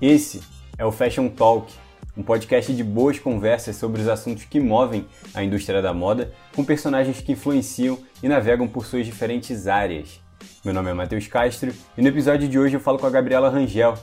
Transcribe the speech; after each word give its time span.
Esse 0.00 0.40
é 0.78 0.84
o 0.84 0.92
Fashion 0.92 1.28
Talk, 1.28 1.72
um 2.16 2.22
podcast 2.22 2.72
de 2.72 2.84
boas 2.84 3.18
conversas 3.18 3.74
sobre 3.74 4.00
os 4.00 4.06
assuntos 4.06 4.44
que 4.44 4.60
movem 4.60 5.04
a 5.34 5.42
indústria 5.42 5.82
da 5.82 5.92
moda, 5.92 6.32
com 6.54 6.64
personagens 6.64 7.20
que 7.20 7.32
influenciam 7.32 7.98
e 8.22 8.28
navegam 8.28 8.68
por 8.68 8.86
suas 8.86 9.04
diferentes 9.04 9.66
áreas. 9.66 10.20
Meu 10.64 10.72
nome 10.72 10.88
é 10.88 10.94
Matheus 10.94 11.26
Castro 11.26 11.74
e 11.96 12.02
no 12.02 12.06
episódio 12.06 12.46
de 12.46 12.56
hoje 12.56 12.76
eu 12.76 12.80
falo 12.80 12.96
com 12.96 13.06
a 13.06 13.10
Gabriela 13.10 13.50
Rangel. 13.50 13.98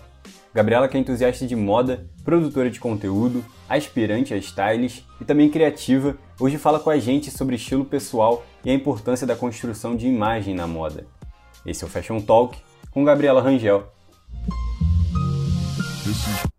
Gabriela 0.54 0.90
que 0.90 0.98
é 0.98 1.00
entusiasta 1.00 1.48
de 1.48 1.56
moda, 1.56 2.06
produtora 2.26 2.70
de 2.70 2.80
conteúdo, 2.80 3.44
aspirante 3.70 4.34
a 4.34 4.38
stylist 4.38 5.04
e 5.22 5.24
também 5.24 5.50
criativa, 5.50 6.18
hoje 6.38 6.58
fala 6.58 6.78
com 6.78 6.90
a 6.90 6.98
gente 6.98 7.32
sobre 7.32 7.56
estilo 7.56 7.86
pessoal 7.86 8.46
e 8.66 8.70
a 8.70 8.74
importância 8.74 9.26
da 9.26 9.36
construção 9.36 9.96
de 9.96 10.08
imagem 10.08 10.54
na 10.54 10.68
moda. 10.68 11.08
Esse 11.66 11.86
é 11.86 11.88
o 11.88 11.90
Fashion 11.90 12.20
Talk 12.20 12.58
com 12.92 13.06
Gabriela 13.06 13.42
Rangel. 13.42 13.95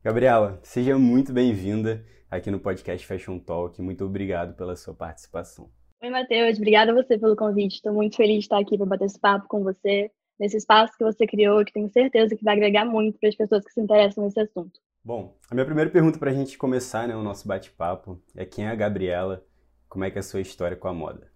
Gabriela, 0.02 0.59
seja 0.62 0.98
muito 0.98 1.33
bem-vinda 1.33 2.05
aqui 2.30 2.51
no 2.51 2.60
podcast 2.60 3.06
Fashion 3.06 3.38
Talk. 3.38 3.80
Muito 3.82 4.05
obrigado 4.05 4.55
pela 4.55 4.77
sua 4.77 4.95
participação. 4.95 5.70
Oi, 6.02 6.10
Matheus. 6.10 6.59
Obrigada 6.59 6.92
a 6.92 6.95
você 6.95 7.19
pelo 7.19 7.34
convite. 7.34 7.77
Estou 7.77 7.92
muito 7.92 8.16
feliz 8.16 8.38
de 8.38 8.45
estar 8.45 8.59
aqui 8.59 8.77
para 8.77 8.87
bater 8.87 9.06
esse 9.06 9.19
papo 9.19 9.48
com 9.48 9.62
você, 9.62 10.10
nesse 10.38 10.56
espaço 10.56 10.96
que 10.96 11.05
você 11.05 11.27
criou, 11.27 11.65
que 11.65 11.73
tenho 11.73 11.91
certeza 11.91 12.37
que 12.37 12.45
vai 12.45 12.55
agregar 12.55 12.84
muito 12.84 13.19
para 13.19 13.29
as 13.29 13.34
pessoas 13.34 13.65
que 13.65 13.73
se 13.73 13.80
interessam 13.80 14.24
nesse 14.24 14.38
assunto. 14.38 14.79
Bom, 15.05 15.37
a 15.51 15.55
minha 15.55 15.65
primeira 15.65 15.91
pergunta 15.91 16.18
para 16.18 16.30
a 16.30 16.34
gente 16.34 16.59
começar 16.59 17.09
né, 17.09 17.16
o 17.16 17.23
nosso 17.23 17.46
bate-papo 17.48 18.23
é 18.37 18.45
quem 18.45 18.66
é 18.66 18.68
a 18.68 18.74
Gabriela? 18.74 19.45
Como 19.88 20.04
é 20.04 20.10
que 20.10 20.18
é 20.18 20.20
a 20.20 20.23
sua 20.23 20.41
história 20.41 20.76
com 20.76 20.88
a 20.88 20.93
moda? 20.93 21.30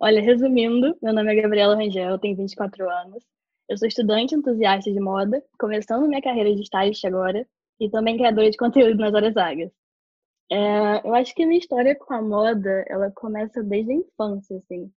Olha, 0.00 0.22
resumindo, 0.22 0.96
meu 1.02 1.12
nome 1.12 1.32
é 1.32 1.42
Gabriela 1.42 1.74
Rangel, 1.74 2.18
tenho 2.18 2.36
24 2.36 2.88
anos. 2.88 3.24
Eu 3.68 3.76
sou 3.76 3.86
estudante 3.86 4.34
entusiasta 4.34 4.90
de 4.90 4.98
moda, 4.98 5.44
começando 5.58 6.08
minha 6.08 6.22
carreira 6.22 6.54
de 6.54 6.62
stylist 6.62 7.04
agora, 7.04 7.46
e 7.78 7.90
também 7.90 8.16
criadora 8.16 8.50
de 8.50 8.56
conteúdo 8.56 8.96
nas 8.96 9.12
horas 9.12 9.34
vagas. 9.34 9.70
É, 10.50 11.06
eu 11.06 11.14
acho 11.14 11.34
que 11.34 11.44
minha 11.44 11.58
história 11.58 11.94
com 11.94 12.14
a 12.14 12.22
moda, 12.22 12.84
ela 12.88 13.10
começa 13.12 13.62
desde 13.62 13.92
a 13.92 13.94
infância, 13.96 14.56
assim. 14.56 14.90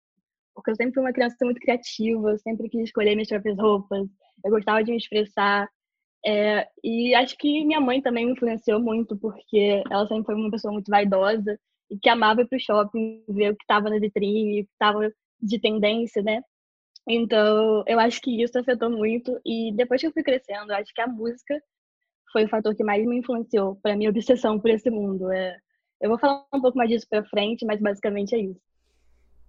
Porque 0.55 0.71
eu 0.71 0.77
sempre 0.77 0.95
fui 0.95 1.03
uma 1.03 1.13
criança 1.13 1.37
muito 1.45 1.61
criativa, 1.61 2.31
eu 2.31 2.39
sempre 2.39 2.69
quis 2.69 2.83
escolher 2.85 3.15
minhas 3.17 3.29
próprias 3.29 3.59
roupas, 3.59 4.09
eu 4.45 4.51
gostava 4.53 4.85
de 4.85 4.93
me 4.93 4.99
expressar. 4.99 5.69
É, 6.25 6.69
e 6.85 7.15
acho 7.15 7.37
que 7.39 7.65
minha 7.65 7.81
mãe 7.81 8.01
também 8.01 8.27
me 8.27 8.33
influenciou 8.33 8.81
muito, 8.81 9.17
porque 9.19 9.83
ela 9.91 10.07
sempre 10.07 10.27
foi 10.27 10.35
uma 10.37 10.51
pessoa 10.51 10.73
muito 10.73 10.91
vaidosa 10.91 11.59
e 11.91 11.99
que 11.99 12.09
amava 12.09 12.43
ir 12.43 12.49
pro 12.49 12.61
shopping, 12.61 13.25
ver 13.29 13.53
o 13.53 13.57
que 13.57 13.65
estava 13.65 13.91
na 13.91 13.99
vitrine, 13.99 14.63
o 14.63 14.65
que 14.65 14.73
estava 14.73 15.11
de 15.43 15.61
tendência, 15.61 16.23
né? 16.23 16.43
Então, 17.09 17.83
eu 17.87 17.99
acho 17.99 18.21
que 18.21 18.43
isso 18.43 18.59
afetou 18.59 18.91
muito. 18.91 19.41
E 19.45 19.73
depois 19.75 20.01
que 20.01 20.07
eu 20.07 20.13
fui 20.13 20.23
crescendo, 20.23 20.71
eu 20.71 20.77
acho 20.77 20.93
que 20.95 21.01
a 21.01 21.07
música 21.07 21.61
foi 22.33 22.45
o 22.45 22.49
fator 22.49 22.75
que 22.75 22.85
mais 22.85 23.05
me 23.05 23.19
influenciou 23.19 23.77
para 23.77 23.97
minha 23.97 24.11
obsessão 24.11 24.59
por 24.59 24.71
esse 24.71 24.91
mundo. 24.91 25.31
É, 25.33 25.57
eu 26.01 26.09
vou 26.09 26.19
falar 26.19 26.47
um 26.55 26.61
pouco 26.61 26.79
mais 26.79 26.89
disso 26.89 27.07
para 27.09 27.25
frente, 27.25 27.65
mas 27.65 27.81
basicamente 27.81 28.35
é 28.35 28.39
isso. 28.39 28.61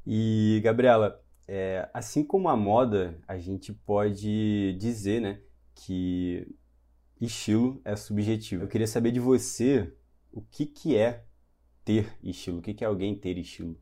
E, 0.06 0.60
Gabriela, 0.64 1.22
é, 1.48 1.88
assim 1.94 2.24
como 2.24 2.50
a 2.50 2.56
moda, 2.56 3.20
a 3.28 3.38
gente 3.38 3.72
pode 3.74 4.74
dizer, 4.80 5.22
né, 5.22 5.40
que 5.76 6.48
estilo 7.20 7.82
é 7.86 7.96
subjetivo. 7.96 8.64
Eu 8.64 8.68
queria 8.68 8.88
saber 8.88 9.12
de 9.12 9.20
você 9.20 9.94
o 10.32 10.42
que, 10.42 10.66
que 10.66 10.98
é 10.98 11.24
ter 11.84 12.18
estilo, 12.24 12.60
o 12.60 12.62
que, 12.62 12.74
que 12.74 12.84
é 12.84 12.88
alguém 12.88 13.16
ter 13.16 13.38
estilo. 13.38 13.80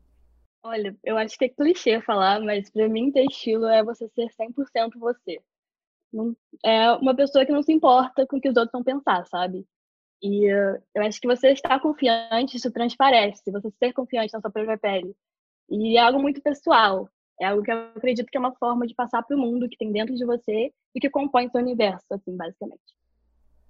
Olha, 0.62 0.96
eu 1.02 1.16
acho 1.16 1.38
que 1.38 1.46
é 1.46 1.48
clichê 1.48 2.00
falar, 2.02 2.40
mas 2.40 2.70
para 2.70 2.88
mim 2.88 3.10
ter 3.10 3.24
estilo 3.24 3.66
é 3.66 3.82
você 3.82 4.08
ser 4.08 4.28
100% 4.30 4.98
você. 4.98 5.40
É 6.64 6.92
uma 6.92 7.14
pessoa 7.14 7.46
que 7.46 7.52
não 7.52 7.62
se 7.62 7.72
importa 7.72 8.26
com 8.26 8.36
o 8.36 8.40
que 8.40 8.48
os 8.48 8.56
outros 8.56 8.72
vão 8.72 8.82
pensar, 8.82 9.24
sabe? 9.26 9.66
E 10.22 10.52
uh, 10.52 10.82
eu 10.94 11.02
acho 11.02 11.20
que 11.20 11.26
você 11.26 11.52
estar 11.52 11.80
confiante, 11.80 12.56
isso 12.56 12.70
transparece, 12.70 13.50
você 13.50 13.70
ser 13.78 13.92
confiante 13.94 14.34
na 14.34 14.40
sua 14.40 14.50
própria 14.50 14.76
pele. 14.76 15.14
E 15.70 15.96
é 15.96 16.00
algo 16.00 16.20
muito 16.20 16.42
pessoal, 16.42 17.08
é 17.40 17.46
algo 17.46 17.62
que 17.62 17.72
eu 17.72 17.78
acredito 17.96 18.26
que 18.26 18.36
é 18.36 18.40
uma 18.40 18.54
forma 18.56 18.86
de 18.86 18.94
passar 18.94 19.22
para 19.22 19.36
o 19.36 19.40
mundo 19.40 19.68
que 19.68 19.78
tem 19.78 19.90
dentro 19.90 20.14
de 20.14 20.26
você 20.26 20.70
e 20.94 21.00
que 21.00 21.08
compõe 21.08 21.48
seu 21.48 21.60
universo, 21.60 22.04
assim, 22.10 22.36
basicamente. 22.36 22.82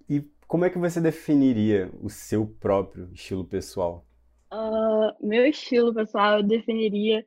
E 0.09 0.21
como 0.45 0.65
é 0.65 0.69
que 0.69 0.77
você 0.77 0.99
definiria 0.99 1.89
o 2.01 2.09
seu 2.09 2.45
próprio 2.45 3.09
estilo 3.13 3.45
pessoal? 3.45 4.05
Uh, 4.53 5.15
meu 5.25 5.45
estilo, 5.45 5.93
pessoal, 5.93 6.39
eu 6.39 6.43
definiria 6.43 7.25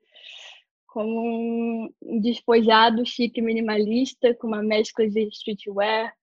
como 0.86 1.90
um 2.02 2.20
despojado 2.20 3.04
chique 3.06 3.40
minimalista, 3.40 4.34
com 4.34 4.46
uma 4.48 4.62
mescla 4.62 5.08
de 5.08 5.28
streetwear. 5.28 6.14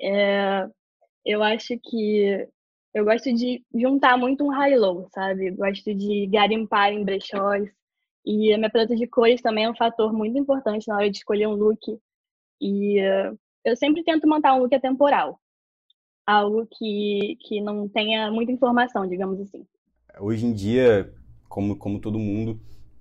É, 0.00 0.68
eu 1.24 1.42
acho 1.42 1.78
que 1.82 2.46
eu 2.94 3.04
gosto 3.04 3.32
de 3.34 3.64
juntar 3.74 4.18
muito 4.18 4.44
um 4.44 4.50
high-low, 4.50 5.08
sabe? 5.14 5.50
Gosto 5.52 5.94
de 5.94 6.26
garimpar 6.28 6.92
em 6.92 7.04
brechós. 7.04 7.68
E 8.24 8.52
a 8.52 8.58
minha 8.58 8.70
paleta 8.70 8.96
de 8.96 9.06
cores 9.06 9.42
também 9.42 9.64
é 9.64 9.70
um 9.70 9.76
fator 9.76 10.12
muito 10.12 10.38
importante 10.38 10.88
na 10.88 10.96
hora 10.96 11.10
de 11.10 11.18
escolher 11.18 11.46
um 11.48 11.54
look. 11.54 11.98
E 12.60 13.00
uh, 13.00 13.38
eu 13.64 13.76
sempre 13.76 14.04
tento 14.04 14.28
montar 14.28 14.54
um 14.54 14.60
look 14.60 14.74
atemporal. 14.74 15.40
Algo 16.26 16.66
que, 16.66 17.36
que 17.40 17.60
não 17.60 17.88
tenha 17.88 18.30
muita 18.30 18.52
informação, 18.52 19.08
digamos 19.08 19.40
assim 19.40 19.66
hoje 20.18 20.46
em 20.46 20.52
dia, 20.52 21.12
como, 21.48 21.76
como 21.76 22.00
todo 22.00 22.18
mundo, 22.18 22.60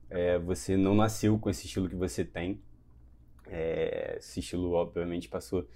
é, 0.09 0.37
você 0.39 0.77
não 0.77 0.95
nasceu 0.95 1.37
com 1.39 1.49
esse 1.49 1.65
estilo 1.65 1.89
que 1.89 1.95
você 1.95 2.23
tem. 2.23 2.61
É, 3.47 4.15
esse 4.19 4.39
estilo, 4.39 4.71
obviamente, 4.73 5.27
passou, 5.27 5.67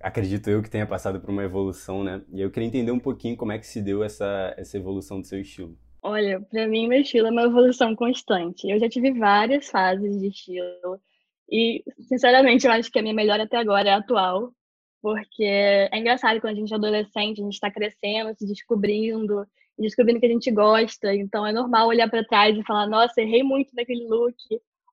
acredito 0.00 0.48
eu, 0.48 0.62
que 0.62 0.70
tenha 0.70 0.86
passado 0.86 1.20
por 1.20 1.30
uma 1.30 1.44
evolução, 1.44 2.02
né? 2.02 2.22
E 2.32 2.40
eu 2.40 2.50
queria 2.50 2.66
entender 2.66 2.90
um 2.90 2.98
pouquinho 2.98 3.36
como 3.36 3.52
é 3.52 3.58
que 3.58 3.66
se 3.66 3.80
deu 3.80 4.02
essa, 4.02 4.54
essa 4.56 4.76
evolução 4.76 5.20
do 5.20 5.26
seu 5.26 5.40
estilo. 5.40 5.76
Olha, 6.02 6.40
para 6.40 6.66
mim, 6.66 6.88
meu 6.88 7.00
estilo 7.00 7.28
é 7.28 7.30
uma 7.30 7.44
evolução 7.44 7.94
constante. 7.94 8.68
Eu 8.68 8.78
já 8.80 8.88
tive 8.88 9.12
várias 9.12 9.68
fases 9.68 10.18
de 10.20 10.28
estilo. 10.28 11.00
E, 11.50 11.84
sinceramente, 12.08 12.66
eu 12.66 12.72
acho 12.72 12.90
que 12.90 12.98
a 12.98 13.02
minha 13.02 13.14
melhor 13.14 13.38
até 13.38 13.56
agora 13.56 13.88
é 13.88 13.92
a 13.92 13.98
atual. 13.98 14.52
Porque 15.00 15.44
é 15.44 15.98
engraçado 15.98 16.40
quando 16.40 16.54
a 16.54 16.56
gente 16.56 16.72
é 16.72 16.76
adolescente, 16.76 17.40
a 17.40 17.44
gente 17.44 17.54
está 17.54 17.70
crescendo, 17.70 18.34
se 18.36 18.46
descobrindo 18.46 19.44
descobrindo 19.82 20.20
que 20.20 20.26
a 20.26 20.30
gente 20.30 20.50
gosta. 20.50 21.14
Então 21.14 21.46
é 21.46 21.52
normal 21.52 21.88
olhar 21.88 22.08
para 22.08 22.24
trás 22.24 22.56
e 22.56 22.64
falar: 22.64 22.86
nossa, 22.86 23.20
errei 23.20 23.42
muito 23.42 23.74
naquele 23.74 24.06
look, 24.08 24.36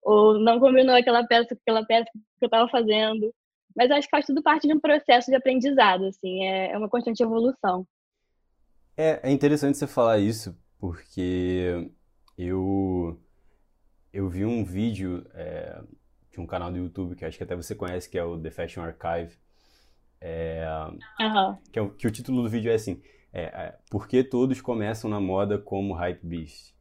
ou 0.04 0.40
não 0.40 0.60
combinou 0.60 0.96
aquela 0.96 1.26
peça 1.26 1.56
com 1.56 1.62
aquela 1.62 1.86
peça 1.86 2.10
que 2.14 2.46
eu 2.46 2.48
estava 2.48 2.70
fazendo. 2.70 3.34
Mas 3.76 3.92
acho 3.92 4.08
que 4.08 4.12
faz 4.12 4.26
tudo 4.26 4.44
parte 4.44 4.68
de 4.68 4.74
um 4.74 4.80
processo 4.80 5.30
de 5.30 5.38
aprendizado, 5.38 6.06
assim, 6.06 6.44
é, 6.44 6.72
é 6.72 6.78
uma 6.78 6.90
constante 6.90 7.24
evolução. 7.24 7.88
É, 8.98 9.30
é 9.30 9.32
interessante 9.32 9.78
você 9.78 9.88
falar 9.88 10.18
isso, 10.18 10.58
porque 10.78 11.90
eu, 12.38 13.18
eu 14.12 14.28
vi 14.28 14.44
um 14.44 14.66
vídeo 14.66 15.26
é, 15.34 15.82
de 16.32 16.42
um 16.42 16.46
canal 16.46 16.72
do 16.72 16.78
YouTube 16.78 17.16
que 17.16 17.24
acho 17.24 17.38
que 17.38 17.44
até 17.44 17.56
você 17.56 17.74
conhece, 17.76 18.10
que 18.10 18.18
é 18.18 18.24
o 18.24 18.38
The 18.38 18.52
Fashion 18.52 18.84
Archive. 18.84 19.38
É, 20.20 20.66
uhum. 21.22 21.58
que, 21.72 21.80
é, 21.80 21.90
que 21.98 22.08
o 22.08 22.12
título 22.12 22.44
do 22.44 22.50
vídeo 22.50 22.72
é 22.72 22.76
assim: 22.76 23.02
é, 23.31 23.41
é, 23.44 23.75
porque 23.90 24.23
todos 24.23 24.59
começam 24.62 25.09
na 25.09 25.19
moda 25.19 25.57
como 25.57 25.94
hype 25.94 26.25
beast. 26.25 26.73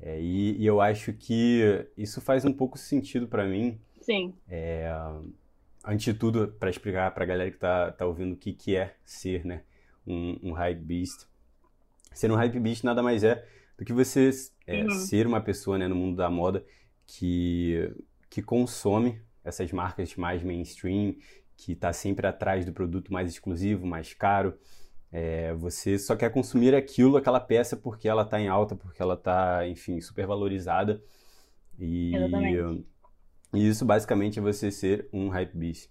É, 0.00 0.18
e, 0.20 0.56
e, 0.56 0.66
eu 0.66 0.80
acho 0.80 1.12
que 1.12 1.86
isso 1.96 2.20
faz 2.20 2.44
um 2.44 2.52
pouco 2.52 2.78
sentido 2.78 3.28
para 3.28 3.44
mim. 3.44 3.78
Sim. 4.00 4.34
É, 4.48 4.90
antes 5.84 6.04
de 6.04 6.14
tudo, 6.14 6.48
para 6.58 6.70
explicar 6.70 7.12
para 7.12 7.24
a 7.24 7.26
galera 7.26 7.50
que 7.50 7.58
tá, 7.58 7.92
tá 7.92 8.06
ouvindo 8.06 8.32
o 8.32 8.36
que, 8.36 8.52
que 8.52 8.76
é 8.76 8.94
ser 9.04 9.44
né, 9.44 9.62
um, 10.06 10.38
um 10.42 10.52
hype 10.52 10.80
beast. 10.80 11.28
Ser 12.12 12.30
um 12.30 12.36
hype 12.36 12.58
beast 12.58 12.82
nada 12.82 13.02
mais 13.02 13.22
é 13.22 13.46
do 13.76 13.84
que 13.84 13.92
você 13.92 14.30
é, 14.66 14.82
uhum. 14.84 14.90
ser 14.90 15.26
uma 15.26 15.40
pessoa 15.40 15.76
né, 15.76 15.86
no 15.86 15.94
mundo 15.94 16.16
da 16.16 16.30
moda 16.30 16.64
que, 17.06 17.92
que 18.28 18.40
consome 18.40 19.20
essas 19.44 19.70
marcas 19.72 20.14
mais 20.16 20.42
mainstream, 20.42 21.14
que 21.56 21.72
está 21.72 21.92
sempre 21.92 22.26
atrás 22.26 22.64
do 22.64 22.72
produto 22.72 23.12
mais 23.12 23.30
exclusivo, 23.30 23.86
mais 23.86 24.14
caro, 24.14 24.58
é, 25.12 25.52
você 25.54 25.98
só 25.98 26.14
quer 26.14 26.30
consumir 26.30 26.74
aquilo, 26.74 27.16
aquela 27.16 27.40
peça, 27.40 27.76
porque 27.76 28.08
ela 28.08 28.22
está 28.22 28.40
em 28.40 28.48
alta, 28.48 28.76
porque 28.76 29.02
ela 29.02 29.14
está, 29.14 29.66
enfim, 29.66 30.00
super 30.00 30.26
valorizada. 30.26 31.02
E, 31.78 32.12
e, 33.54 33.68
isso 33.68 33.84
basicamente 33.84 34.38
é 34.38 34.42
você 34.42 34.70
ser 34.70 35.08
um 35.12 35.28
hype 35.28 35.56
beast. 35.56 35.90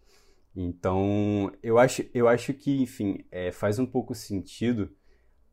Então, 0.55 1.51
eu 1.61 1.77
acho, 1.77 2.05
eu 2.13 2.27
acho 2.27 2.53
que, 2.53 2.81
enfim, 2.81 3.25
é, 3.31 3.51
faz 3.51 3.77
um 3.79 3.85
pouco 3.85 4.15
sentido, 4.15 4.89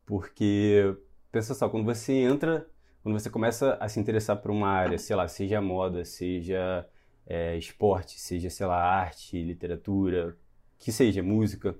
porque, 0.05 0.95
pensa 1.31 1.53
só, 1.53 1.69
quando 1.69 1.85
você 1.85 2.13
entra, 2.13 2.69
quando 3.03 3.19
você 3.19 3.29
começa 3.29 3.75
a 3.75 3.89
se 3.89 3.99
interessar 3.99 4.37
por 4.41 4.51
uma 4.51 4.69
área, 4.69 4.97
sei 4.97 5.15
lá, 5.15 5.27
seja 5.27 5.61
moda, 5.61 6.05
seja 6.05 6.87
é, 7.25 7.57
esporte, 7.57 8.19
seja, 8.19 8.49
sei 8.49 8.65
lá, 8.65 8.81
arte, 8.81 9.41
literatura, 9.43 10.37
que 10.79 10.91
seja 10.91 11.21
música, 11.21 11.77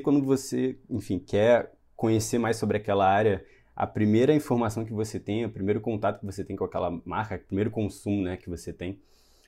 quando 0.00 0.22
você, 0.24 0.78
enfim, 0.90 1.18
quer 1.18 1.72
conhecer 1.96 2.38
mais 2.38 2.56
sobre 2.56 2.76
aquela 2.76 3.08
área, 3.08 3.44
a 3.74 3.86
primeira 3.86 4.34
informação 4.34 4.84
que 4.84 4.92
você 4.92 5.18
tem, 5.18 5.44
o 5.44 5.50
primeiro 5.50 5.80
contato 5.80 6.20
que 6.20 6.26
você 6.26 6.44
tem 6.44 6.56
com 6.56 6.64
aquela 6.64 6.90
marca, 7.04 7.36
o 7.36 7.46
primeiro 7.46 7.70
consumo 7.70 8.22
né, 8.22 8.36
que 8.36 8.48
você 8.48 8.72
tem, 8.72 9.00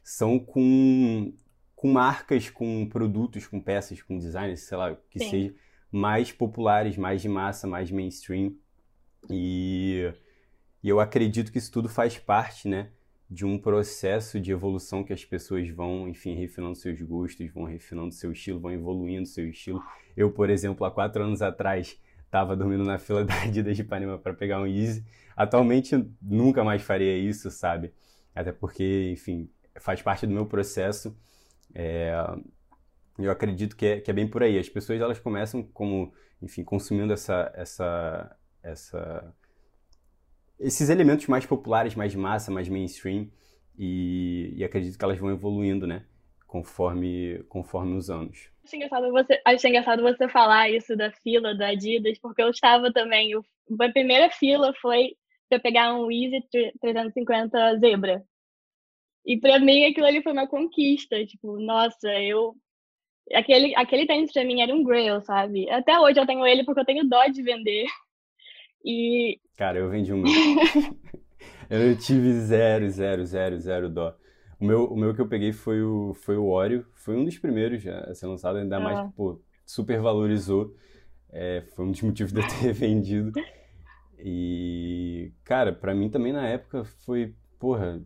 são 0.02 0.38
com, 0.38 1.32
com 1.74 1.92
marcas, 1.92 2.50
com 2.50 2.86
produtos, 2.88 3.46
com 3.46 3.60
peças, 3.60 4.02
com 4.02 4.18
designs, 4.18 4.60
sei 4.60 4.76
lá, 4.76 4.96
que 5.10 5.18
Sim. 5.18 5.30
seja, 5.30 5.54
mais 5.90 6.32
populares, 6.32 6.96
mais 6.96 7.22
de 7.22 7.28
massa, 7.28 7.66
mais 7.66 7.90
mainstream. 7.90 8.54
E, 9.30 10.12
e 10.82 10.88
eu 10.88 11.00
acredito 11.00 11.52
que 11.52 11.58
isso 11.58 11.70
tudo 11.70 11.88
faz 11.88 12.18
parte, 12.18 12.68
né? 12.68 12.90
De 13.30 13.44
um 13.44 13.58
processo 13.58 14.38
de 14.38 14.52
evolução 14.52 15.02
que 15.02 15.12
as 15.12 15.24
pessoas 15.24 15.68
vão, 15.68 16.08
enfim, 16.08 16.34
refinando 16.34 16.74
seus 16.74 17.00
gostos, 17.00 17.50
vão 17.52 17.64
refinando 17.64 18.12
seu 18.12 18.32
estilo, 18.32 18.60
vão 18.60 18.72
evoluindo 18.72 19.26
seu 19.26 19.48
estilo. 19.48 19.82
Eu, 20.16 20.30
por 20.30 20.50
exemplo, 20.50 20.84
há 20.86 20.90
quatro 20.90 21.22
anos 21.22 21.42
atrás, 21.42 21.98
estava 22.24 22.56
dormindo 22.56 22.84
na 22.84 22.98
fila 22.98 23.24
da 23.24 23.42
Adidas 23.42 23.76
de 23.76 23.82
Ipanema 23.82 24.18
para 24.18 24.34
pegar 24.34 24.60
um 24.60 24.66
Easy. 24.66 25.04
Atualmente, 25.36 26.08
nunca 26.20 26.62
mais 26.62 26.82
faria 26.82 27.16
isso, 27.16 27.50
sabe? 27.50 27.92
Até 28.34 28.52
porque, 28.52 29.10
enfim, 29.12 29.48
faz 29.80 30.02
parte 30.02 30.26
do 30.26 30.32
meu 30.32 30.46
processo. 30.46 31.16
É... 31.74 32.12
Eu 33.18 33.30
acredito 33.30 33.76
que 33.76 33.86
é, 33.86 34.00
que 34.00 34.10
é 34.10 34.14
bem 34.14 34.26
por 34.26 34.42
aí. 34.42 34.58
As 34.58 34.68
pessoas, 34.68 35.00
elas 35.00 35.20
começam 35.20 35.62
como, 35.62 36.12
enfim, 36.42 36.64
consumindo 36.64 37.12
essa, 37.12 37.52
essa, 37.54 38.36
essa 38.60 39.34
esses 40.58 40.88
elementos 40.88 41.26
mais 41.26 41.46
populares, 41.46 41.94
mais 41.94 42.14
massa, 42.14 42.50
mais 42.50 42.68
mainstream, 42.68 43.30
e, 43.78 44.52
e 44.56 44.64
acredito 44.64 44.98
que 44.98 45.04
elas 45.04 45.18
vão 45.18 45.30
evoluindo, 45.30 45.86
né? 45.86 46.04
Conforme, 46.46 47.42
conforme 47.48 47.96
os 47.96 48.08
anos. 48.10 48.50
Acho 48.64 48.76
engraçado, 48.76 49.10
você, 49.10 49.40
acho 49.44 49.66
engraçado 49.66 50.02
você 50.02 50.28
falar 50.28 50.70
isso 50.70 50.96
da 50.96 51.10
fila 51.10 51.54
da 51.54 51.68
Adidas, 51.68 52.18
porque 52.18 52.42
eu 52.42 52.50
estava 52.50 52.92
também. 52.92 53.32
Eu, 53.32 53.44
a 53.80 53.88
primeira 53.90 54.30
fila 54.30 54.72
foi 54.80 55.16
para 55.48 55.60
pegar 55.60 55.94
um 55.94 56.10
Easy 56.10 56.40
350 56.80 57.78
Zebra. 57.78 58.24
E 59.26 59.38
para 59.38 59.58
mim 59.58 59.84
aquilo 59.86 60.06
ali 60.06 60.22
foi 60.22 60.32
uma 60.32 60.46
conquista. 60.46 61.24
Tipo, 61.26 61.58
nossa, 61.58 62.08
eu. 62.20 62.54
Aquele, 63.32 63.74
aquele 63.74 64.06
tênis 64.06 64.32
para 64.32 64.44
mim 64.44 64.60
era 64.60 64.74
um 64.74 64.84
grail, 64.84 65.20
sabe? 65.22 65.68
Até 65.70 65.98
hoje 65.98 66.20
eu 66.20 66.26
tenho 66.26 66.46
ele 66.46 66.62
porque 66.64 66.80
eu 66.80 66.84
tenho 66.84 67.08
dó 67.08 67.26
de 67.26 67.42
vender. 67.42 67.86
E. 68.84 69.40
Cara, 69.56 69.78
eu 69.78 69.88
vendi 69.88 70.12
meu. 70.12 70.24
eu 71.70 71.96
tive 71.96 72.32
zero, 72.40 72.88
zero, 72.90 73.24
zero, 73.24 73.58
zero 73.58 73.88
dó. 73.88 74.14
O 74.60 74.64
meu, 74.64 74.84
o 74.84 74.96
meu 74.96 75.14
que 75.14 75.20
eu 75.20 75.28
peguei 75.28 75.52
foi 75.52 75.82
o, 75.82 76.12
foi 76.14 76.36
o 76.36 76.48
Oreo. 76.48 76.86
Foi 76.92 77.16
um 77.16 77.24
dos 77.24 77.38
primeiros 77.38 77.86
a 77.86 78.14
ser 78.14 78.26
lançado, 78.26 78.58
ainda 78.58 78.78
mais 78.78 79.00
que, 79.00 79.16
pô, 79.16 79.40
super 79.64 80.00
valorizou. 80.00 80.76
É, 81.30 81.62
foi 81.74 81.86
um 81.86 81.90
dos 81.90 82.02
motivos 82.02 82.32
de 82.32 82.40
eu 82.40 82.46
ter 82.46 82.72
vendido. 82.74 83.32
E, 84.18 85.32
cara, 85.44 85.72
para 85.72 85.94
mim 85.94 86.10
também 86.10 86.32
na 86.32 86.46
época 86.46 86.84
foi, 86.84 87.34
porra, 87.58 88.02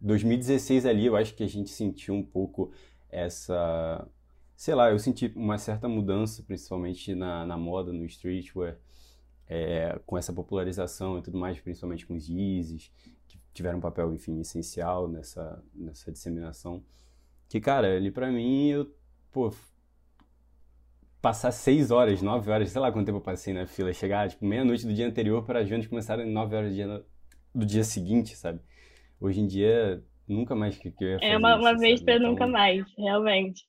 2016 0.00 0.86
ali, 0.86 1.06
eu 1.06 1.16
acho 1.16 1.34
que 1.34 1.44
a 1.44 1.48
gente 1.48 1.70
sentiu 1.70 2.14
um 2.14 2.24
pouco 2.24 2.72
essa. 3.10 4.08
Sei 4.56 4.74
lá, 4.74 4.90
eu 4.90 4.98
senti 4.98 5.32
uma 5.36 5.58
certa 5.58 5.88
mudança, 5.88 6.42
principalmente 6.42 7.14
na, 7.14 7.44
na 7.44 7.56
moda, 7.56 7.92
no 7.92 8.04
streetwear 8.06 8.78
é, 9.48 9.98
com 10.06 10.16
essa 10.16 10.32
popularização 10.32 11.18
e 11.18 11.22
tudo 11.22 11.38
mais, 11.38 11.60
principalmente 11.60 12.06
com 12.06 12.14
os 12.14 12.28
Yeezys, 12.28 12.92
que 13.28 13.38
tiveram 13.52 13.78
um 13.78 13.82
papel, 13.82 14.12
enfim, 14.14 14.40
essencial 14.40 15.08
nessa, 15.08 15.62
nessa 15.74 16.10
disseminação. 16.10 16.82
Que, 17.48 17.60
cara, 17.60 17.96
ali 17.96 18.10
para 18.10 18.30
mim, 18.30 18.68
eu, 18.68 18.94
pô, 19.30 19.52
passar 21.20 21.52
seis 21.52 21.90
horas, 21.90 22.20
nove 22.20 22.50
horas, 22.50 22.70
sei 22.70 22.80
lá 22.80 22.92
quanto 22.92 23.06
tempo 23.06 23.18
eu 23.18 23.22
passei 23.22 23.54
na 23.54 23.66
fila, 23.66 23.92
chegar, 23.92 24.28
tipo, 24.28 24.44
meia-noite 24.44 24.86
do 24.86 24.92
dia 24.92 25.06
anterior 25.06 25.44
para 25.44 25.60
as 25.60 25.68
vendas 25.68 25.86
começarem 25.86 26.30
nove 26.30 26.54
horas 26.56 26.70
do 26.70 26.74
dia, 26.74 27.04
do 27.54 27.66
dia 27.66 27.84
seguinte, 27.84 28.36
sabe? 28.36 28.60
Hoje 29.20 29.40
em 29.40 29.46
dia, 29.46 30.02
nunca 30.28 30.54
mais 30.54 30.76
que, 30.76 30.90
que 30.90 31.04
eu 31.04 31.08
ia 31.08 31.14
é 31.16 31.18
fazer 31.20 31.32
É 31.32 31.38
uma, 31.38 31.56
uma 31.56 31.78
vez 31.78 32.02
para 32.02 32.16
então... 32.16 32.30
nunca 32.30 32.46
mais, 32.46 32.84
realmente. 32.98 33.66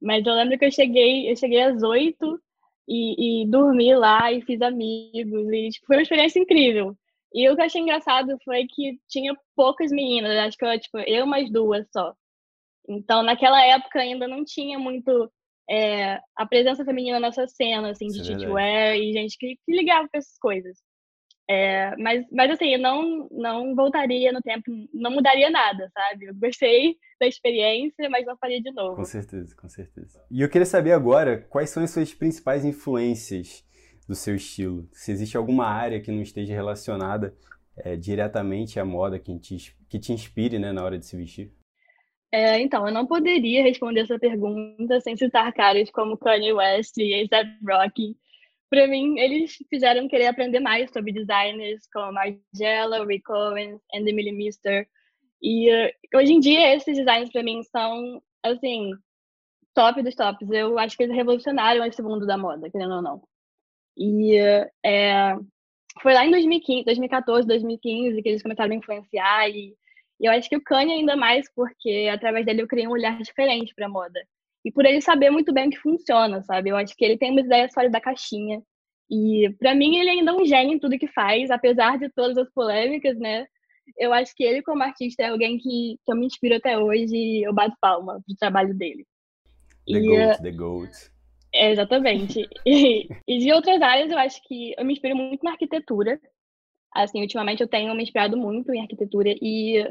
Mas 0.00 0.24
eu 0.26 0.34
lembro 0.34 0.58
que 0.58 0.64
eu 0.64 0.70
cheguei, 0.70 1.30
eu 1.30 1.36
cheguei 1.36 1.62
às 1.62 1.82
oito, 1.82 2.40
e, 2.88 3.42
e 3.42 3.46
dormi 3.48 3.94
lá 3.94 4.32
e 4.32 4.42
fiz 4.42 4.60
amigos. 4.62 5.50
E 5.52 5.70
tipo, 5.70 5.86
foi 5.86 5.96
uma 5.96 6.02
experiência 6.02 6.38
incrível. 6.38 6.96
E 7.34 7.48
o 7.48 7.54
que 7.54 7.62
eu 7.62 7.66
achei 7.66 7.80
engraçado 7.80 8.36
foi 8.44 8.66
que 8.66 8.98
tinha 9.08 9.34
poucas 9.56 9.90
meninas, 9.90 10.36
acho 10.38 10.56
que 10.56 10.64
eu, 10.64 10.78
tipo, 10.78 10.98
eu 10.98 11.26
mais 11.26 11.50
duas 11.50 11.86
só. 11.90 12.14
Então, 12.88 13.22
naquela 13.22 13.64
época 13.64 14.00
ainda 14.00 14.28
não 14.28 14.44
tinha 14.44 14.78
muito 14.78 15.30
é, 15.70 16.20
a 16.36 16.44
presença 16.46 16.84
feminina 16.84 17.18
nessa 17.18 17.46
cena, 17.46 17.90
assim, 17.90 18.08
de 18.08 18.20
é 18.58 18.98
e 18.98 19.12
gente 19.12 19.38
que, 19.38 19.56
que 19.64 19.72
ligava 19.72 20.08
para 20.08 20.18
essas 20.18 20.36
coisas. 20.38 20.78
É, 21.54 21.94
mas, 21.98 22.24
mas 22.32 22.50
assim, 22.50 22.72
eu 22.72 22.78
não, 22.78 23.28
não 23.30 23.74
voltaria 23.74 24.32
no 24.32 24.40
tempo, 24.40 24.64
não 24.94 25.10
mudaria 25.10 25.50
nada, 25.50 25.90
sabe? 25.92 26.24
Eu 26.24 26.34
gostei 26.34 26.96
da 27.20 27.26
experiência, 27.26 28.08
mas 28.08 28.24
não 28.24 28.34
faria 28.38 28.62
de 28.62 28.72
novo. 28.72 28.96
Com 28.96 29.04
certeza, 29.04 29.54
com 29.54 29.68
certeza. 29.68 30.24
E 30.30 30.40
eu 30.40 30.48
queria 30.48 30.64
saber 30.64 30.92
agora 30.92 31.46
quais 31.50 31.68
são 31.68 31.82
as 31.82 31.90
suas 31.90 32.14
principais 32.14 32.64
influências 32.64 33.62
do 34.08 34.14
seu 34.14 34.34
estilo. 34.34 34.88
Se 34.94 35.12
existe 35.12 35.36
alguma 35.36 35.66
área 35.66 36.00
que 36.00 36.10
não 36.10 36.22
esteja 36.22 36.54
relacionada 36.54 37.36
é, 37.76 37.96
diretamente 37.96 38.80
à 38.80 38.84
moda 38.84 39.18
que 39.18 39.38
te, 39.38 39.76
que 39.90 39.98
te 39.98 40.10
inspire 40.10 40.58
né, 40.58 40.72
na 40.72 40.82
hora 40.82 40.98
de 40.98 41.04
se 41.04 41.16
vestir. 41.18 41.52
É, 42.32 42.58
então, 42.60 42.86
eu 42.86 42.94
não 42.94 43.06
poderia 43.06 43.62
responder 43.62 44.00
essa 44.00 44.18
pergunta 44.18 44.98
sem 45.02 45.14
citar 45.18 45.52
caras 45.52 45.90
como 45.90 46.16
Kanye 46.16 46.54
West 46.54 46.96
e 46.96 47.28
A$AP 47.30 47.46
Rocky, 47.62 48.16
para 48.72 48.86
mim, 48.86 49.18
eles 49.18 49.54
fizeram 49.68 50.08
querer 50.08 50.28
aprender 50.28 50.58
mais 50.58 50.90
sobre 50.90 51.12
designers 51.12 51.86
como 51.92 52.10
Margiela, 52.10 53.04
Rick 53.04 53.30
Owens, 53.30 53.78
Andy 53.94 54.14
Millimister. 54.14 54.88
E 55.42 55.70
uh, 55.70 55.90
hoje 56.16 56.32
em 56.32 56.40
dia, 56.40 56.74
esses 56.74 56.96
designers 56.96 57.30
para 57.30 57.42
mim 57.42 57.62
são, 57.64 58.22
assim, 58.42 58.92
top 59.74 60.02
dos 60.02 60.14
tops. 60.14 60.50
Eu 60.50 60.78
acho 60.78 60.96
que 60.96 61.02
eles 61.02 61.14
revolucionaram 61.14 61.84
esse 61.84 62.00
mundo 62.00 62.24
da 62.24 62.38
moda, 62.38 62.70
querendo 62.70 62.94
ou 62.94 63.02
não. 63.02 63.22
E 63.94 64.40
uh, 64.40 64.66
é, 64.82 65.36
foi 66.00 66.14
lá 66.14 66.24
em 66.24 66.30
2015, 66.30 66.84
2014, 66.86 67.46
2015 67.46 68.22
que 68.22 68.28
eles 68.30 68.42
começaram 68.42 68.72
a 68.72 68.76
influenciar. 68.76 69.50
E, 69.50 69.76
e 70.18 70.24
eu 70.24 70.32
acho 70.32 70.48
que 70.48 70.56
o 70.56 70.62
Kanye 70.62 70.94
ainda 70.94 71.14
mais, 71.14 71.46
porque 71.54 72.08
através 72.10 72.46
dele 72.46 72.62
eu 72.62 72.66
criei 72.66 72.88
um 72.88 72.92
olhar 72.92 73.18
diferente 73.18 73.74
para 73.74 73.86
moda 73.86 74.18
e 74.64 74.70
por 74.70 74.84
ele 74.84 75.00
saber 75.00 75.30
muito 75.30 75.52
bem 75.52 75.68
o 75.68 75.70
que 75.70 75.78
funciona, 75.78 76.42
sabe? 76.42 76.70
Eu 76.70 76.76
acho 76.76 76.96
que 76.96 77.04
ele 77.04 77.18
tem 77.18 77.32
uma 77.32 77.40
ideia 77.40 77.68
fora 77.68 77.90
da 77.90 78.00
caixinha. 78.00 78.62
E 79.12 79.54
para 79.58 79.74
mim 79.74 79.98
ele 79.98 80.08
ainda 80.08 80.30
é 80.30 80.34
um 80.34 80.46
gênio 80.46 80.74
em 80.74 80.78
tudo 80.78 80.98
que 80.98 81.06
faz, 81.06 81.50
apesar 81.50 81.98
de 81.98 82.08
todas 82.08 82.38
as 82.38 82.50
polêmicas, 82.50 83.18
né? 83.18 83.46
Eu 83.98 84.10
acho 84.10 84.34
que 84.34 84.42
ele 84.42 84.62
como 84.62 84.82
artista 84.82 85.22
é 85.22 85.28
alguém 85.28 85.58
que, 85.58 85.98
que 86.02 86.10
eu 86.10 86.16
me 86.16 86.24
inspiro 86.24 86.56
até 86.56 86.78
hoje 86.78 87.14
e 87.14 87.46
eu 87.46 87.52
bato 87.52 87.76
palma 87.78 88.22
pro 88.24 88.36
trabalho 88.36 88.72
dele. 88.74 89.06
The 89.86 89.98
e, 89.98 90.06
GOAT, 90.06 90.42
The 90.42 90.50
GOAT. 90.52 90.90
É, 91.54 91.72
exatamente. 91.72 92.48
E, 92.64 93.06
e 93.28 93.38
de 93.38 93.52
outras 93.52 93.82
áreas 93.82 94.10
eu 94.10 94.16
acho 94.16 94.42
que 94.44 94.74
eu 94.78 94.84
me 94.84 94.94
inspiro 94.94 95.14
muito 95.14 95.44
na 95.44 95.50
arquitetura. 95.50 96.18
Assim, 96.94 97.20
ultimamente 97.20 97.60
eu 97.60 97.68
tenho 97.68 97.94
me 97.94 98.02
inspirado 98.02 98.38
muito 98.38 98.72
em 98.72 98.80
arquitetura 98.80 99.34
e 99.42 99.86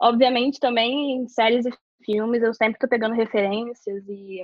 obviamente 0.00 0.58
também 0.58 1.12
em 1.12 1.28
séries 1.28 1.66
e 1.66 1.70
filmes, 2.04 2.42
eu 2.42 2.52
sempre 2.52 2.80
tô 2.80 2.88
pegando 2.88 3.14
referências 3.14 4.04
e, 4.08 4.42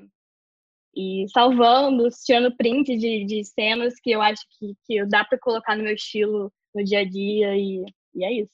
e 0.94 1.26
salvando, 1.32 2.08
tirando 2.24 2.56
print 2.56 2.96
de, 2.96 3.24
de 3.24 3.44
cenas 3.44 3.94
que 4.00 4.10
eu 4.10 4.20
acho 4.20 4.42
que, 4.58 4.74
que 4.86 5.06
dá 5.06 5.24
para 5.24 5.38
colocar 5.38 5.76
no 5.76 5.82
meu 5.82 5.94
estilo 5.94 6.52
no 6.74 6.84
dia 6.84 7.00
a 7.00 7.04
dia 7.04 7.56
e, 7.56 7.84
e 8.14 8.24
é 8.24 8.32
isso. 8.32 8.52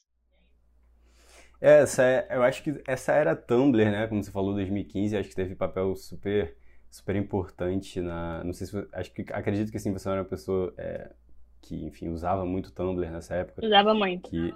É, 1.60 1.80
essa 1.80 2.02
é, 2.04 2.28
eu 2.30 2.42
acho 2.42 2.62
que 2.62 2.80
essa 2.86 3.12
era 3.12 3.34
Tumblr, 3.34 3.90
né? 3.90 4.06
Como 4.06 4.22
você 4.22 4.30
falou, 4.30 4.54
2015, 4.54 5.16
acho 5.16 5.28
que 5.28 5.34
teve 5.34 5.56
papel 5.56 5.96
super, 5.96 6.56
super 6.90 7.16
importante 7.16 8.00
na. 8.00 8.44
Não 8.44 8.52
sei 8.52 8.66
se 8.66 8.88
acho 8.92 9.12
que 9.12 9.24
acredito 9.32 9.70
que 9.70 9.76
assim 9.76 9.92
você 9.92 10.08
era 10.08 10.20
uma 10.20 10.28
pessoa 10.28 10.72
é, 10.78 11.12
que, 11.60 11.84
enfim, 11.84 12.08
usava 12.08 12.44
muito 12.46 12.72
Tumblr 12.72 13.10
nessa 13.10 13.34
época. 13.34 13.66
Usava 13.66 13.92
muito. 13.92 14.30
Que 14.30 14.54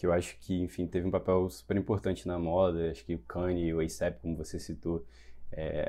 que 0.00 0.06
eu 0.06 0.12
acho 0.12 0.38
que, 0.40 0.62
enfim, 0.62 0.86
teve 0.86 1.06
um 1.06 1.10
papel 1.10 1.48
super 1.50 1.76
importante 1.76 2.26
na 2.26 2.38
moda. 2.38 2.90
Acho 2.90 3.04
que 3.04 3.14
o 3.14 3.18
Kanye 3.18 3.66
e 3.66 3.74
o 3.74 3.80
ASAP, 3.80 4.20
como 4.20 4.34
você 4.34 4.58
citou, 4.58 5.04
é, 5.52 5.84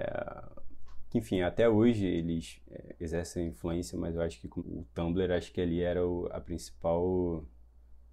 que, 1.11 1.17
enfim, 1.17 1.41
até 1.41 1.69
hoje 1.69 2.05
eles 2.05 2.61
é, 2.71 2.95
exercem 2.99 3.49
influência, 3.49 3.97
mas 3.97 4.15
eu 4.15 4.21
acho 4.21 4.39
que 4.39 4.47
o 4.47 4.85
Tumblr, 4.95 5.31
acho 5.31 5.51
que 5.51 5.61
ali 5.61 5.81
era 5.81 6.05
o, 6.07 6.27
a 6.31 6.39
principal... 6.39 7.45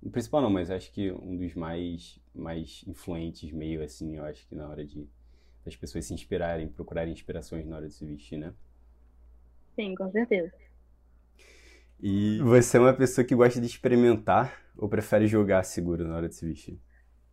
O 0.03 0.11
principal 0.11 0.43
não, 0.43 0.51
mas 0.51 0.71
acho 0.71 0.93
que 0.93 1.11
um 1.13 1.37
dos 1.37 1.55
mais, 1.55 2.21
mais 2.35 2.85
influentes 2.87 3.51
meio, 3.53 3.83
assim, 3.83 4.17
eu 4.17 4.25
acho 4.25 4.47
que 4.47 4.55
na 4.55 4.69
hora 4.69 4.85
de 4.85 5.09
das 5.65 5.77
pessoas 5.77 6.07
se 6.07 6.15
inspirarem, 6.15 6.67
procurarem 6.69 7.13
inspirações 7.13 7.67
na 7.67 7.77
hora 7.77 7.89
de 7.89 7.95
se 7.95 8.05
vestir, 8.05 8.39
né? 8.39 8.55
Sim, 9.75 9.95
com 9.95 10.11
certeza. 10.11 10.53
E 12.01 12.39
você 12.43 12.77
é 12.79 12.81
uma 12.81 12.95
pessoa 12.95 13.25
que 13.25 13.35
gosta 13.35 13.61
de 13.61 13.67
experimentar 13.67 14.63
ou 14.77 14.89
prefere 14.89 15.27
jogar 15.27 15.63
seguro 15.65 16.07
na 16.07 16.17
hora 16.17 16.29
de 16.29 16.35
se 16.35 16.47
vestir? 16.47 16.79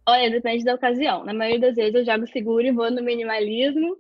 Olha, 0.08 0.30
depende 0.30 0.64
da 0.64 0.76
ocasião. 0.76 1.24
Na 1.24 1.34
maioria 1.34 1.62
das 1.62 1.76
vezes 1.76 1.96
eu 1.96 2.06
jogo 2.06 2.28
seguro 2.28 2.66
e 2.66 2.72
vou 2.72 2.92
no 2.92 3.04
minimalismo, 3.04 3.98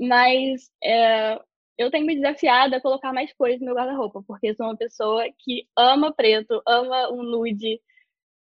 mas 0.00 0.70
é, 0.82 1.38
eu 1.76 1.90
tenho 1.90 2.06
me 2.06 2.14
desafiado 2.14 2.74
a 2.74 2.80
colocar 2.80 3.12
mais 3.12 3.32
coisas 3.34 3.60
no 3.60 3.66
meu 3.66 3.74
guarda-roupa, 3.74 4.22
porque 4.26 4.54
sou 4.54 4.66
uma 4.66 4.76
pessoa 4.76 5.24
que 5.38 5.66
ama 5.76 6.12
preto, 6.12 6.62
ama 6.66 7.10
um 7.12 7.22
nude. 7.22 7.80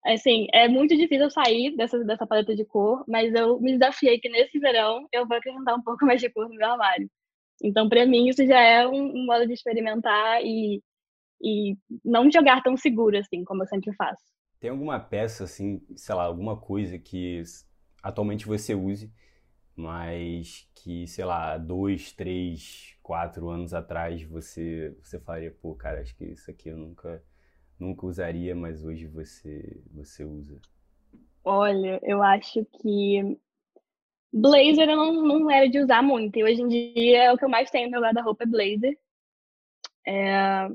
Assim, 0.05 0.47
é 0.53 0.67
muito 0.69 0.97
difícil 0.97 1.31
sair 1.31 1.77
dessa, 1.77 2.03
dessa 2.05 2.27
paleta 2.27 2.55
de 2.55 2.65
cor, 2.65 3.05
mas 3.07 3.35
eu 3.35 3.61
me 3.61 3.73
desafiei 3.77 4.19
que 4.19 4.29
nesse 4.29 4.59
verão 4.59 5.07
eu 5.13 5.27
vou 5.27 5.37
acrescentar 5.37 5.77
um 5.77 5.83
pouco 5.83 6.05
mais 6.07 6.21
de 6.21 6.31
cor 6.31 6.49
no 6.49 6.55
meu 6.55 6.71
armário. 6.71 7.11
Então, 7.63 7.89
para 7.89 8.07
mim, 8.07 8.29
isso 8.29 8.45
já 8.47 8.61
é 8.61 8.87
um, 8.87 8.95
um, 8.95 9.27
modo 9.27 9.47
de 9.47 9.53
experimentar 9.53 10.43
e, 10.43 10.83
e 11.43 11.77
não 12.05 12.31
jogar 12.31 12.63
tão 12.63 12.77
seguro 12.77 13.19
assim, 13.19 13.45
como 13.45 13.63
eu 13.63 13.67
sempre 13.67 13.93
faço. 13.95 14.23
Tem 14.59 14.71
alguma 14.71 14.99
peça, 14.99 15.45
assim, 15.45 15.83
sei 15.95 16.15
lá, 16.15 16.25
alguma 16.25 16.57
coisa 16.59 16.99
que 16.99 17.43
atualmente 18.03 18.47
você 18.47 18.75
use, 18.75 19.13
mas 19.81 20.69
que, 20.75 21.07
sei 21.07 21.25
lá, 21.25 21.57
dois, 21.57 22.13
três, 22.13 22.97
quatro 23.03 23.49
anos 23.49 23.73
atrás 23.73 24.23
você, 24.23 24.97
você 25.03 25.19
faria, 25.19 25.51
pô, 25.51 25.75
cara, 25.75 26.01
acho 26.01 26.15
que 26.17 26.25
isso 26.25 26.51
aqui 26.51 26.69
eu 26.69 26.77
nunca 26.77 27.23
nunca 27.79 28.07
usaria, 28.07 28.55
mas 28.55 28.85
hoje 28.85 29.07
você, 29.07 29.83
você 29.91 30.23
usa? 30.23 30.61
Olha, 31.43 31.99
eu 32.03 32.23
acho 32.23 32.65
que 32.67 33.39
blazer 34.31 34.89
eu 34.89 34.97
não, 34.97 35.13
não 35.23 35.51
era 35.51 35.69
de 35.69 35.79
usar 35.79 36.03
muito. 36.03 36.39
E 36.39 36.45
hoje 36.45 36.61
em 36.61 36.69
dia 36.69 37.25
é 37.25 37.33
o 37.33 37.39
que 37.39 37.45
eu 37.45 37.49
mais 37.49 37.71
tenho 37.71 37.87
no 37.87 37.93
meu 37.93 38.03
guarda-roupa 38.03 38.45
é 38.45 38.47
blazer. 38.47 38.99
É... 40.07 40.69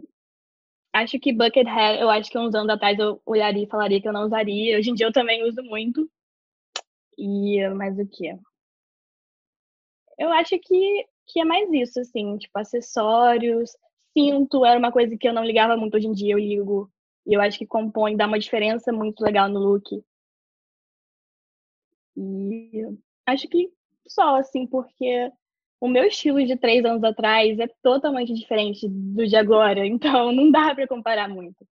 Acho 0.93 1.19
que 1.19 1.31
bucket 1.31 1.67
hat, 1.67 1.99
eu 2.01 2.09
acho 2.09 2.31
que 2.31 2.37
uns 2.37 2.55
anos 2.55 2.69
atrás 2.69 2.97
eu 2.97 3.21
olharia 3.25 3.63
e 3.63 3.69
falaria 3.69 4.01
que 4.01 4.07
eu 4.07 4.13
não 4.13 4.25
usaria. 4.25 4.77
Hoje 4.77 4.89
em 4.89 4.95
dia 4.95 5.05
eu 5.05 5.13
também 5.13 5.43
uso 5.43 5.61
muito. 5.61 6.09
E 7.17 7.67
mais 7.69 7.99
o 7.99 8.07
que? 8.07 8.35
Eu 10.17 10.31
acho 10.31 10.57
que, 10.59 11.05
que 11.27 11.39
é 11.39 11.45
mais 11.45 11.71
isso, 11.71 11.99
assim, 11.99 12.37
tipo, 12.37 12.57
acessórios, 12.57 13.71
cinto 14.17 14.65
era 14.65 14.79
uma 14.79 14.91
coisa 14.91 15.17
que 15.17 15.27
eu 15.27 15.33
não 15.33 15.43
ligava 15.43 15.75
muito 15.75 15.95
hoje 15.95 16.07
em 16.07 16.13
dia, 16.13 16.33
eu 16.33 16.39
ligo 16.39 16.91
e 17.25 17.33
eu 17.33 17.41
acho 17.41 17.57
que 17.57 17.65
compõe, 17.65 18.15
dá 18.15 18.27
uma 18.27 18.39
diferença 18.39 18.91
muito 18.91 19.21
legal 19.21 19.49
no 19.49 19.59
look. 19.59 20.03
E 22.15 22.71
acho 23.25 23.47
que 23.47 23.71
só, 24.07 24.37
assim, 24.37 24.67
porque 24.67 25.31
o 25.81 25.87
meu 25.87 26.05
estilo 26.05 26.43
de 26.45 26.55
três 26.55 26.85
anos 26.85 27.03
atrás 27.03 27.57
é 27.59 27.67
totalmente 27.81 28.33
diferente 28.33 28.87
do 28.87 29.25
de 29.27 29.35
agora, 29.35 29.85
então 29.87 30.31
não 30.31 30.51
dá 30.51 30.73
para 30.73 30.87
comparar 30.87 31.27
muito. 31.27 31.67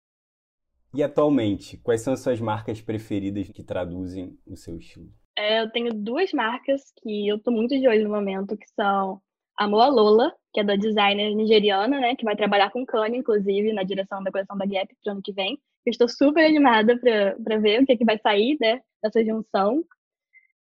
E 0.93 1.01
atualmente, 1.01 1.77
quais 1.77 2.01
são 2.01 2.13
as 2.13 2.19
suas 2.19 2.39
marcas 2.39 2.79
preferidas 2.81 3.49
que 3.49 3.63
traduzem 3.63 4.37
o 4.45 4.55
seu 4.55 4.77
estilo? 4.77 5.11
É, 5.37 5.61
eu 5.61 5.69
tenho 5.71 5.93
duas 5.93 6.31
marcas 6.31 6.81
que 7.01 7.27
eu 7.27 7.39
tô 7.39 7.51
muito 7.51 7.77
de 7.77 7.87
olho 7.87 8.03
no 8.03 8.15
momento, 8.15 8.57
que 8.57 8.67
são 8.75 9.21
a 9.57 9.67
Moa 9.67 9.87
Lola, 9.87 10.33
que 10.53 10.59
é 10.59 10.63
da 10.63 10.75
designer 10.75 11.35
nigeriana, 11.35 11.99
né, 11.99 12.15
que 12.15 12.25
vai 12.25 12.35
trabalhar 12.35 12.71
com 12.71 12.85
Kanye, 12.85 13.17
inclusive, 13.17 13.73
na 13.73 13.83
direção 13.83 14.23
da 14.23 14.31
coleção 14.31 14.57
da 14.57 14.65
Gap 14.65 14.95
pro 15.03 15.11
ano 15.13 15.21
que 15.23 15.33
vem. 15.33 15.59
Eu 15.85 15.91
estou 15.91 16.07
super 16.07 16.45
animada 16.45 16.97
para 16.97 17.57
ver 17.57 17.81
o 17.81 17.85
que, 17.85 17.93
é 17.93 17.97
que 17.97 18.05
vai 18.05 18.17
sair 18.19 18.57
né, 18.59 18.81
dessa 19.01 19.23
junção. 19.23 19.83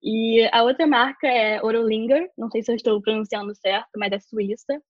E 0.01 0.47
a 0.53 0.63
outra 0.63 0.87
marca 0.87 1.27
é 1.27 1.61
Orolinger, 1.61 2.31
não 2.37 2.49
sei 2.49 2.63
se 2.63 2.71
eu 2.71 2.75
estou 2.75 3.01
pronunciando 3.01 3.53
certo, 3.55 3.89
mas 3.97 4.11
é 4.13 4.19
suíça. 4.19 4.81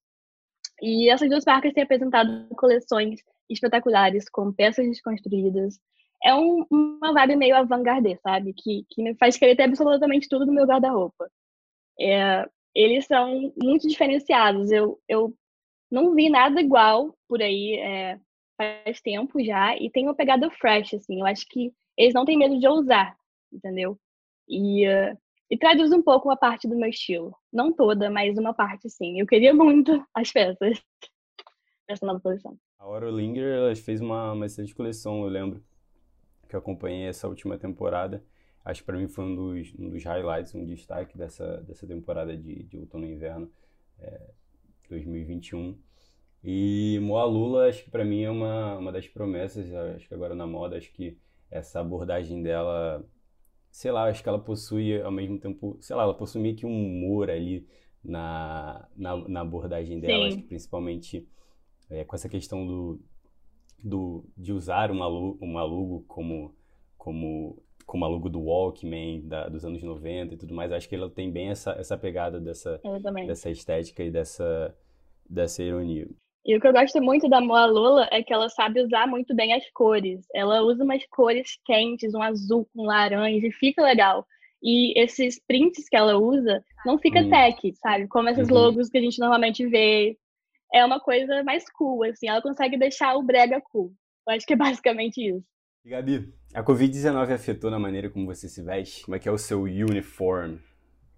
E 0.82 1.10
essas 1.10 1.30
duas 1.30 1.44
marcas 1.46 1.74
têm 1.74 1.84
apresentado 1.84 2.48
coleções 2.56 3.20
espetaculares, 3.50 4.30
com 4.30 4.54
peças 4.54 4.86
desconstruídas. 4.88 5.80
É 6.24 6.34
um, 6.36 6.66
uma 6.70 7.14
vibe 7.14 7.36
meio 7.38 7.56
avant-garde, 7.56 8.20
sabe? 8.22 8.54
Que, 8.54 8.86
que 8.90 9.02
me 9.02 9.16
faz 9.16 9.38
querer 9.38 9.56
ter 9.56 9.64
absolutamente 9.64 10.28
tudo 10.28 10.46
no 10.46 10.54
meu 10.54 10.66
guarda-roupa. 10.66 11.30
É, 12.00 12.46
eles 12.76 13.06
são 13.06 13.54
muito 13.62 13.88
diferenciados. 13.88 14.72
Eu, 14.72 15.00
eu 15.08 15.34
não 15.92 16.14
vi 16.14 16.30
nada 16.30 16.60
igual 16.62 17.16
por 17.28 17.42
aí 17.42 17.76
é, 17.76 18.20
faz 18.58 19.02
tempo 19.02 19.44
já 19.44 19.76
e 19.78 19.90
tem 19.90 20.06
uma 20.06 20.16
pegada 20.16 20.50
fresh, 20.52 20.96
assim. 20.96 21.20
Eu 21.20 21.26
acho 21.26 21.46
que 21.48 21.72
eles 21.98 22.14
não 22.14 22.26
têm 22.26 22.38
medo 22.38 22.60
de 22.60 22.68
ousar, 22.68 23.16
entendeu? 23.52 23.98
E, 24.48 24.88
uh, 24.88 25.18
e 25.50 25.58
traduz 25.58 25.92
um 25.92 26.02
pouco 26.02 26.30
a 26.30 26.38
parte 26.38 26.68
do 26.68 26.76
meu 26.76 26.90
estilo. 26.90 27.36
Não 27.52 27.74
toda, 27.74 28.10
mas 28.10 28.38
uma 28.38 28.54
parte, 28.54 28.90
sim. 28.90 29.20
Eu 29.20 29.26
queria 29.26 29.54
muito 29.54 29.92
as 30.14 30.32
peças 30.32 30.82
dessa 31.88 32.06
nova 32.06 32.20
coleção. 32.20 32.58
A 32.78 32.88
Orolinger, 32.88 33.54
ela 33.54 33.76
fez 33.76 34.00
uma, 34.00 34.34
uma 34.34 34.46
excelente 34.46 34.76
coleção, 34.76 35.24
eu 35.24 35.30
lembro, 35.30 35.64
que 36.50 36.56
acompanhei 36.56 37.08
essa 37.08 37.28
última 37.28 37.58
temporada. 37.58 38.24
Acho 38.66 38.82
que 38.82 38.88
para 38.88 38.98
mim 38.98 39.08
foi 39.08 39.24
um 39.24 39.36
dos, 39.36 39.74
um 39.80 39.90
dos 39.90 40.04
highlights, 40.04 40.54
um 40.56 40.66
destaque 40.66 41.18
dessa, 41.18 41.58
dessa 41.62 41.88
temporada 41.88 42.36
de, 42.36 42.64
de 42.64 42.78
outono 42.78 43.06
e 43.06 43.14
inverno 43.14 43.50
é, 44.00 44.20
2021. 44.90 45.78
E 46.44 47.00
Moalula, 47.02 47.68
acho 47.68 47.84
que 47.84 47.92
para 47.92 48.04
mim 48.04 48.24
é 48.24 48.30
uma, 48.30 48.78
uma 48.78 48.92
das 48.92 49.08
promessas, 49.08 49.72
acho 49.96 50.08
que 50.08 50.14
agora 50.14 50.34
na 50.34 50.48
moda, 50.48 50.78
acho 50.78 50.92
que 50.92 51.18
essa 51.52 51.80
abordagem 51.80 52.42
dela, 52.42 53.06
sei 53.70 53.92
lá, 53.92 54.06
acho 54.06 54.24
que 54.24 54.30
ela 54.30 54.40
possui 54.40 55.02
ao 55.02 55.12
mesmo 55.12 55.38
tempo, 55.40 55.78
sei 55.82 55.96
lá, 55.96 56.04
ela 56.04 56.14
possui 56.14 56.42
meio 56.42 56.56
que 56.56 56.66
um 56.66 56.86
humor 56.86 57.30
ali 57.30 57.68
na, 58.04 58.88
na, 58.96 59.18
na 59.28 59.42
abordagem 59.42 60.00
dela, 60.00 60.28
acho 60.28 60.38
que 60.38 60.44
principalmente 60.44 61.28
é, 61.90 62.04
com 62.06 62.16
essa 62.16 62.30
questão 62.30 62.66
do, 62.66 63.02
do, 63.84 64.26
de 64.38 64.52
usar 64.54 64.92
uma, 64.92 65.08
uma 65.08 65.64
logo 65.64 66.04
como, 66.08 66.56
como 66.98 67.62
como 67.90 68.06
a 68.06 68.08
logo 68.08 68.30
do 68.30 68.40
Walkman 68.40 69.22
da, 69.28 69.50
dos 69.50 69.66
anos 69.66 69.82
90 69.82 70.36
e 70.36 70.38
tudo 70.38 70.54
mais. 70.54 70.72
Acho 70.72 70.88
que 70.88 70.94
ela 70.94 71.10
tem 71.10 71.32
bem 71.32 71.50
essa, 71.50 71.72
essa 71.72 71.98
pegada 71.98 72.40
dessa, 72.40 72.80
dessa 73.26 73.50
estética 73.50 74.04
e 74.04 74.12
dessa, 74.12 74.76
dessa 75.28 75.64
ironia. 75.64 76.08
E 76.46 76.56
o 76.56 76.62
que 76.62 76.68
eu 76.68 76.72
gosto 76.72 77.02
muito 77.02 77.28
da 77.28 77.42
Moa 77.42 77.66
Lola 77.66 78.08
é 78.12 78.22
que 78.22 78.32
ela 78.32 78.48
sabe 78.48 78.82
usar 78.82 79.08
muito 79.08 79.36
bem 79.36 79.54
as 79.54 79.68
cores. 79.72 80.24
Ela 80.36 80.62
usa 80.62 80.84
umas 80.84 81.04
cores 81.08 81.58
quentes, 81.66 82.14
um 82.14 82.22
azul 82.22 82.68
com 82.74 82.86
laranja, 82.86 83.48
e 83.48 83.52
fica 83.52 83.82
legal. 83.82 84.24
E 84.62 84.94
esses 85.00 85.42
prints 85.48 85.90
que 85.90 85.96
ela 85.96 86.16
usa 86.18 86.64
não 86.86 86.98
fica 87.00 87.22
hum. 87.22 87.30
tech, 87.30 87.74
sabe? 87.76 88.08
Como 88.08 88.30
esses 88.30 88.50
uhum. 88.50 88.56
logos 88.56 88.90
que 88.90 89.00
a 89.00 89.02
gente 89.02 89.20
normalmente 89.20 89.66
vê. 89.66 90.16
É 90.74 90.86
uma 90.86 91.00
coisa 91.00 91.44
mais 91.44 91.70
cool, 91.72 92.04
assim. 92.04 92.28
Ela 92.28 92.42
consegue 92.42 92.78
deixar 92.78 93.16
o 93.16 93.24
brega 93.24 93.62
cool. 93.72 93.94
Eu 94.28 94.36
acho 94.36 94.46
que 94.46 94.54
é 94.54 94.58
basicamente 94.58 95.18
isso. 95.18 95.44
E 95.84 95.90
Gabi, 95.90 96.34
a 96.54 96.64
Covid-19 96.64 97.34
afetou 97.34 97.72
na 97.72 97.80
maneira 97.80 98.10
como 98.10 98.26
você 98.26 98.48
se 98.48 98.62
veste? 98.62 99.04
Como 99.04 99.16
é 99.16 99.20
que 99.20 99.30
é 99.30 99.32
o 99.32 99.38
seu 99.38 99.62
uniforme 99.64 100.60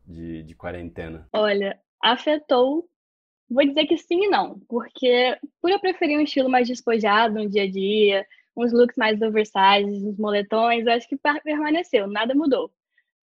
de, 0.06 0.44
de 0.44 0.56
quarentena? 0.56 1.28
Olha, 1.34 1.80
afetou. 2.02 2.88
Vou 3.50 3.66
dizer 3.66 3.86
que 3.86 3.98
sim 3.98 4.26
e 4.26 4.30
não, 4.30 4.60
porque 4.70 5.38
por 5.62 5.70
eu 5.70 5.80
preferir 5.80 6.18
um 6.18 6.22
estilo 6.22 6.50
mais 6.50 6.70
despojado 6.70 7.34
no 7.34 7.50
dia 7.50 7.64
a 7.64 7.70
dia, 7.70 8.26
uns 8.56 8.72
looks 8.72 8.96
mais 8.96 9.22
oversized, 9.22 10.08
uns 10.08 10.18
moletões, 10.18 10.88
acho 10.88 11.08
que 11.10 11.18
permaneceu, 11.44 12.08
nada 12.08 12.34
mudou. 12.34 12.72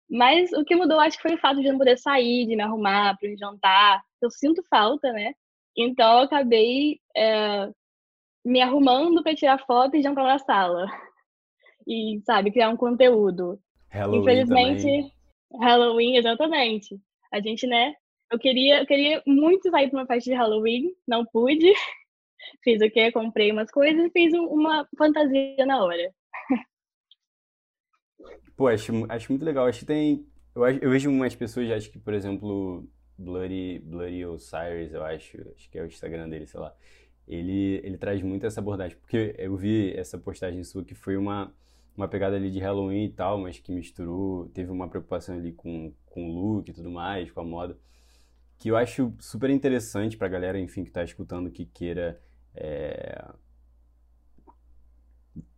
Mas 0.09 0.53
o 0.53 0.65
que 0.65 0.77
mudou, 0.77 1.01
acho 1.01 1.17
que 1.17 1.23
foi 1.23 1.35
o 1.35 1.41
fato 1.41 1.61
de 1.61 1.67
eu 1.67 1.73
não 1.73 1.79
poder 1.79 1.99
sair, 1.99 2.47
de 2.47 2.55
me 2.55 2.63
arrumar 2.63 3.17
para 3.19 3.35
jantar. 3.37 4.03
Eu 4.21 4.31
sinto 4.31 4.63
falta, 4.71 5.13
né? 5.13 5.35
Então 5.77 6.19
eu 6.19 6.25
acabei 6.25 7.01
é, 7.17 7.71
me 8.45 8.61
arrumando 8.61 9.23
para 9.23 9.35
tirar 9.35 9.65
foto 9.65 9.97
e 9.97 10.03
jantar 10.03 10.25
na 10.25 10.39
sala 10.39 10.87
e, 11.87 12.21
sabe, 12.25 12.51
criar 12.51 12.69
um 12.69 12.77
conteúdo. 12.77 13.59
Halloween 13.91 14.21
Infelizmente, 14.21 14.83
também. 14.83 15.13
Halloween, 15.61 16.17
exatamente. 16.17 16.99
A 17.33 17.41
gente, 17.41 17.67
né? 17.67 17.95
Eu 18.31 18.39
queria, 18.39 18.81
eu 18.81 18.87
queria 18.87 19.23
muito 19.27 19.71
sair 19.71 19.91
para 19.91 20.01
uma 20.01 20.07
festa 20.07 20.31
de 20.31 20.37
Halloween, 20.37 20.95
não 21.07 21.25
pude. 21.25 21.73
Fiz 22.65 22.81
o 22.81 22.91
quê? 22.91 23.13
Comprei 23.13 23.53
umas 23.53 23.71
coisas 23.71 24.05
e 24.05 24.11
fiz 24.11 24.33
uma 24.35 24.89
fantasia 24.97 25.65
na 25.65 25.83
hora. 25.85 26.13
Pô, 28.57 28.69
acho, 28.69 28.93
acho 29.09 29.33
muito 29.33 29.45
legal. 29.45 29.67
Acho 29.67 29.81
que 29.81 29.87
tem. 29.87 30.27
Eu, 30.55 30.67
eu 30.67 30.91
vejo 30.91 31.11
umas 31.11 31.35
pessoas, 31.35 31.71
acho 31.71 31.91
que, 31.91 31.99
por 31.99 32.15
exemplo, 32.15 32.89
Bloody, 33.23 33.81
Bloody 33.81 34.25
Osiris, 34.27 34.93
eu 34.93 35.05
acho, 35.05 35.39
acho 35.57 35.71
que 35.71 35.79
é 35.79 35.83
o 35.83 35.87
Instagram 35.87 36.29
dele, 36.29 36.47
sei 36.47 36.61
lá. 36.61 36.75
Ele, 37.27 37.81
ele 37.85 37.97
traz 37.97 38.23
muito 38.23 38.47
essa 38.47 38.61
abordagem, 38.61 38.97
porque 38.99 39.35
eu 39.39 39.57
vi 39.57 39.93
essa 39.97 40.19
postagem 40.19 40.63
sua 40.65 40.85
que 40.85 40.95
foi 40.95 41.17
uma, 41.17 41.55
uma 41.97 42.09
pegada 42.09 42.37
ali 42.37 42.51
de 42.51 42.59
Halloween 42.59 43.05
e 43.05 43.13
tal, 43.13 43.39
mas 43.39 43.59
que 43.59 43.73
misturou, 43.73 44.49
teve 44.49 44.71
uma 44.71 44.89
preocupação 44.89 45.37
ali 45.37 45.53
com, 45.53 45.93
com 46.07 46.29
o 46.29 46.33
look 46.35 46.69
e 46.69 46.73
tudo 46.73 46.91
mais, 46.91 47.31
com 47.31 47.41
a 47.41 47.45
moda, 47.45 47.79
que 48.59 48.69
eu 48.69 48.77
acho 48.77 49.13
super 49.19 49.51
interessante 49.51 50.17
pra 50.17 50.29
galera, 50.29 50.59
enfim, 50.59 50.85
que 50.85 50.91
tá 50.91 51.03
escutando, 51.03 51.51
que 51.51 51.67
queira 51.67 52.21
é, 52.55 53.25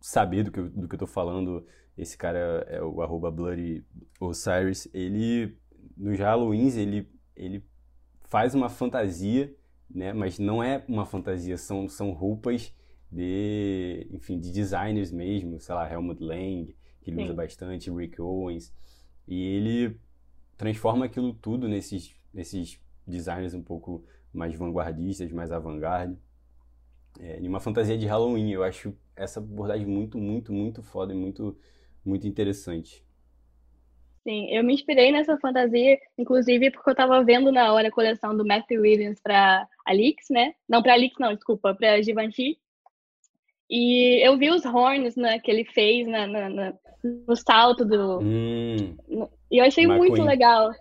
saber 0.01 0.43
do 0.43 0.51
que, 0.51 0.59
eu, 0.59 0.69
do 0.69 0.87
que 0.87 0.95
eu 0.95 0.99
tô 0.99 1.07
falando. 1.07 1.65
Esse 1.97 2.17
cara 2.17 2.65
é 2.67 2.81
o 2.81 3.01
arroba 3.01 3.31
Bloody 3.31 3.85
Osiris, 4.19 4.89
ele, 4.93 5.57
nos 5.95 6.19
Halloweens, 6.19 6.75
ele, 6.75 7.09
ele 7.35 7.63
faz 8.23 8.55
uma 8.55 8.69
fantasia, 8.69 9.53
né, 9.89 10.13
mas 10.13 10.39
não 10.39 10.63
é 10.63 10.83
uma 10.87 11.05
fantasia, 11.05 11.57
são, 11.57 11.87
são 11.87 12.11
roupas 12.11 12.73
de, 13.11 14.07
enfim, 14.11 14.39
de 14.39 14.51
designers 14.51 15.11
mesmo, 15.11 15.59
sei 15.59 15.75
lá, 15.75 15.91
Helmut 15.91 16.21
Lang, 16.21 16.75
que 17.01 17.09
ele 17.11 17.17
Sim. 17.17 17.23
usa 17.23 17.33
bastante, 17.33 17.91
Rick 17.91 18.21
Owens, 18.21 18.73
e 19.27 19.41
ele 19.41 19.99
transforma 20.57 21.05
aquilo 21.05 21.33
tudo 21.33 21.67
nesses, 21.67 22.15
nesses 22.33 22.79
designers 23.05 23.53
um 23.53 23.61
pouco 23.61 24.03
mais 24.33 24.55
vanguardistas, 24.55 25.31
mais 25.31 25.51
avant-garde, 25.51 26.17
é, 27.19 27.39
em 27.39 27.47
uma 27.47 27.59
fantasia 27.59 27.97
de 27.97 28.05
Halloween. 28.05 28.51
Eu 28.51 28.63
acho 28.63 28.93
essa 29.15 29.39
abordagem 29.39 29.85
muito, 29.85 30.17
muito, 30.17 30.51
muito 30.51 30.83
foda 30.83 31.13
e 31.13 31.15
muito, 31.15 31.57
muito 32.03 32.27
interessante. 32.27 33.04
Sim, 34.27 34.47
eu 34.49 34.63
me 34.63 34.73
inspirei 34.73 35.11
nessa 35.11 35.37
fantasia, 35.37 35.99
inclusive 36.17 36.71
porque 36.71 36.89
eu 36.89 36.93
estava 36.93 37.23
vendo 37.23 37.51
na 37.51 37.71
hora 37.71 37.89
a 37.89 37.91
coleção 37.91 38.35
do 38.35 38.43
Matthew 38.43 38.81
Williams 38.81 39.21
para 39.21 39.67
Alix, 39.85 40.25
né? 40.31 40.55
Não 40.67 40.81
para 40.81 40.93
Alix, 40.93 41.15
não, 41.19 41.35
desculpa, 41.35 41.75
para 41.75 42.01
Givenchy. 42.01 42.57
E 43.69 44.25
eu 44.25 44.35
vi 44.35 44.49
os 44.49 44.65
horns 44.65 45.15
né, 45.15 45.37
que 45.37 45.51
ele 45.51 45.63
fez 45.63 46.07
na, 46.07 46.25
na, 46.25 46.49
na 46.49 46.73
no 47.27 47.35
salto 47.35 47.85
do. 47.85 48.19
Hum, 48.19 48.97
no, 49.07 49.29
e 49.51 49.59
eu 49.59 49.65
achei 49.65 49.83
McQueen. 49.83 50.09
muito 50.09 50.23
legal. 50.23 50.71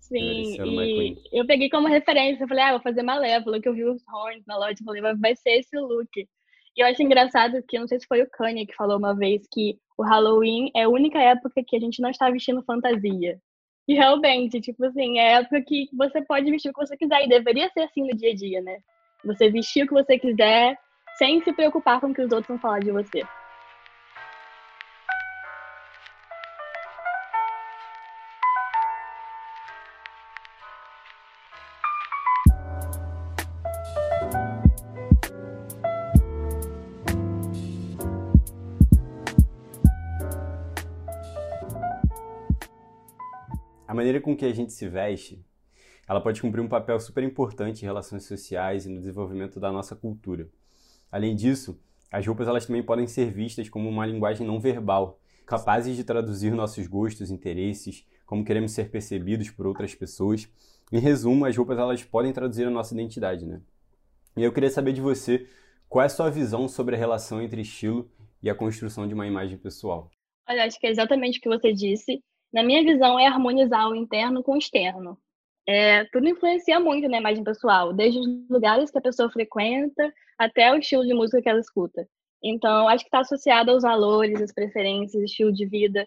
Sim, 0.00 0.56
e 0.64 1.18
eu 1.32 1.46
peguei 1.46 1.68
como 1.68 1.88
referência. 1.88 2.44
Eu 2.44 2.48
falei, 2.48 2.64
ah, 2.64 2.70
vou 2.72 2.80
fazer 2.80 3.02
Malévola, 3.02 3.60
que 3.60 3.68
eu 3.68 3.74
vi 3.74 3.84
os 3.84 4.02
horns 4.08 4.42
na 4.46 4.56
loja. 4.56 4.76
Falei, 4.82 5.02
vai 5.02 5.36
ser 5.36 5.58
esse 5.58 5.76
look. 5.78 6.08
E 6.16 6.80
eu 6.80 6.86
acho 6.86 7.02
engraçado 7.02 7.62
que, 7.68 7.78
não 7.78 7.86
sei 7.86 7.98
se 8.00 8.06
foi 8.06 8.22
o 8.22 8.30
Kanye 8.30 8.66
que 8.66 8.74
falou 8.74 8.96
uma 8.96 9.14
vez, 9.14 9.46
que 9.52 9.78
o 9.98 10.02
Halloween 10.02 10.70
é 10.74 10.84
a 10.84 10.88
única 10.88 11.18
época 11.18 11.62
que 11.66 11.76
a 11.76 11.80
gente 11.80 12.00
não 12.00 12.10
está 12.10 12.30
vestindo 12.30 12.62
fantasia. 12.62 13.40
E 13.88 13.94
realmente, 13.94 14.60
tipo 14.60 14.84
assim, 14.84 15.18
é 15.18 15.36
a 15.36 15.40
época 15.40 15.62
que 15.62 15.88
você 15.92 16.20
pode 16.22 16.50
vestir 16.50 16.70
o 16.70 16.74
que 16.74 16.86
você 16.86 16.96
quiser. 16.96 17.24
E 17.24 17.28
deveria 17.28 17.70
ser 17.70 17.80
assim 17.80 18.02
no 18.02 18.16
dia 18.16 18.32
a 18.32 18.34
dia, 18.34 18.60
né? 18.60 18.78
Você 19.24 19.48
vestir 19.48 19.84
o 19.84 19.86
que 19.86 19.94
você 19.94 20.18
quiser, 20.18 20.76
sem 21.16 21.42
se 21.42 21.52
preocupar 21.52 22.00
com 22.00 22.08
o 22.08 22.14
que 22.14 22.22
os 22.22 22.32
outros 22.32 22.48
vão 22.48 22.58
falar 22.58 22.80
de 22.80 22.90
você. 22.90 23.22
Maneira 43.96 44.20
com 44.20 44.36
que 44.36 44.44
a 44.44 44.52
gente 44.52 44.72
se 44.72 44.88
veste, 44.88 45.44
ela 46.08 46.20
pode 46.20 46.40
cumprir 46.40 46.60
um 46.60 46.68
papel 46.68 47.00
super 47.00 47.24
importante 47.24 47.82
em 47.82 47.86
relações 47.86 48.24
sociais 48.24 48.86
e 48.86 48.88
no 48.88 49.00
desenvolvimento 49.00 49.58
da 49.58 49.72
nossa 49.72 49.96
cultura. 49.96 50.48
Além 51.10 51.34
disso, 51.34 51.80
as 52.12 52.24
roupas 52.24 52.46
elas 52.46 52.66
também 52.66 52.82
podem 52.82 53.06
ser 53.06 53.32
vistas 53.32 53.68
como 53.68 53.88
uma 53.88 54.06
linguagem 54.06 54.46
não 54.46 54.60
verbal, 54.60 55.18
capazes 55.44 55.96
de 55.96 56.04
traduzir 56.04 56.52
nossos 56.52 56.86
gostos, 56.86 57.30
interesses, 57.30 58.06
como 58.24 58.44
queremos 58.44 58.72
ser 58.72 58.90
percebidos 58.90 59.50
por 59.50 59.66
outras 59.66 59.94
pessoas. 59.94 60.48
Em 60.92 61.00
resumo, 61.00 61.44
as 61.44 61.56
roupas 61.56 61.78
elas 61.78 62.04
podem 62.04 62.32
traduzir 62.32 62.66
a 62.66 62.70
nossa 62.70 62.94
identidade, 62.94 63.44
né? 63.44 63.60
E 64.36 64.44
eu 64.44 64.52
queria 64.52 64.70
saber 64.70 64.92
de 64.92 65.00
você, 65.00 65.48
qual 65.88 66.02
é 66.02 66.06
a 66.06 66.10
sua 66.10 66.30
visão 66.30 66.68
sobre 66.68 66.94
a 66.94 66.98
relação 66.98 67.40
entre 67.40 67.62
estilo 67.62 68.08
e 68.42 68.50
a 68.50 68.54
construção 68.54 69.08
de 69.08 69.14
uma 69.14 69.26
imagem 69.26 69.56
pessoal? 69.56 70.10
Olha, 70.48 70.64
acho 70.64 70.78
que 70.78 70.86
é 70.86 70.90
exatamente 70.90 71.38
o 71.38 71.40
que 71.40 71.48
você 71.48 71.72
disse 71.72 72.22
na 72.52 72.62
minha 72.62 72.82
visão, 72.82 73.18
é 73.18 73.26
harmonizar 73.26 73.88
o 73.88 73.94
interno 73.94 74.42
com 74.42 74.52
o 74.52 74.58
externo. 74.58 75.18
É, 75.68 76.04
tudo 76.06 76.28
influencia 76.28 76.78
muito 76.78 77.08
na 77.08 77.18
imagem 77.18 77.42
pessoal, 77.42 77.92
desde 77.92 78.20
os 78.20 78.26
lugares 78.48 78.90
que 78.90 78.98
a 78.98 79.02
pessoa 79.02 79.30
frequenta 79.30 80.12
até 80.38 80.72
o 80.72 80.76
estilo 80.76 81.04
de 81.04 81.12
música 81.12 81.42
que 81.42 81.48
ela 81.48 81.58
escuta. 81.58 82.08
Então, 82.42 82.88
acho 82.88 83.04
que 83.04 83.08
está 83.08 83.20
associado 83.20 83.70
aos 83.72 83.82
valores, 83.82 84.40
às 84.40 84.52
preferências, 84.52 85.22
estilo 85.22 85.52
de 85.52 85.66
vida. 85.66 86.06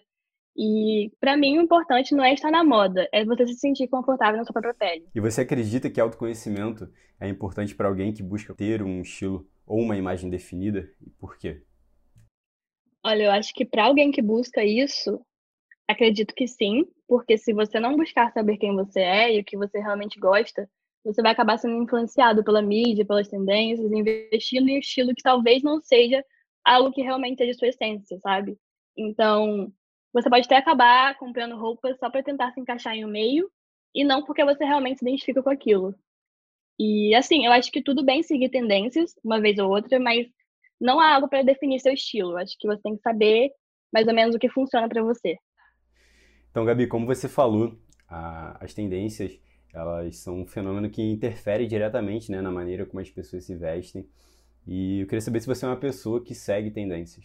E, 0.56 1.12
para 1.20 1.36
mim, 1.36 1.58
o 1.58 1.62
importante 1.62 2.14
não 2.14 2.24
é 2.24 2.32
estar 2.32 2.50
na 2.50 2.64
moda, 2.64 3.08
é 3.12 3.24
você 3.24 3.46
se 3.46 3.54
sentir 3.54 3.88
confortável 3.88 4.38
na 4.38 4.44
sua 4.44 4.52
própria 4.52 4.74
pele. 4.74 5.06
E 5.14 5.20
você 5.20 5.42
acredita 5.42 5.90
que 5.90 6.00
autoconhecimento 6.00 6.90
é 7.20 7.28
importante 7.28 7.74
para 7.74 7.88
alguém 7.88 8.12
que 8.12 8.22
busca 8.22 8.54
ter 8.54 8.82
um 8.82 9.02
estilo 9.02 9.46
ou 9.66 9.80
uma 9.80 9.96
imagem 9.96 10.30
definida? 10.30 10.90
E 11.00 11.10
por 11.10 11.36
quê? 11.36 11.62
Olha, 13.04 13.24
eu 13.24 13.30
acho 13.30 13.54
que 13.54 13.64
para 13.64 13.84
alguém 13.84 14.10
que 14.10 14.20
busca 14.20 14.64
isso, 14.64 15.20
Acredito 15.90 16.32
que 16.36 16.46
sim, 16.46 16.86
porque 17.08 17.36
se 17.36 17.52
você 17.52 17.80
não 17.80 17.96
buscar 17.96 18.32
saber 18.32 18.58
quem 18.58 18.76
você 18.76 19.00
é 19.00 19.34
e 19.34 19.40
o 19.40 19.44
que 19.44 19.56
você 19.56 19.80
realmente 19.80 20.20
gosta, 20.20 20.70
você 21.04 21.20
vai 21.20 21.32
acabar 21.32 21.58
sendo 21.58 21.82
influenciado 21.82 22.44
pela 22.44 22.62
mídia, 22.62 23.04
pelas 23.04 23.26
tendências, 23.26 23.90
investindo 23.90 24.68
em 24.68 24.76
um 24.76 24.78
estilo 24.78 25.12
que 25.12 25.22
talvez 25.22 25.64
não 25.64 25.80
seja 25.82 26.24
algo 26.64 26.92
que 26.92 27.02
realmente 27.02 27.38
seja 27.38 27.58
sua 27.58 27.68
essência, 27.68 28.16
sabe? 28.20 28.56
Então, 28.96 29.72
você 30.12 30.30
pode 30.30 30.46
até 30.46 30.58
acabar 30.58 31.18
comprando 31.18 31.56
roupas 31.56 31.98
só 31.98 32.08
para 32.08 32.22
tentar 32.22 32.52
se 32.52 32.60
encaixar 32.60 32.94
em 32.94 33.04
um 33.04 33.08
meio 33.08 33.50
e 33.92 34.04
não 34.04 34.24
porque 34.24 34.44
você 34.44 34.64
realmente 34.64 35.00
se 35.00 35.04
identifica 35.04 35.42
com 35.42 35.50
aquilo. 35.50 35.92
E 36.78 37.12
assim, 37.16 37.46
eu 37.46 37.50
acho 37.52 37.72
que 37.72 37.82
tudo 37.82 38.04
bem 38.04 38.22
seguir 38.22 38.48
tendências 38.48 39.12
uma 39.24 39.40
vez 39.40 39.58
ou 39.58 39.68
outra, 39.68 39.98
mas 39.98 40.28
não 40.80 41.00
há 41.00 41.16
algo 41.16 41.28
para 41.28 41.42
definir 41.42 41.80
seu 41.80 41.92
estilo. 41.92 42.32
Eu 42.32 42.38
acho 42.38 42.56
que 42.56 42.68
você 42.68 42.80
tem 42.80 42.94
que 42.94 43.02
saber 43.02 43.50
mais 43.92 44.06
ou 44.06 44.14
menos 44.14 44.36
o 44.36 44.38
que 44.38 44.48
funciona 44.48 44.88
para 44.88 45.02
você. 45.02 45.36
Então, 46.50 46.64
Gabi, 46.64 46.86
como 46.86 47.06
você 47.06 47.28
falou, 47.28 47.78
a, 48.08 48.64
as 48.64 48.74
tendências 48.74 49.38
elas 49.72 50.16
são 50.16 50.40
um 50.40 50.46
fenômeno 50.46 50.90
que 50.90 51.02
interfere 51.02 51.66
diretamente 51.66 52.30
né, 52.30 52.40
na 52.40 52.50
maneira 52.50 52.84
como 52.84 53.00
as 53.00 53.10
pessoas 53.10 53.44
se 53.44 53.54
vestem. 53.54 54.06
E 54.66 55.00
eu 55.00 55.06
queria 55.06 55.20
saber 55.20 55.40
se 55.40 55.46
você 55.46 55.64
é 55.64 55.68
uma 55.68 55.76
pessoa 55.76 56.22
que 56.22 56.34
segue 56.34 56.70
tendências. 56.70 57.24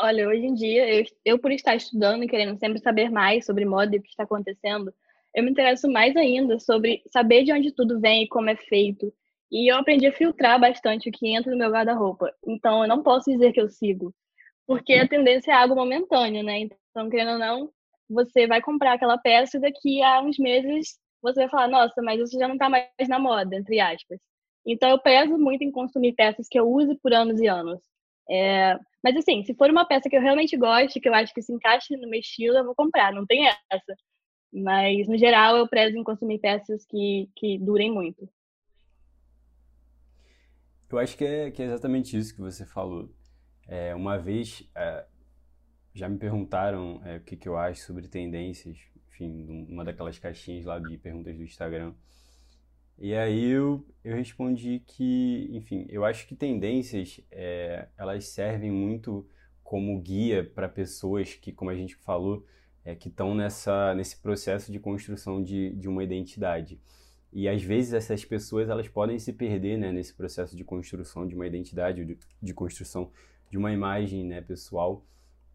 Olha, 0.00 0.28
hoje 0.28 0.46
em 0.46 0.54
dia, 0.54 0.88
eu, 0.92 1.04
eu 1.24 1.38
por 1.38 1.52
estar 1.52 1.76
estudando 1.76 2.24
e 2.24 2.28
querendo 2.28 2.58
sempre 2.58 2.80
saber 2.80 3.10
mais 3.10 3.44
sobre 3.44 3.64
moda 3.64 3.94
e 3.94 3.98
o 3.98 4.02
que 4.02 4.08
está 4.08 4.24
acontecendo, 4.24 4.92
eu 5.34 5.44
me 5.44 5.50
interesso 5.50 5.88
mais 5.90 6.16
ainda 6.16 6.58
sobre 6.58 7.02
saber 7.12 7.44
de 7.44 7.52
onde 7.52 7.72
tudo 7.72 8.00
vem 8.00 8.24
e 8.24 8.28
como 8.28 8.50
é 8.50 8.56
feito. 8.56 9.12
E 9.50 9.70
eu 9.70 9.76
aprendi 9.76 10.06
a 10.06 10.12
filtrar 10.12 10.58
bastante 10.58 11.08
o 11.08 11.12
que 11.12 11.28
entra 11.28 11.52
no 11.52 11.58
meu 11.58 11.70
guarda-roupa. 11.70 12.32
Então, 12.46 12.82
eu 12.82 12.88
não 12.88 13.02
posso 13.02 13.30
dizer 13.30 13.52
que 13.52 13.60
eu 13.60 13.68
sigo, 13.68 14.14
porque 14.66 14.94
a 14.94 15.06
tendência 15.06 15.52
é 15.52 15.54
algo 15.54 15.74
momentâneo, 15.74 16.42
né? 16.42 16.60
Então, 16.60 17.10
querendo 17.10 17.32
ou 17.32 17.38
não, 17.38 17.70
você 18.12 18.46
vai 18.46 18.60
comprar 18.60 18.94
aquela 18.94 19.18
peça 19.18 19.56
e 19.56 19.60
daqui 19.60 20.02
a 20.02 20.20
uns 20.20 20.38
meses 20.38 20.98
você 21.22 21.40
vai 21.40 21.48
falar, 21.48 21.68
nossa, 21.68 22.02
mas 22.02 22.20
isso 22.20 22.38
já 22.38 22.48
não 22.48 22.54
está 22.54 22.68
mais 22.68 22.88
na 23.08 23.18
moda, 23.18 23.56
entre 23.56 23.80
aspas. 23.80 24.18
Então 24.66 24.90
eu 24.90 24.98
peso 24.98 25.38
muito 25.38 25.62
em 25.62 25.70
consumir 25.70 26.14
peças 26.14 26.46
que 26.48 26.58
eu 26.58 26.70
use 26.70 26.94
por 26.96 27.12
anos 27.12 27.40
e 27.40 27.46
anos. 27.46 27.80
É... 28.30 28.78
Mas 29.02 29.16
assim, 29.16 29.42
se 29.44 29.54
for 29.54 29.70
uma 29.70 29.86
peça 29.86 30.08
que 30.08 30.16
eu 30.16 30.20
realmente 30.20 30.56
gosto, 30.56 31.00
que 31.00 31.08
eu 31.08 31.14
acho 31.14 31.34
que 31.34 31.42
se 31.42 31.52
encaixe 31.52 31.96
no 31.96 32.08
meu 32.08 32.20
estilo, 32.20 32.56
eu 32.58 32.64
vou 32.64 32.74
comprar, 32.74 33.12
não 33.12 33.26
tem 33.26 33.46
essa. 33.46 33.96
Mas 34.52 35.08
no 35.08 35.16
geral 35.16 35.56
eu 35.56 35.68
prezo 35.68 35.96
em 35.96 36.04
consumir 36.04 36.38
peças 36.38 36.84
que, 36.86 37.28
que 37.36 37.58
durem 37.58 37.90
muito. 37.90 38.28
Eu 40.90 40.98
acho 40.98 41.16
que 41.16 41.24
é, 41.24 41.50
que 41.50 41.62
é 41.62 41.64
exatamente 41.64 42.16
isso 42.16 42.34
que 42.34 42.40
você 42.40 42.66
falou. 42.66 43.08
É, 43.66 43.94
uma 43.94 44.18
vez, 44.18 44.68
é, 44.76 45.06
já 45.94 46.08
me 46.08 46.18
perguntaram 46.18 47.00
é, 47.04 47.16
o 47.16 47.20
que, 47.20 47.36
que 47.36 47.48
eu 47.48 47.56
acho 47.56 47.82
sobre 47.82 48.08
tendências, 48.08 48.78
enfim, 49.08 49.66
uma 49.68 49.84
daquelas 49.84 50.18
caixinhas 50.18 50.64
lá 50.64 50.78
de 50.78 50.96
perguntas 50.98 51.36
do 51.36 51.42
Instagram. 51.42 51.92
E 52.98 53.14
aí 53.14 53.50
eu, 53.50 53.84
eu 54.04 54.16
respondi 54.16 54.80
que, 54.86 55.48
enfim, 55.52 55.86
eu 55.88 56.04
acho 56.04 56.26
que 56.26 56.34
tendências, 56.36 57.20
é, 57.30 57.88
elas 57.96 58.26
servem 58.26 58.70
muito 58.70 59.26
como 59.62 59.98
guia 60.00 60.44
para 60.44 60.68
pessoas 60.68 61.34
que, 61.34 61.52
como 61.52 61.70
a 61.70 61.74
gente 61.74 61.96
falou, 61.96 62.46
é, 62.84 62.94
que 62.94 63.08
estão 63.08 63.34
nessa 63.34 63.94
nesse 63.94 64.16
processo 64.16 64.70
de 64.72 64.78
construção 64.78 65.42
de, 65.42 65.70
de 65.70 65.88
uma 65.88 66.04
identidade. 66.04 66.80
E 67.32 67.48
às 67.48 67.62
vezes 67.62 67.94
essas 67.94 68.24
pessoas 68.24 68.68
elas 68.68 68.88
podem 68.88 69.18
se 69.18 69.32
perder 69.32 69.78
né, 69.78 69.90
nesse 69.90 70.14
processo 70.14 70.54
de 70.54 70.64
construção 70.64 71.26
de 71.26 71.34
uma 71.34 71.46
identidade, 71.46 72.04
de, 72.04 72.18
de 72.42 72.54
construção 72.54 73.10
de 73.50 73.56
uma 73.56 73.72
imagem 73.72 74.24
né, 74.24 74.40
pessoal. 74.40 75.04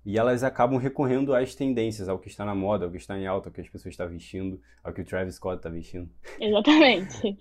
E 0.07 0.17
elas 0.17 0.41
acabam 0.41 0.79
recorrendo 0.79 1.35
às 1.35 1.53
tendências, 1.53 2.07
ao 2.07 2.17
que 2.17 2.29
está 2.29 2.45
na 2.45 2.55
moda, 2.55 2.85
ao 2.85 2.91
que 2.91 2.95
está 2.95 3.19
em 3.19 3.27
alta, 3.27 3.49
ao 3.49 3.53
que 3.53 3.59
as 3.59 3.67
pessoas 3.67 3.91
estão 3.91 4.07
vestindo, 4.07 4.57
ao 4.81 4.93
que 4.93 5.01
o 5.01 5.05
Travis 5.05 5.35
Scott 5.35 5.57
está 5.57 5.69
vestindo. 5.69 6.09
Exatamente. 6.39 7.37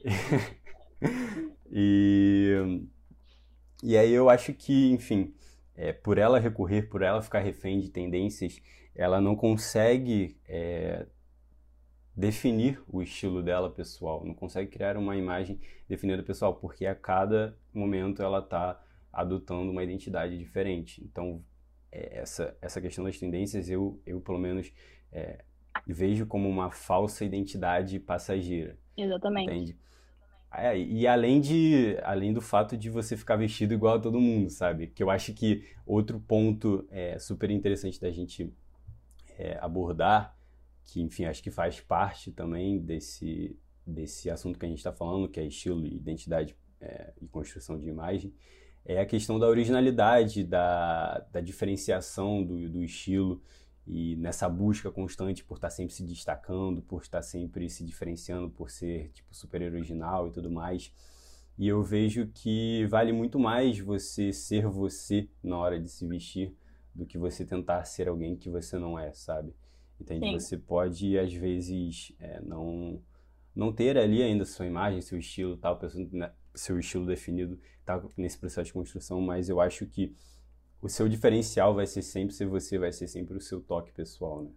e, 1.71 2.83
e 3.85 3.97
aí 3.97 4.13
eu 4.13 4.29
acho 4.29 4.53
que, 4.53 4.91
enfim, 4.91 5.33
é, 5.77 5.93
por 5.93 6.19
ela 6.19 6.41
recorrer, 6.41 6.89
por 6.89 7.03
ela 7.03 7.23
ficar 7.23 7.39
refém 7.39 7.79
de 7.79 7.89
tendências, 7.89 8.61
ela 8.97 9.21
não 9.21 9.37
consegue 9.37 10.37
é, 10.49 11.07
definir 12.17 12.83
o 12.89 13.01
estilo 13.01 13.45
dela 13.45 13.71
pessoal, 13.71 14.25
não 14.27 14.35
consegue 14.35 14.73
criar 14.73 14.97
uma 14.97 15.17
imagem 15.17 15.61
definida 15.89 16.21
pessoal, 16.21 16.57
porque 16.57 16.85
a 16.85 16.97
cada 16.97 17.57
momento 17.73 18.25
ela 18.25 18.41
está 18.41 18.83
adotando 19.13 19.71
uma 19.71 19.85
identidade 19.85 20.37
diferente. 20.37 21.01
Então, 21.05 21.45
essa, 21.91 22.57
essa 22.61 22.81
questão 22.81 23.05
das 23.05 23.19
tendências 23.19 23.69
eu, 23.69 24.01
eu 24.05 24.21
pelo 24.21 24.39
menos, 24.39 24.73
é, 25.13 25.45
vejo 25.87 26.27
como 26.27 26.49
uma 26.49 26.71
falsa 26.71 27.25
identidade 27.25 27.99
passageira. 27.99 28.79
Exatamente. 28.97 29.51
Entende? 29.51 29.79
É, 30.53 30.79
e 30.79 31.07
além, 31.07 31.41
de, 31.41 31.99
além 32.03 32.33
do 32.33 32.41
fato 32.41 32.77
de 32.77 32.89
você 32.89 33.17
ficar 33.17 33.37
vestido 33.37 33.75
igual 33.75 33.97
a 33.97 34.01
todo 34.01 34.21
mundo, 34.21 34.49
sabe? 34.49 34.87
Que 34.87 35.03
eu 35.03 35.11
acho 35.11 35.35
que 35.35 35.65
outro 35.85 36.19
ponto 36.21 36.87
é, 36.91 37.19
super 37.19 37.51
interessante 37.51 38.01
da 38.01 38.11
gente 38.11 38.53
é, 39.37 39.59
abordar, 39.61 40.37
que 40.85 41.03
enfim, 41.03 41.25
acho 41.25 41.43
que 41.43 41.51
faz 41.51 41.81
parte 41.81 42.33
também 42.33 42.79
desse, 42.79 43.59
desse 43.87 44.31
assunto 44.31 44.59
que 44.59 44.65
a 44.65 44.69
gente 44.69 44.79
está 44.79 44.93
falando, 44.93 45.29
que 45.29 45.41
é 45.41 45.45
estilo, 45.45 45.85
identidade 45.87 46.57
é, 46.81 47.13
e 47.21 47.29
construção 47.29 47.79
de 47.79 47.89
imagem, 47.89 48.33
é 48.87 49.01
a 49.01 49.07
questão 49.07 49.39
da 49.39 49.49
originalidade, 49.49 50.45
da, 50.45 51.19
da 51.33 51.41
diferenciação 51.41 52.45
do, 52.45 52.69
do 52.71 52.83
estilo 52.83 53.43
e 53.87 54.17
nessa 54.17 54.49
busca 54.49 54.91
constante 54.91 55.45
por 55.45 55.57
estar 55.57 55.71
sempre 55.71 55.93
se 55.93 56.05
destacando, 56.05 56.81
por 56.83 57.03
estar 57.03 57.23
sempre 57.23 57.69
se 57.69 57.85
diferenciando, 57.85 58.49
por 58.49 58.71
ser 58.71 59.11
tipo 59.11 59.35
super 59.35 59.63
original 59.63 60.29
e 60.29 60.31
tudo 60.31 60.51
mais. 60.51 60.93
E 61.59 61.67
eu 61.67 61.83
vejo 61.83 62.29
que 62.29 62.87
vale 62.87 63.13
muito 63.13 63.39
mais 63.39 63.79
você 63.79 64.33
ser 64.33 64.67
você 64.67 65.29
na 65.43 65.59
hora 65.59 65.81
de 65.81 65.89
se 65.89 66.07
vestir 66.07 66.55
do 66.95 67.05
que 67.05 67.19
você 67.19 67.45
tentar 67.45 67.85
ser 67.85 68.09
alguém 68.09 68.37
que 68.37 68.49
você 68.49 68.79
não 68.79 68.99
é, 68.99 69.13
sabe? 69.13 69.55
Entende? 70.01 70.27
Sim. 70.27 70.39
Você 70.39 70.57
pode, 70.57 71.19
às 71.19 71.33
vezes, 71.33 72.13
é, 72.21 72.41
não, 72.41 73.01
não 73.55 73.73
ter 73.73 73.97
ali 73.99 74.23
ainda 74.23 74.45
sua 74.45 74.67
imagem, 74.67 75.01
seu 75.01 75.19
estilo, 75.19 75.57
tal, 75.57 75.79
né, 76.13 76.31
seu 76.57 76.79
estilo 76.79 77.07
definido, 77.07 77.59
tá 77.85 78.03
nesse 78.17 78.39
processo 78.39 78.67
de 78.67 78.73
construção, 78.73 79.21
mas 79.21 79.49
eu 79.49 79.61
acho 79.61 79.87
que 79.87 80.15
o 80.83 80.89
seu 80.89 81.09
diferencial 81.09 81.75
vai 81.75 81.87
ser 81.87 82.03
sempre 82.03 82.35
ser 82.35 82.47
você, 82.47 82.79
vai 82.79 82.93
ser 82.93 83.09
sempre 83.09 83.37
o 83.37 83.41
seu 83.41 83.61
toque 83.61 83.93
pessoal, 83.93 84.43
né? 84.43 84.51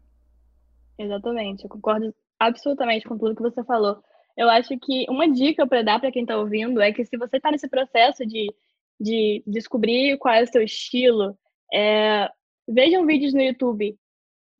Exatamente, 0.97 1.63
eu 1.63 1.69
concordo 1.69 2.13
absolutamente 2.37 3.07
com 3.07 3.17
tudo 3.17 3.35
que 3.35 3.41
você 3.41 3.63
falou. 3.63 4.03
Eu 4.35 4.49
acho 4.49 4.77
que 4.79 5.05
uma 5.09 5.29
dica 5.31 5.67
para 5.67 5.81
dar 5.81 5.99
para 5.99 6.11
quem 6.11 6.23
está 6.23 6.37
ouvindo 6.37 6.81
é 6.81 6.91
que 6.91 7.05
se 7.05 7.17
você 7.17 7.37
está 7.37 7.51
nesse 7.51 7.69
processo 7.69 8.25
de, 8.25 8.53
de 8.99 9.43
descobrir 9.45 10.17
qual 10.17 10.33
é 10.33 10.43
o 10.43 10.47
seu 10.47 10.61
estilo, 10.61 11.37
é, 11.73 12.29
vejam 12.67 13.05
vídeos 13.05 13.33
no 13.33 13.41
YouTube, 13.41 13.97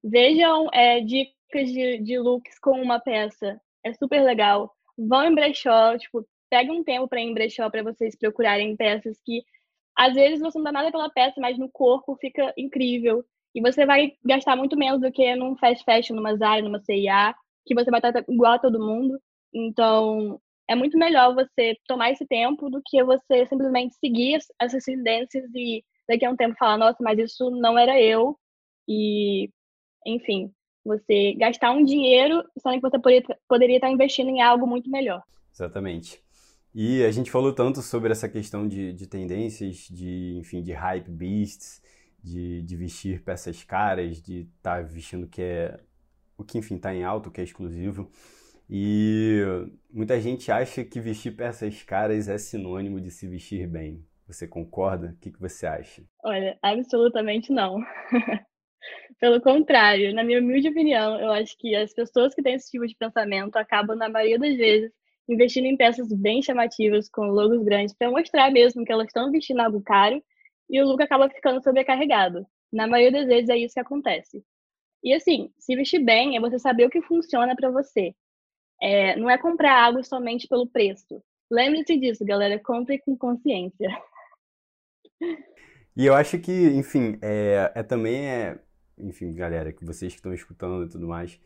vejam 0.04 0.68
é, 0.74 1.02
dicas 1.02 1.72
de, 1.72 2.00
de 2.00 2.20
looks 2.20 2.60
com 2.60 2.82
uma 2.82 3.00
peça, 3.00 3.60
é 3.84 3.94
super 3.94 4.22
legal. 4.22 4.74
Vão 4.98 5.26
em 5.26 5.36
brechó, 5.36 5.98
tipo, 5.98 6.26
pega 6.50 6.72
um 6.72 6.84
tempo 6.84 7.08
para 7.08 7.22
ir 7.22 7.26
em 7.26 7.34
brechó 7.34 7.70
para 7.70 7.84
vocês 7.84 8.16
procurarem 8.18 8.76
peças 8.76 9.20
que 9.26 9.44
às 9.96 10.14
vezes 10.14 10.40
você 10.40 10.58
não 10.58 10.64
dá 10.64 10.72
nada 10.72 10.92
pela 10.92 11.10
peça, 11.10 11.42
mas 11.42 11.58
no 11.58 11.70
corpo 11.70 12.16
fica 12.22 12.54
incrível. 12.58 13.24
E 13.54 13.62
você 13.62 13.86
vai 13.86 14.14
gastar 14.24 14.56
muito 14.56 14.78
menos 14.78 15.02
do 15.02 15.12
que 15.12 15.36
num 15.36 15.58
fast 15.58 15.84
fashion, 15.84 16.16
numa 16.16 16.36
Zara, 16.38 16.62
numa 16.62 16.80
CIA, 16.80 17.36
que 17.66 17.76
você 17.76 17.92
vai 17.92 18.00
estar 18.00 18.24
igual 18.30 18.54
a 18.54 18.60
todo 18.60 18.80
mundo. 18.80 19.20
Então, 19.54 20.40
é 20.70 20.76
muito 20.76 20.98
melhor 20.98 21.36
você 21.36 21.76
tomar 21.86 22.12
esse 22.12 22.26
tempo 22.26 22.70
do 22.70 22.82
que 22.86 23.04
você 23.04 23.46
simplesmente 23.48 23.96
seguir 23.96 24.40
essas 24.62 24.86
tendências 24.86 25.50
e 25.54 25.84
daqui 26.08 26.24
a 26.24 26.30
um 26.30 26.36
tempo 26.38 26.56
falar, 26.58 26.78
nossa, 26.78 26.98
mas 27.02 27.20
isso 27.20 27.50
não 27.50 27.78
era 27.78 28.00
eu. 28.00 28.38
E, 28.88 29.50
enfim, 30.06 30.50
você 30.86 31.34
gastar 31.34 31.72
um 31.72 31.84
dinheiro, 31.84 32.44
sendo 32.58 32.76
que 32.76 32.82
você 32.82 33.00
poderia, 33.00 33.38
poderia 33.48 33.76
estar 33.76 33.90
investindo 33.90 34.30
em 34.30 34.42
algo 34.42 34.66
muito 34.66 34.90
melhor. 34.90 35.22
Exatamente. 35.54 36.22
E 36.74 37.04
a 37.04 37.12
gente 37.12 37.32
falou 37.32 37.54
tanto 37.54 37.82
sobre 37.82 38.12
essa 38.12 38.30
questão 38.30 38.68
de, 38.68 38.94
de 38.94 39.08
tendências, 39.08 39.88
de, 39.90 40.38
enfim, 40.38 40.62
de 40.62 40.72
hype 40.72 41.10
beasts, 41.10 41.82
de, 42.24 42.62
de 42.62 42.76
vestir 42.76 43.24
peças 43.24 43.64
caras, 43.64 44.22
de 44.22 44.42
estar 44.58 44.78
tá 44.78 44.82
vestindo 44.82 45.24
o 45.24 45.28
que 45.28 45.42
é, 45.42 45.80
o 46.38 46.44
que, 46.44 46.58
enfim, 46.58 46.76
está 46.76 46.94
em 46.94 47.04
alto, 47.04 47.30
o 47.30 47.32
que 47.32 47.42
é 47.42 47.44
exclusivo. 47.44 48.12
E 48.70 49.42
muita 49.92 50.20
gente 50.22 50.52
acha 50.52 50.84
que 50.84 51.00
vestir 51.00 51.36
peças 51.36 51.82
caras 51.82 52.28
é 52.28 52.38
sinônimo 52.38 53.02
de 53.02 53.10
se 53.10 53.28
vestir 53.28 53.68
bem. 53.68 54.06
Você 54.28 54.48
concorda? 54.48 55.08
O 55.08 55.20
que, 55.20 55.32
que 55.32 55.40
você 55.40 55.66
acha? 55.66 56.04
Olha, 56.24 56.56
absolutamente 56.62 57.52
não. 57.52 57.80
Pelo 59.20 59.42
contrário, 59.42 60.14
na 60.14 60.24
minha 60.24 60.40
humilde 60.40 60.70
opinião, 60.70 61.20
eu 61.20 61.32
acho 61.32 61.58
que 61.58 61.76
as 61.76 61.92
pessoas 61.94 62.34
que 62.36 62.44
têm 62.44 62.54
esse 62.54 62.70
tipo 62.70 62.86
de 62.86 62.96
pensamento 62.96 63.58
acabam, 63.58 63.98
na 63.98 64.08
maioria 64.08 64.38
das 64.38 64.56
vezes, 64.56 64.92
investindo 65.30 65.66
em 65.66 65.78
peças 65.78 66.12
bem 66.12 66.42
chamativas, 66.42 67.08
com 67.10 67.28
logos 67.28 67.64
grandes, 67.64 67.94
para 67.94 68.10
mostrar 68.10 68.52
mesmo 68.52 68.84
que 68.84 68.92
elas 68.92 69.08
estão 69.08 69.32
vestindo 69.32 69.62
algo 69.62 69.82
caro 69.82 70.22
e 70.70 70.82
o 70.82 70.86
look 70.86 71.02
acaba 71.02 71.30
ficando 71.30 71.62
sobrecarregado. 71.64 72.46
Na 72.74 72.88
maioria 72.88 73.20
das 73.20 73.28
vezes 73.28 73.50
é 73.50 73.58
isso 73.58 73.74
que 73.76 73.80
acontece. 73.80 74.44
E 75.04 75.14
assim, 75.14 75.52
se 75.58 75.76
vestir 75.76 76.00
bem 76.04 76.36
é 76.36 76.40
você 76.40 76.60
saber 76.60 76.86
o 76.86 76.90
que 76.90 77.02
funciona 77.02 77.56
para 77.56 77.70
você. 77.70 78.14
É, 78.82 79.16
não 79.16 79.30
é 79.30 79.38
comprar 79.38 79.82
algo 79.82 80.04
somente 80.04 80.48
pelo 80.48 80.68
preço. 80.68 81.24
Lembre-se 81.50 81.98
disso, 81.98 82.26
galera. 82.26 82.60
Compre 82.60 83.00
com 83.00 83.18
consciência. 83.18 83.90
E 85.96 86.06
eu 86.06 86.14
acho 86.14 86.40
que, 86.40 86.52
enfim, 86.52 87.18
é, 87.22 87.72
é 87.76 87.84
também 87.84 88.28
é, 88.30 88.60
enfim, 88.98 89.34
galera, 89.34 89.74
que 89.74 89.84
vocês 89.84 90.14
que 90.14 90.20
estão 90.20 90.34
escutando 90.34 90.86
e 90.86 90.90
tudo 90.90 91.08
mais, 91.08 91.40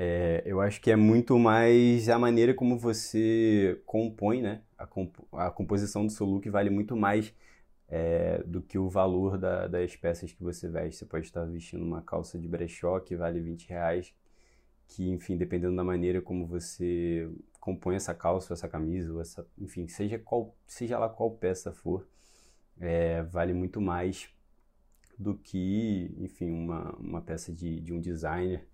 é, 0.00 0.44
eu 0.46 0.60
acho 0.60 0.80
que 0.80 0.92
é 0.92 0.96
muito 0.96 1.36
mais 1.40 2.08
a 2.08 2.16
maneira 2.16 2.54
como 2.54 2.78
você 2.78 3.82
compõe, 3.84 4.40
né? 4.40 4.62
A, 4.78 4.86
comp 4.86 5.16
a 5.32 5.50
composição 5.50 6.06
do 6.06 6.12
seu 6.12 6.24
look 6.24 6.48
vale 6.48 6.70
muito 6.70 6.96
mais 6.96 7.34
é, 7.88 8.40
do 8.44 8.62
que 8.62 8.78
o 8.78 8.88
valor 8.88 9.36
da, 9.36 9.66
das 9.66 9.96
peças 9.96 10.32
que 10.32 10.40
você 10.40 10.68
veste. 10.68 10.98
Você 11.00 11.04
pode 11.04 11.26
estar 11.26 11.44
vestindo 11.46 11.84
uma 11.84 12.00
calça 12.00 12.38
de 12.38 12.46
brechó 12.46 13.00
que 13.00 13.16
vale 13.16 13.40
20 13.40 13.68
reais, 13.70 14.14
que, 14.86 15.10
enfim, 15.10 15.36
dependendo 15.36 15.74
da 15.74 15.82
maneira 15.82 16.22
como 16.22 16.46
você 16.46 17.28
compõe 17.58 17.96
essa 17.96 18.14
calça, 18.14 18.52
essa 18.52 18.68
camisa, 18.68 19.20
essa, 19.20 19.44
enfim, 19.58 19.88
seja, 19.88 20.16
qual, 20.16 20.54
seja 20.64 20.96
lá 20.96 21.08
qual 21.08 21.32
peça 21.32 21.72
for, 21.72 22.06
é, 22.80 23.24
vale 23.24 23.52
muito 23.52 23.80
mais 23.80 24.30
do 25.18 25.34
que, 25.36 26.14
enfim, 26.18 26.52
uma, 26.52 26.94
uma 26.98 27.20
peça 27.20 27.52
de, 27.52 27.80
de 27.80 27.92
um 27.92 28.00
designer 28.00 28.64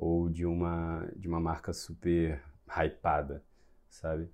ou 0.00 0.30
de 0.30 0.46
uma, 0.46 1.06
de 1.14 1.28
uma 1.28 1.38
marca 1.38 1.74
super 1.74 2.42
hypada, 2.66 3.44
sabe? 3.90 4.30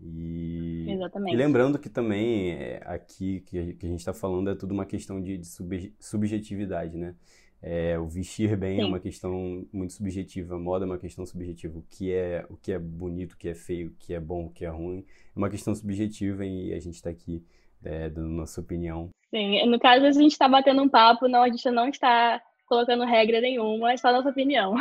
E, 0.00 0.86
Exatamente. 0.88 1.34
e 1.34 1.36
lembrando 1.36 1.78
que 1.78 1.90
também 1.90 2.52
é, 2.52 2.80
aqui 2.86 3.40
que 3.40 3.58
a, 3.58 3.74
que 3.74 3.84
a 3.84 3.88
gente 3.88 3.98
está 3.98 4.14
falando 4.14 4.48
é 4.48 4.54
tudo 4.54 4.72
uma 4.72 4.86
questão 4.86 5.20
de, 5.20 5.36
de 5.36 5.46
sub, 5.46 5.94
subjetividade, 6.00 6.96
né? 6.96 7.14
É, 7.60 7.98
o 7.98 8.06
vestir 8.06 8.56
bem 8.56 8.74
é 8.74 8.76
Sim. 8.76 8.82
é 8.82 8.86
uma 8.86 9.00
questão 9.00 9.66
muito 9.70 9.92
subjetiva, 9.92 10.54
a 10.54 10.58
moda 10.58 10.84
é 10.84 10.86
uma 10.86 10.98
questão 10.98 11.26
subjetiva. 11.26 11.78
O 11.78 11.82
que 11.82 12.10
é, 12.10 12.46
o 12.48 12.56
que 12.56 12.72
é 12.72 12.78
bonito, 12.78 13.32
o 13.32 13.36
que 13.36 13.48
é 13.48 13.54
feio, 13.54 13.88
o 13.88 13.94
que 13.98 14.14
é 14.14 14.20
bom, 14.20 14.46
o 14.46 14.50
que 14.50 14.64
é 14.64 14.68
ruim, 14.68 15.04
é 15.36 15.38
uma 15.38 15.50
questão 15.50 15.74
subjetiva 15.74 16.46
e 16.46 16.72
a 16.72 16.80
gente 16.80 16.94
está 16.94 17.10
aqui 17.10 17.44
é, 17.84 18.08
dando 18.08 18.28
nossa 18.28 18.58
opinião. 18.60 19.10
Sim, 19.28 19.66
no 19.66 19.78
caso 19.78 20.06
a 20.06 20.12
gente 20.12 20.32
está 20.32 20.48
batendo 20.48 20.80
um 20.80 20.88
papo, 20.88 21.28
não, 21.28 21.42
a 21.42 21.48
gente 21.48 21.70
não 21.70 21.88
está 21.88 22.40
colocando 22.68 23.04
regra 23.04 23.40
nenhuma, 23.40 23.92
é 23.92 23.96
só 23.96 24.12
nossa 24.12 24.28
opinião. 24.30 24.74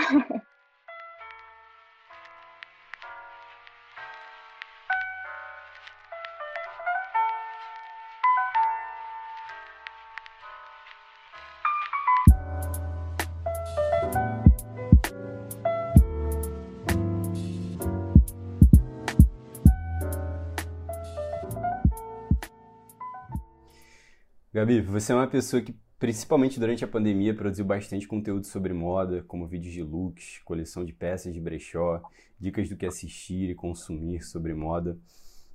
Gabi, 24.54 24.82
você 24.82 25.12
é 25.12 25.16
uma 25.16 25.28
pessoa 25.28 25.62
que, 25.62 25.76
principalmente 26.00 26.60
durante 26.60 26.84
a 26.84 26.88
pandemia, 26.88 27.34
produziu 27.34 27.66
bastante 27.66 28.08
conteúdo 28.08 28.46
sobre 28.46 28.74
moda, 28.74 29.24
como 29.28 29.48
vídeos 29.48 29.74
de 29.74 29.82
looks, 29.82 30.40
coleção 30.46 30.86
de 30.86 30.94
peças 30.94 31.34
de 31.34 31.40
brechó, 31.40 32.02
dicas 32.40 32.70
do 32.70 32.78
que 32.78 32.86
assistir 32.86 33.50
e 33.50 33.56
consumir 33.56 34.24
sobre 34.24 34.54
moda. 34.54 34.98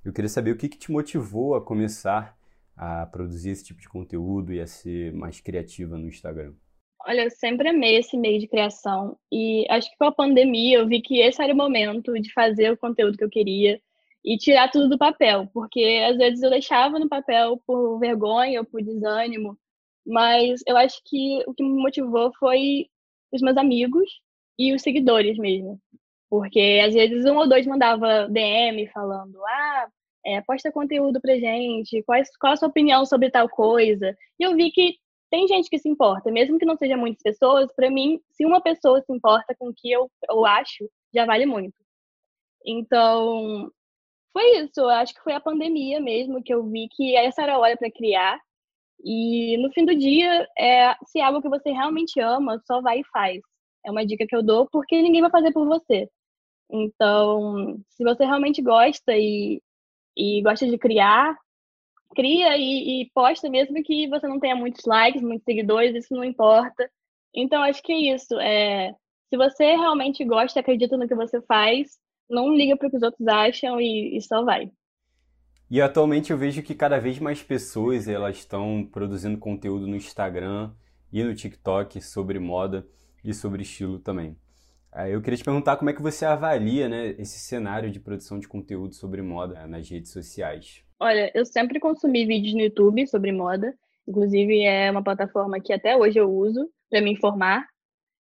Eu 0.03 0.11
queria 0.11 0.29
saber 0.29 0.51
o 0.51 0.57
que, 0.57 0.67
que 0.67 0.77
te 0.77 0.91
motivou 0.91 1.55
a 1.55 1.61
começar 1.61 2.37
a 2.75 3.05
produzir 3.05 3.51
esse 3.51 3.63
tipo 3.63 3.79
de 3.79 3.87
conteúdo 3.87 4.51
e 4.53 4.59
a 4.59 4.67
ser 4.67 5.13
mais 5.13 5.39
criativa 5.39 5.97
no 5.97 6.07
Instagram. 6.07 6.53
Olha, 7.05 7.23
eu 7.23 7.31
sempre 7.31 7.69
amei 7.69 7.97
esse 7.97 8.17
meio 8.17 8.39
de 8.39 8.47
criação 8.47 9.17
e 9.31 9.65
acho 9.69 9.91
que 9.91 9.97
com 9.97 10.05
a 10.05 10.11
pandemia 10.11 10.79
eu 10.79 10.87
vi 10.87 11.01
que 11.01 11.19
esse 11.19 11.41
era 11.41 11.53
o 11.53 11.57
momento 11.57 12.13
de 12.13 12.31
fazer 12.31 12.71
o 12.71 12.77
conteúdo 12.77 13.17
que 13.17 13.23
eu 13.23 13.29
queria 13.29 13.79
e 14.23 14.37
tirar 14.37 14.71
tudo 14.71 14.89
do 14.89 14.97
papel, 14.97 15.49
porque 15.53 16.01
às 16.09 16.17
vezes 16.17 16.41
eu 16.41 16.49
deixava 16.49 16.97
no 16.97 17.09
papel 17.09 17.61
por 17.67 17.99
vergonha 17.99 18.61
ou 18.61 18.65
por 18.65 18.81
desânimo, 18.81 19.57
mas 20.05 20.61
eu 20.67 20.77
acho 20.77 21.01
que 21.05 21.43
o 21.47 21.53
que 21.53 21.63
me 21.63 21.81
motivou 21.81 22.31
foi 22.39 22.87
os 23.31 23.41
meus 23.41 23.57
amigos 23.57 24.09
e 24.57 24.73
os 24.73 24.81
seguidores 24.81 25.37
mesmo. 25.37 25.79
Porque 26.29 26.81
às 26.85 26.93
vezes 26.93 27.25
um 27.25 27.37
ou 27.37 27.47
dois 27.47 27.65
mandava 27.67 28.27
DM 28.29 28.87
falando: 28.87 29.37
ah, 29.45 29.87
é, 30.25 30.41
posta 30.41 30.71
conteúdo 30.71 31.21
pra 31.21 31.37
gente, 31.37 32.01
qual, 32.03 32.19
qual 32.39 32.53
a 32.53 32.55
sua 32.55 32.69
opinião 32.69 33.05
sobre 33.05 33.29
tal 33.29 33.49
coisa. 33.49 34.15
E 34.39 34.43
eu 34.43 34.55
vi 34.55 34.71
que 34.71 34.97
tem 35.29 35.47
gente 35.47 35.69
que 35.69 35.79
se 35.79 35.89
importa, 35.89 36.31
mesmo 36.31 36.59
que 36.59 36.65
não 36.65 36.77
seja 36.77 36.95
muitas 36.95 37.21
pessoas, 37.23 37.71
para 37.75 37.89
mim, 37.89 38.21
se 38.31 38.45
uma 38.45 38.61
pessoa 38.61 39.01
se 39.01 39.11
importa 39.11 39.55
com 39.57 39.69
o 39.69 39.73
que 39.75 39.91
eu, 39.91 40.09
eu 40.29 40.45
acho, 40.45 40.89
já 41.13 41.25
vale 41.25 41.45
muito. 41.45 41.73
Então, 42.65 43.71
foi 44.31 44.43
isso, 44.59 44.79
eu 44.79 44.89
acho 44.89 45.13
que 45.13 45.21
foi 45.21 45.33
a 45.33 45.41
pandemia 45.41 45.99
mesmo 45.99 46.43
que 46.43 46.53
eu 46.53 46.63
vi 46.63 46.87
que 46.91 47.15
essa 47.15 47.43
era 47.43 47.55
a 47.55 47.59
hora 47.59 47.77
para 47.77 47.91
criar. 47.91 48.39
E 49.03 49.57
no 49.57 49.71
fim 49.73 49.85
do 49.85 49.95
dia, 49.95 50.47
é, 50.57 50.95
se 51.05 51.19
é 51.19 51.23
algo 51.23 51.41
que 51.41 51.49
você 51.49 51.71
realmente 51.71 52.19
ama, 52.19 52.61
só 52.65 52.81
vai 52.81 52.99
e 52.99 53.05
faz. 53.11 53.41
É 53.85 53.91
uma 53.91 54.05
dica 54.05 54.25
que 54.27 54.35
eu 54.35 54.43
dou 54.43 54.67
porque 54.71 55.01
ninguém 55.01 55.21
vai 55.21 55.29
fazer 55.29 55.51
por 55.51 55.65
você. 55.67 56.09
Então, 56.71 57.77
se 57.89 58.03
você 58.03 58.25
realmente 58.25 58.61
gosta 58.61 59.15
e, 59.15 59.61
e 60.17 60.41
gosta 60.41 60.67
de 60.67 60.77
criar, 60.77 61.37
cria 62.15 62.57
e, 62.57 63.03
e, 63.03 63.11
posta 63.13 63.49
mesmo 63.49 63.83
que 63.83 64.07
você 64.07 64.27
não 64.27 64.39
tenha 64.39 64.55
muitos 64.55 64.85
likes, 64.85 65.21
muitos 65.21 65.43
seguidores, 65.45 65.95
isso 65.95 66.13
não 66.15 66.23
importa. 66.23 66.89
Então, 67.35 67.61
acho 67.63 67.81
que 67.83 67.91
é 67.91 68.15
isso. 68.15 68.39
É, 68.39 68.93
se 69.29 69.37
você 69.37 69.75
realmente 69.75 70.23
gosta, 70.25 70.59
acredita 70.59 70.97
no 70.97 71.07
que 71.07 71.15
você 71.15 71.41
faz, 71.43 71.99
não 72.29 72.53
liga 72.53 72.77
para 72.77 72.87
o 72.87 72.91
que 72.91 72.97
os 72.97 73.03
outros 73.03 73.27
acham 73.27 73.81
e, 73.81 74.17
e 74.17 74.21
só 74.21 74.43
vai. 74.43 74.71
E 75.73 75.81
atualmente 75.81 76.29
eu 76.29 76.37
vejo 76.37 76.61
que 76.61 76.75
cada 76.75 76.99
vez 76.99 77.17
mais 77.17 77.41
pessoas 77.41 78.07
elas 78.07 78.37
estão 78.37 78.87
produzindo 78.91 79.39
conteúdo 79.39 79.87
no 79.87 79.95
Instagram 79.95 80.71
e 81.11 81.23
no 81.23 81.33
TikTok 81.33 81.99
sobre 81.99 82.37
moda 82.37 82.87
e 83.25 83.33
sobre 83.33 83.63
estilo 83.63 83.97
também. 83.97 84.37
Eu 85.09 85.19
queria 85.19 85.35
te 85.35 85.43
perguntar 85.43 85.77
como 85.77 85.89
é 85.89 85.93
que 85.93 86.01
você 86.03 86.27
avalia 86.27 86.87
né, 86.87 87.15
esse 87.17 87.39
cenário 87.39 87.89
de 87.89 87.99
produção 87.99 88.37
de 88.37 88.47
conteúdo 88.47 88.93
sobre 88.93 89.23
moda 89.23 89.65
nas 89.65 89.89
redes 89.89 90.11
sociais. 90.11 90.83
Olha, 90.99 91.31
eu 91.33 91.43
sempre 91.43 91.79
consumi 91.79 92.23
vídeos 92.23 92.53
no 92.53 92.61
YouTube 92.61 93.07
sobre 93.07 93.31
moda. 93.31 93.73
Inclusive, 94.07 94.61
é 94.61 94.91
uma 94.91 95.03
plataforma 95.03 95.59
que 95.59 95.73
até 95.73 95.97
hoje 95.97 96.19
eu 96.19 96.31
uso 96.31 96.69
para 96.87 97.01
me 97.01 97.13
informar. 97.13 97.65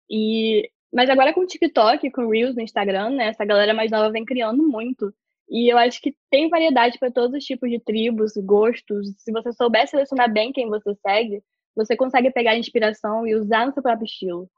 E 0.09 0.71
mas 0.91 1.11
agora 1.11 1.35
com 1.35 1.43
o 1.43 1.47
TikTok, 1.47 2.11
com 2.11 2.23
o 2.23 2.31
Reels 2.31 2.57
no 2.57 2.63
Instagram, 2.63 3.11
né, 3.11 3.27
essa 3.27 3.45
galera 3.45 3.75
mais 3.75 3.91
nova 3.91 4.11
vem 4.11 4.25
criando 4.25 4.63
muito. 4.67 5.13
E 5.49 5.73
eu 5.73 5.77
acho 5.79 6.01
que 6.01 6.15
tem 6.31 6.49
variedade 6.49 6.99
para 6.99 7.11
todos 7.11 7.37
os 7.37 7.45
tipos 7.45 7.71
de 7.71 7.79
tribos, 7.79 8.33
gostos. 8.37 9.15
Se 9.19 9.31
você 9.31 9.53
souber 9.53 9.87
selecionar 9.87 10.33
bem 10.33 10.53
quem 10.53 10.69
você 10.69 10.95
segue, 10.95 11.43
você 11.77 11.97
consegue 11.97 12.31
pegar 12.31 12.57
inspiração 12.57 13.27
e 13.27 13.35
usar 13.35 13.67
no 13.67 13.73
seu 13.73 13.83
próprio 13.83 14.07
estilo. 14.07 14.49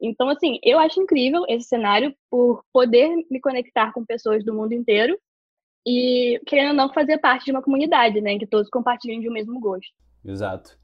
Então, 0.00 0.28
assim, 0.28 0.58
eu 0.64 0.78
acho 0.78 1.00
incrível 1.00 1.44
esse 1.48 1.68
cenário 1.68 2.14
por 2.28 2.64
poder 2.72 3.08
me 3.30 3.40
conectar 3.40 3.92
com 3.92 4.04
pessoas 4.04 4.44
do 4.44 4.52
mundo 4.52 4.72
inteiro 4.72 5.16
e, 5.86 6.40
querendo 6.46 6.70
ou 6.70 6.74
não, 6.74 6.92
fazer 6.92 7.18
parte 7.18 7.44
de 7.44 7.52
uma 7.52 7.62
comunidade, 7.62 8.20
né? 8.20 8.38
Que 8.38 8.46
todos 8.46 8.68
compartilhem 8.68 9.20
de 9.20 9.28
um 9.28 9.32
mesmo 9.32 9.60
gosto. 9.60 9.92
Exato. 10.24 10.78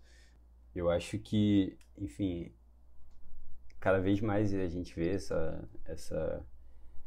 Eu 0.75 0.89
acho 0.89 1.19
que, 1.19 1.77
enfim, 1.97 2.53
cada 3.81 3.99
vez 4.01 4.21
mais 4.21 4.55
a 4.55 4.69
gente 4.69 4.95
vê 4.95 5.11
essa, 5.11 5.69
essa, 5.85 6.47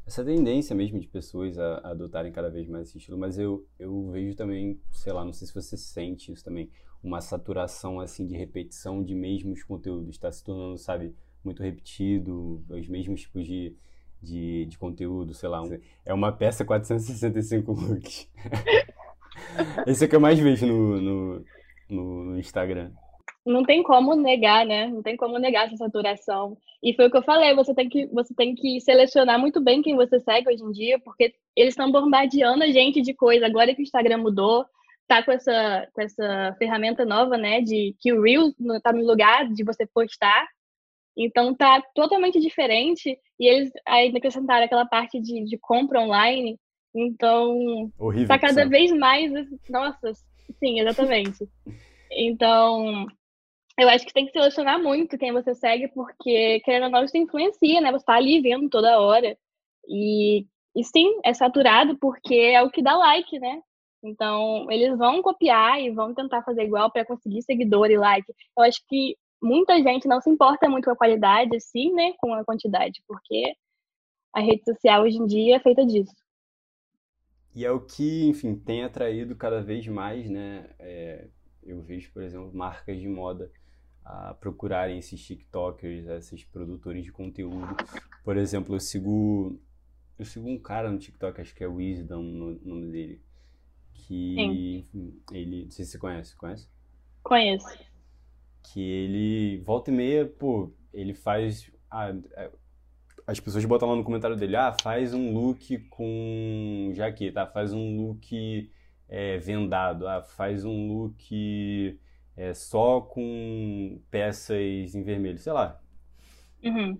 essa 0.05 0.23
tendência 0.23 0.75
mesmo 0.75 0.99
de 0.99 1.07
pessoas 1.07 1.57
a, 1.57 1.75
a 1.77 1.91
adotarem 1.91 2.31
cada 2.31 2.49
vez 2.49 2.67
mais 2.67 2.89
esse 2.89 2.97
estilo, 2.97 3.17
mas 3.17 3.37
eu, 3.37 3.65
eu 3.79 4.09
vejo 4.11 4.35
também, 4.35 4.79
sei 4.91 5.13
lá, 5.13 5.23
não 5.23 5.33
sei 5.33 5.47
se 5.47 5.53
você 5.53 5.77
sente 5.77 6.31
isso 6.31 6.43
também, 6.43 6.69
uma 7.03 7.21
saturação 7.21 7.99
assim 7.99 8.25
de 8.25 8.35
repetição 8.35 9.03
de 9.03 9.15
mesmos 9.15 9.63
conteúdos, 9.63 10.15
está 10.15 10.31
se 10.31 10.43
tornando, 10.43 10.77
sabe, 10.77 11.15
muito 11.43 11.63
repetido, 11.63 12.63
os 12.69 12.87
mesmos 12.87 13.21
tipos 13.21 13.45
de, 13.45 13.75
de, 14.21 14.65
de 14.65 14.77
conteúdo, 14.77 15.33
sei 15.33 15.49
lá. 15.49 15.61
Um, 15.61 15.79
é 16.05 16.13
uma 16.13 16.31
peça 16.31 16.63
465 16.63 17.71
looks. 17.71 18.29
Esse 19.87 20.03
é 20.03 20.07
o 20.07 20.09
que 20.09 20.15
eu 20.15 20.19
mais 20.19 20.37
vejo 20.37 20.67
no, 20.67 21.01
no, 21.01 21.45
no, 21.89 22.25
no 22.25 22.39
Instagram 22.39 22.91
não 23.45 23.63
tem 23.63 23.81
como 23.81 24.15
negar, 24.15 24.65
né? 24.65 24.87
Não 24.87 25.01
tem 25.01 25.17
como 25.17 25.39
negar 25.39 25.65
essa 25.65 25.77
saturação. 25.77 26.57
E 26.83 26.93
foi 26.93 27.07
o 27.07 27.11
que 27.11 27.17
eu 27.17 27.23
falei, 27.23 27.53
você 27.55 27.73
tem 27.73 27.89
que, 27.89 28.05
você 28.07 28.33
tem 28.33 28.55
que 28.55 28.79
selecionar 28.81 29.39
muito 29.39 29.61
bem 29.61 29.81
quem 29.81 29.95
você 29.95 30.19
segue 30.19 30.49
hoje 30.49 30.63
em 30.63 30.71
dia, 30.71 30.99
porque 30.99 31.33
eles 31.55 31.73
estão 31.73 31.91
bombardeando 31.91 32.63
a 32.63 32.67
gente 32.67 33.01
de 33.01 33.13
coisa. 33.13 33.45
Agora 33.45 33.73
que 33.73 33.81
o 33.81 33.83
Instagram 33.83 34.17
mudou, 34.17 34.65
tá 35.07 35.23
com 35.23 35.31
essa, 35.31 35.87
com 35.93 36.01
essa 36.01 36.55
ferramenta 36.57 37.03
nova, 37.03 37.37
né? 37.37 37.61
De 37.61 37.95
que 37.99 38.13
o 38.13 38.21
Reels 38.21 38.53
tá 38.83 38.93
no 38.93 39.05
lugar 39.05 39.47
de 39.47 39.63
você 39.63 39.85
postar. 39.85 40.47
Então 41.17 41.53
tá 41.53 41.81
totalmente 41.93 42.39
diferente. 42.39 43.17
E 43.39 43.47
eles 43.47 43.71
ainda 43.87 44.19
acrescentaram 44.19 44.65
aquela 44.65 44.85
parte 44.85 45.19
de, 45.19 45.43
de 45.45 45.57
compra 45.57 45.99
online. 45.99 46.57
Então 46.93 47.91
Horrível, 47.97 48.27
tá 48.27 48.39
cada 48.39 48.67
vez 48.67 48.91
mais. 48.91 49.31
Nossa, 49.69 50.13
sim, 50.59 50.79
exatamente. 50.79 51.47
Então, 52.13 53.07
eu 53.81 53.89
acho 53.89 54.05
que 54.05 54.13
tem 54.13 54.25
que 54.25 54.31
selecionar 54.31 54.81
muito 54.81 55.17
quem 55.17 55.33
você 55.33 55.55
segue, 55.55 55.87
porque, 55.89 56.59
querendo 56.61 56.83
ou 56.85 56.89
não, 56.91 57.03
isso 57.03 57.17
influencia, 57.17 57.81
né? 57.81 57.91
Você 57.91 58.05
tá 58.05 58.13
ali 58.13 58.39
vendo 58.39 58.69
toda 58.69 58.99
hora. 58.99 59.35
E, 59.87 60.45
e 60.75 60.83
sim, 60.83 61.19
é 61.23 61.33
saturado 61.33 61.97
porque 61.97 62.35
é 62.35 62.61
o 62.61 62.69
que 62.69 62.81
dá 62.81 62.95
like, 62.95 63.39
né? 63.39 63.61
Então, 64.03 64.69
eles 64.69 64.97
vão 64.97 65.21
copiar 65.21 65.81
e 65.81 65.89
vão 65.91 66.13
tentar 66.13 66.43
fazer 66.43 66.63
igual 66.63 66.91
para 66.91 67.05
conseguir 67.05 67.41
seguidor 67.41 67.89
e 67.89 67.97
like. 67.97 68.31
Eu 68.57 68.63
acho 68.63 68.81
que 68.87 69.17
muita 69.41 69.81
gente 69.81 70.07
não 70.07 70.21
se 70.21 70.29
importa 70.29 70.69
muito 70.69 70.85
com 70.85 70.91
a 70.91 70.95
qualidade, 70.95 71.59
sim, 71.59 71.91
né, 71.93 72.13
com 72.19 72.33
a 72.33 72.45
quantidade, 72.45 73.01
porque 73.07 73.55
a 74.33 74.39
rede 74.39 74.63
social 74.63 75.03
hoje 75.03 75.17
em 75.17 75.25
dia 75.25 75.55
é 75.57 75.59
feita 75.59 75.85
disso. 75.85 76.15
E 77.53 77.65
é 77.65 77.71
o 77.71 77.81
que, 77.81 78.27
enfim, 78.27 78.55
tem 78.55 78.83
atraído 78.83 79.35
cada 79.35 79.61
vez 79.61 79.87
mais, 79.87 80.29
né? 80.29 80.69
É, 80.79 81.27
eu 81.63 81.81
vejo, 81.81 82.11
por 82.13 82.23
exemplo, 82.23 82.51
marcas 82.53 82.97
de 82.99 83.09
moda 83.09 83.51
a 84.03 84.33
procurarem 84.33 84.97
esses 84.97 85.23
TikTokers, 85.23 86.07
esses 86.07 86.43
produtores 86.43 87.03
de 87.03 87.11
conteúdo. 87.11 87.75
Por 88.23 88.37
exemplo, 88.37 88.75
eu 88.75 88.79
sigo 88.79 89.59
eu 90.17 90.25
sigo 90.25 90.47
um 90.47 90.59
cara 90.59 90.91
no 90.91 90.99
TikTok, 90.99 91.41
acho 91.41 91.55
que 91.55 91.63
é 91.63 91.67
Wisdom 91.67 92.21
o 92.21 92.59
nome 92.63 92.91
dele, 92.91 93.21
que 93.93 94.35
Sim. 94.35 95.21
ele, 95.31 95.63
não 95.63 95.71
sei 95.71 95.85
se 95.85 95.91
você 95.91 95.97
conhece, 95.97 96.35
conhece? 96.35 96.69
Conheço 97.23 97.65
que 98.63 98.81
ele 98.81 99.57
volta 99.59 99.91
e 99.91 99.93
meia, 99.93 100.25
pô, 100.25 100.71
ele 100.93 101.13
faz. 101.13 101.71
Ah, 101.89 102.13
as 103.27 103.39
pessoas 103.39 103.63
botam 103.65 103.89
lá 103.89 103.95
no 103.95 104.03
comentário 104.03 104.35
dele, 104.35 104.55
ah, 104.55 104.75
faz 104.81 105.13
um 105.13 105.33
look 105.33 105.77
com 105.89 106.91
jaqueta, 106.93 107.45
faz 107.47 107.73
um 107.73 107.97
look 107.97 108.71
é, 109.07 109.37
vendado, 109.37 110.07
ah, 110.07 110.21
faz 110.21 110.65
um 110.65 110.87
look 110.87 111.99
é, 112.41 112.55
só 112.55 112.99
com 113.01 114.01
peças 114.09 114.95
em 114.95 115.03
vermelho, 115.03 115.37
sei 115.37 115.53
lá. 115.53 115.79
Uhum. 116.63 116.97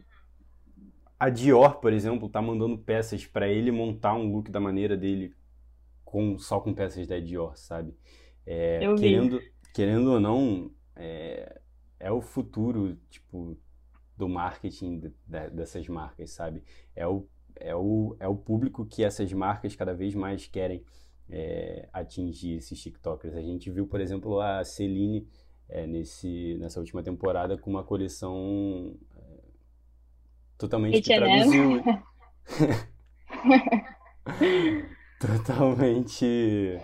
A 1.20 1.30
Dior, 1.30 1.80
por 1.80 1.92
exemplo, 1.92 2.30
tá 2.30 2.40
mandando 2.40 2.78
peças 2.78 3.26
para 3.26 3.48
ele 3.48 3.72
montar 3.72 4.14
um 4.14 4.32
look 4.32 4.52
da 4.52 4.60
maneira 4.60 4.96
dele, 4.96 5.34
com 6.06 6.38
só 6.38 6.60
com 6.60 6.76
peças 6.76 7.08
da 7.08 7.20
Dior, 7.20 7.58
sabe? 7.58 7.96
É, 8.46 8.82
querendo, 9.00 9.42
querendo 9.74 10.12
ou 10.12 10.20
não, 10.20 10.72
é, 10.96 11.60
é 12.00 12.12
o 12.12 12.22
futuro, 12.22 12.96
tipo, 13.10 13.58
do 14.16 14.30
marketing 14.30 15.00
de, 15.00 15.14
de, 15.26 15.50
dessas 15.50 15.88
marcas, 15.88 16.30
sabe? 16.30 16.64
É 16.96 17.08
o, 17.08 17.28
é, 17.56 17.76
o, 17.76 18.16
é 18.20 18.28
o 18.28 18.36
público 18.36 18.86
que 18.86 19.04
essas 19.04 19.34
marcas 19.34 19.76
cada 19.76 19.94
vez 19.96 20.14
mais 20.14 20.46
querem 20.46 20.86
é, 21.32 21.88
atingir 21.94 22.58
esses 22.58 22.80
TikTokers. 22.82 23.36
A 23.36 23.42
gente 23.42 23.72
viu, 23.72 23.88
por 23.88 24.02
exemplo, 24.02 24.40
a 24.40 24.64
Celine 24.64 25.28
é, 25.70 25.88
nesse, 25.88 26.58
nessa 26.60 26.80
última 26.80 27.02
temporada 27.02 27.58
com 27.58 27.70
uma 27.70 27.84
coleção 27.84 28.96
é, 29.16 29.40
totalmente 30.58 31.02
que 31.02 31.16
traduziu. 31.16 31.82
totalmente 35.20 36.78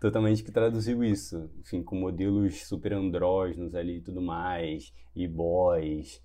totalmente 0.00 0.42
que 0.42 0.52
traduziu 0.52 1.02
isso. 1.02 1.50
Enfim, 1.60 1.82
com 1.82 1.96
modelos 1.96 2.66
super 2.66 2.92
andrógenos 2.92 3.74
ali 3.74 3.98
e 3.98 4.00
tudo 4.02 4.20
mais, 4.20 4.92
e 5.14 5.26
boys. 5.26 6.22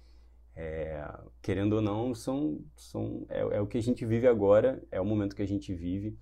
É, 0.56 1.04
querendo 1.42 1.74
ou 1.74 1.82
não, 1.82 2.14
são, 2.14 2.64
são, 2.76 3.26
é, 3.28 3.40
é, 3.40 3.62
o 3.62 3.66
que 3.66 3.78
a 3.78 3.82
gente 3.82 4.06
vive 4.06 4.28
agora, 4.28 4.84
é 4.92 5.02
o 5.02 5.06
momento 5.06 5.36
que 5.36 5.42
a 5.42 5.48
gente 5.48 5.74
vive 5.74 6.16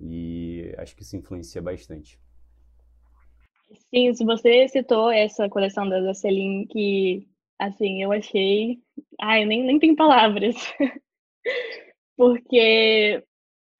e 0.00 0.74
acho 0.78 0.94
que 0.94 1.02
isso 1.02 1.16
influencia 1.16 1.60
bastante. 1.60 2.18
Sim, 3.90 4.14
se 4.14 4.24
você 4.24 4.68
citou 4.68 5.10
essa 5.10 5.48
coleção 5.48 5.88
da 5.88 6.14
Celine, 6.14 6.66
que, 6.66 7.28
assim, 7.58 8.02
eu 8.02 8.12
achei... 8.12 8.78
Ai, 9.20 9.44
nem, 9.44 9.62
nem 9.62 9.78
tem 9.78 9.94
palavras. 9.94 10.56
Porque, 12.16 13.22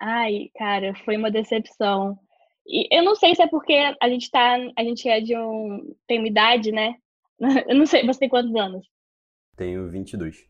ai, 0.01 0.51
cara, 0.57 0.95
foi 1.05 1.17
uma 1.17 1.31
decepção. 1.31 2.19
E 2.67 2.87
eu 2.91 3.03
não 3.03 3.15
sei 3.15 3.35
se 3.35 3.43
é 3.43 3.47
porque 3.47 3.75
a 4.01 4.09
gente 4.09 4.31
tá, 4.31 4.57
a 4.77 4.85
gente 4.85 5.09
é 5.09 5.21
de 5.21 5.37
um, 5.37 5.95
tem 6.07 6.19
uma 6.19 6.29
idade, 6.29 6.71
né? 6.71 6.97
Eu 7.67 7.75
não 7.75 7.87
sei, 7.87 8.05
você 8.05 8.21
tem 8.21 8.29
quantos 8.29 8.55
anos? 8.55 8.87
Tenho 9.57 9.89
22. 9.89 10.45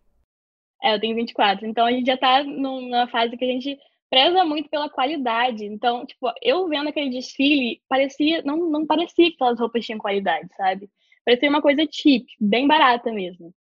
É, 0.83 0.95
eu 0.95 1.01
tenho 1.01 1.15
24. 1.15 1.67
Então 1.67 1.87
a 1.87 1.93
gente 1.93 2.07
já 2.07 2.17
tá 2.17 2.43
numa 2.43 3.07
fase 3.09 3.37
que 3.37 3.45
a 3.45 3.49
gente 3.49 3.79
preza 4.11 4.45
muito 4.45 4.69
pela 4.69 4.89
qualidade. 4.89 5.65
Então, 5.65 6.05
tipo, 6.07 6.31
eu 6.43 6.69
vendo 6.69 6.89
aquele 6.89 7.11
desfile, 7.11 7.83
parecia, 7.89 8.43
não, 8.43 8.71
não 8.71 8.87
parecia 8.87 9.29
que 9.29 9.35
aquelas 9.35 9.59
roupas 9.59 9.85
tinham 9.85 9.99
qualidade, 9.99 10.49
sabe? 10.57 10.91
Parecia 11.25 11.49
uma 11.49 11.63
coisa 11.63 11.87
cheap, 11.91 12.27
bem 12.41 12.67
barata 12.67 13.13
mesmo. 13.13 13.55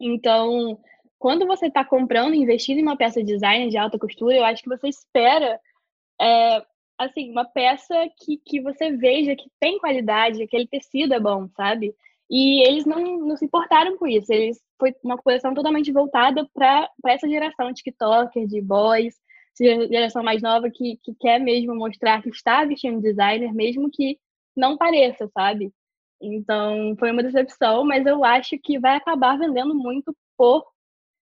Então, 0.00 0.78
quando 1.18 1.46
você 1.46 1.66
está 1.66 1.84
comprando, 1.84 2.34
investindo 2.34 2.78
em 2.78 2.82
uma 2.82 2.96
peça 2.96 3.22
de 3.22 3.32
design 3.32 3.68
de 3.70 3.76
alta 3.78 3.98
costura, 3.98 4.36
eu 4.36 4.44
acho 4.44 4.62
que 4.62 4.68
você 4.68 4.88
espera 4.88 5.60
é, 6.20 6.64
assim, 6.98 7.30
uma 7.30 7.44
peça 7.44 7.94
que, 8.18 8.36
que 8.38 8.60
você 8.60 8.92
veja 8.92 9.34
que 9.34 9.50
tem 9.60 9.78
qualidade, 9.78 10.42
aquele 10.42 10.66
tecido 10.66 11.14
é 11.14 11.20
bom, 11.20 11.48
sabe? 11.56 11.94
E 12.30 12.66
eles 12.66 12.86
não, 12.86 13.18
não 13.18 13.36
se 13.36 13.44
importaram 13.44 13.96
com 13.98 14.06
isso. 14.06 14.32
Eles 14.32 14.60
foi 14.78 14.94
uma 15.02 15.16
coleção 15.18 15.54
totalmente 15.54 15.92
voltada 15.92 16.48
para 16.54 16.90
essa 17.06 17.28
geração 17.28 17.68
de 17.68 17.82
TikToker, 17.82 18.46
de 18.46 18.60
boys, 18.60 19.14
geração 19.56 20.22
mais 20.22 20.42
nova 20.42 20.70
que, 20.70 20.98
que 21.02 21.14
quer 21.14 21.38
mesmo 21.38 21.74
mostrar 21.74 22.22
que 22.22 22.28
está 22.28 22.64
vestindo 22.64 23.00
designer, 23.00 23.52
mesmo 23.52 23.90
que 23.90 24.18
não 24.56 24.76
pareça, 24.76 25.28
sabe? 25.28 25.72
Então, 26.20 26.94
foi 26.98 27.10
uma 27.10 27.22
decepção, 27.22 27.84
mas 27.84 28.06
eu 28.06 28.24
acho 28.24 28.58
que 28.58 28.78
vai 28.78 28.96
acabar 28.96 29.38
vendendo 29.38 29.74
muito 29.74 30.16
por 30.36 30.64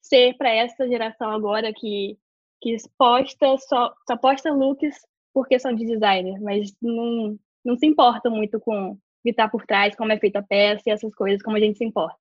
ser 0.01 0.37
para 0.37 0.51
essa 0.51 0.87
geração 0.89 1.31
agora 1.31 1.73
que, 1.73 2.19
que 2.61 2.77
posta 2.99 3.57
só, 3.59 3.93
só 4.07 4.17
posta 4.17 4.53
looks 4.53 4.97
porque 5.33 5.59
são 5.59 5.75
de 5.75 5.87
designer, 5.87 6.39
mas 6.41 6.75
não, 6.81 7.39
não 7.65 7.77
se 7.77 7.87
importa 7.87 8.29
muito 8.29 8.61
com 8.61 8.93
o 8.93 8.99
que 9.23 9.31
está 9.31 9.49
por 9.49 9.65
trás, 9.65 9.97
como 9.97 10.13
é 10.13 10.19
feita 10.19 10.41
a 10.41 10.43
peça 10.43 10.83
e 10.87 10.91
essas 10.91 11.15
coisas, 11.15 11.43
como 11.43 11.57
a 11.57 11.61
gente 11.61 11.79
se 11.79 11.85
importa. 11.85 12.19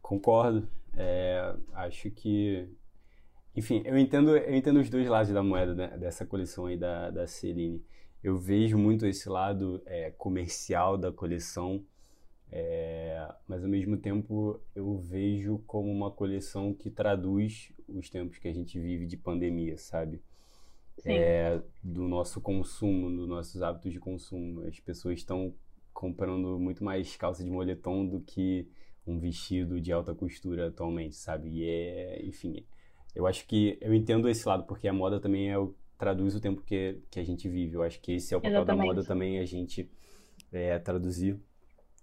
Concordo. 0.00 0.68
É, 0.96 1.54
acho 1.74 2.10
que. 2.10 2.68
Enfim, 3.54 3.82
eu 3.84 3.98
entendo, 3.98 4.36
eu 4.36 4.54
entendo 4.54 4.80
os 4.80 4.88
dois 4.88 5.08
lados 5.08 5.32
da 5.32 5.42
moeda 5.42 5.74
né, 5.74 5.98
dessa 5.98 6.24
coleção 6.24 6.66
aí 6.66 6.76
da, 6.76 7.10
da 7.10 7.26
Celine. 7.26 7.84
Eu 8.22 8.38
vejo 8.38 8.78
muito 8.78 9.06
esse 9.06 9.28
lado 9.28 9.82
é, 9.86 10.10
comercial 10.10 10.96
da 10.96 11.10
coleção, 11.10 11.84
é, 12.52 13.26
mas 13.48 13.64
ao 13.64 13.70
mesmo 13.70 13.96
tempo 13.96 14.60
eu 14.74 14.98
vejo 14.98 15.58
como 15.66 15.90
uma 15.90 16.10
coleção 16.10 16.74
que 16.74 16.90
traduz 16.90 17.72
os 17.88 18.08
tempos 18.10 18.38
que 18.38 18.48
a 18.48 18.52
gente 18.52 18.78
vive 18.78 19.06
de 19.06 19.16
pandemia, 19.16 19.76
sabe? 19.78 20.22
é, 21.04 21.60
do 21.82 22.06
nosso 22.08 22.40
consumo, 22.40 23.10
dos 23.10 23.28
nossos 23.28 23.62
hábitos 23.62 23.92
de 23.92 23.98
consumo. 23.98 24.62
As 24.66 24.78
pessoas 24.80 25.18
estão 25.18 25.54
comprando 25.92 26.58
muito 26.58 26.84
mais 26.84 27.16
calça 27.16 27.42
de 27.44 27.50
moletom 27.50 28.06
do 28.06 28.20
que 28.20 28.68
um 29.06 29.18
vestido 29.18 29.80
de 29.80 29.92
alta 29.92 30.14
costura 30.14 30.68
atualmente, 30.68 31.16
sabe? 31.16 31.48
E 31.48 31.64
é, 31.64 32.24
enfim, 32.24 32.64
eu 33.14 33.26
acho 33.26 33.46
que 33.46 33.78
eu 33.80 33.94
entendo 33.94 34.28
esse 34.28 34.46
lado 34.46 34.64
porque 34.64 34.88
a 34.88 34.92
moda 34.92 35.20
também 35.20 35.50
é 35.50 35.58
o, 35.58 35.74
traduz 35.98 36.34
o 36.34 36.40
tempo 36.40 36.62
que, 36.62 36.98
que 37.10 37.20
a 37.20 37.24
gente 37.24 37.48
vive. 37.48 37.74
Eu 37.74 37.82
acho 37.82 38.00
que 38.00 38.12
esse 38.12 38.32
é 38.32 38.36
o 38.36 38.40
papel 38.40 38.58
Exatamente. 38.58 38.78
da 38.78 38.94
moda 38.94 39.04
também, 39.04 39.38
a 39.38 39.44
gente 39.44 39.90
é, 40.52 40.78
traduzir 40.78 41.38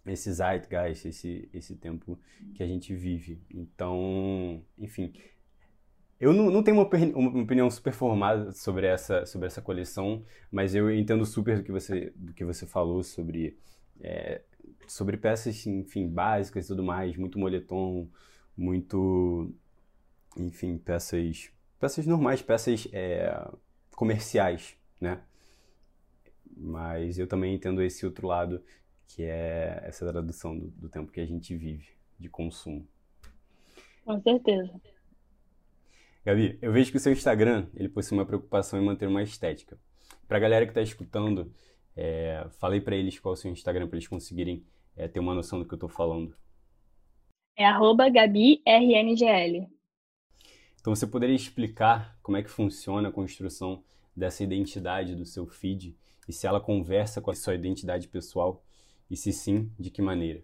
esse 0.06 0.32
zeitgeist, 0.32 1.08
esse, 1.08 1.50
esse 1.54 1.76
tempo 1.76 2.20
que 2.54 2.64
a 2.64 2.68
gente 2.68 2.94
vive. 2.94 3.42
Então, 3.54 4.64
enfim, 4.78 5.14
eu 6.20 6.34
não, 6.34 6.50
não 6.50 6.64
tenho 6.64 6.78
uma, 6.78 6.90
uma, 7.16 7.44
opinião 7.44 7.70
super 7.70 7.94
formada 7.94 8.52
sobre 8.52 8.88
essa, 8.88 9.26
sobre 9.26 9.48
essa 9.48 9.62
coleção, 9.62 10.24
mas 10.52 10.74
eu 10.74 10.94
entendo 10.94 11.26
super 11.26 11.58
do 11.58 11.64
que 11.64 11.72
você, 11.72 12.12
do 12.16 12.34
que 12.34 12.44
você 12.44 12.66
falou 12.66 13.04
sobre, 13.04 13.58
é, 14.00 14.42
sobre 14.88 15.18
peças, 15.18 15.66
enfim, 15.68 16.08
básicas 16.08 16.66
e 16.66 16.68
tudo 16.70 16.84
mais, 16.84 17.16
muito 17.18 17.38
moletom, 17.38 18.10
muito, 18.56 19.54
enfim, 20.36 20.78
peças, 20.78 21.52
peças 21.80 22.06
normais, 22.06 22.42
peças 22.42 22.88
é, 22.92 23.48
comerciais, 23.96 24.76
né? 25.00 25.22
Mas 26.56 27.20
eu 27.20 27.28
também 27.28 27.54
entendo 27.54 27.82
esse 27.82 28.06
outro 28.06 28.28
lado, 28.28 28.64
que 29.08 29.24
é 29.24 29.82
essa 29.84 30.10
tradução 30.10 30.58
do, 30.58 30.68
do 30.70 30.90
tempo 30.90 31.12
que 31.12 31.20
a 31.22 31.26
gente 31.26 31.56
vive, 31.56 31.90
de 32.20 32.30
consumo. 32.30 32.88
Com 34.04 34.22
certeza. 34.22 34.74
Gabi, 36.26 36.58
eu 36.62 36.74
vejo 36.74 36.92
que 36.92 36.98
o 36.98 37.00
seu 37.00 37.12
Instagram 37.12 37.68
ele 37.74 37.88
possui 37.88 38.18
uma 38.18 38.26
preocupação 38.26 38.80
em 38.80 38.84
manter 38.84 39.08
uma 39.08 39.24
estética. 39.24 39.80
Para 40.28 40.38
a 40.38 40.42
galera 40.42 40.66
que 40.66 40.72
está 40.72 40.82
escutando, 40.82 41.54
é, 41.96 42.46
falei 42.60 42.82
para 42.82 42.96
eles 42.96 43.18
qual 43.20 43.34
é 43.34 43.38
o 43.38 43.40
seu 43.40 43.52
Instagram 43.52 43.88
para 43.88 43.98
eles 43.98 44.08
conseguirem 44.08 44.66
é, 44.96 45.08
ter 45.08 45.20
uma 45.20 45.34
noção 45.34 45.60
do 45.60 45.66
que 45.66 45.74
eu 45.74 45.78
estou 45.78 45.90
falando. 45.90 46.36
É 47.56 47.66
arroba 47.66 48.10
GabiRNGL. 48.10 49.68
Então 50.88 50.96
você 50.96 51.06
poderia 51.06 51.36
explicar 51.36 52.18
como 52.24 52.38
é 52.38 52.42
que 52.42 52.50
funciona 52.50 53.10
a 53.10 53.12
construção 53.12 53.84
dessa 54.16 54.42
identidade 54.42 55.16
do 55.16 55.26
seu 55.26 55.46
feed 55.46 55.94
e 56.30 56.32
se 56.32 56.48
ela 56.48 56.62
conversa 56.62 57.22
com 57.22 57.30
a 57.30 57.36
sua 57.36 57.56
identidade 57.56 58.08
pessoal 58.08 58.64
e 59.12 59.18
se 59.18 59.34
sim, 59.34 59.70
de 59.78 59.92
que 59.92 60.02
maneira? 60.02 60.42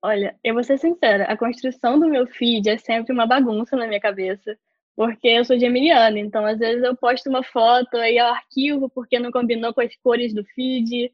Olha, 0.00 0.34
eu 0.42 0.54
vou 0.54 0.64
ser 0.64 0.78
sincera, 0.78 1.24
a 1.24 1.36
construção 1.36 2.00
do 2.00 2.08
meu 2.08 2.26
feed 2.26 2.66
é 2.66 2.78
sempre 2.78 3.12
uma 3.12 3.26
bagunça 3.26 3.76
na 3.76 3.86
minha 3.86 4.00
cabeça 4.00 4.58
porque 4.96 5.28
eu 5.28 5.44
sou 5.44 5.58
geminiana, 5.58 6.18
então 6.18 6.46
às 6.46 6.58
vezes 6.58 6.82
eu 6.82 6.96
posto 6.96 7.28
uma 7.28 7.42
foto 7.42 7.98
aí 7.98 8.16
eu 8.16 8.24
arquivo 8.24 8.88
porque 8.88 9.18
não 9.18 9.30
combinou 9.30 9.74
com 9.74 9.82
as 9.82 9.94
cores 9.96 10.32
do 10.32 10.42
feed 10.46 11.12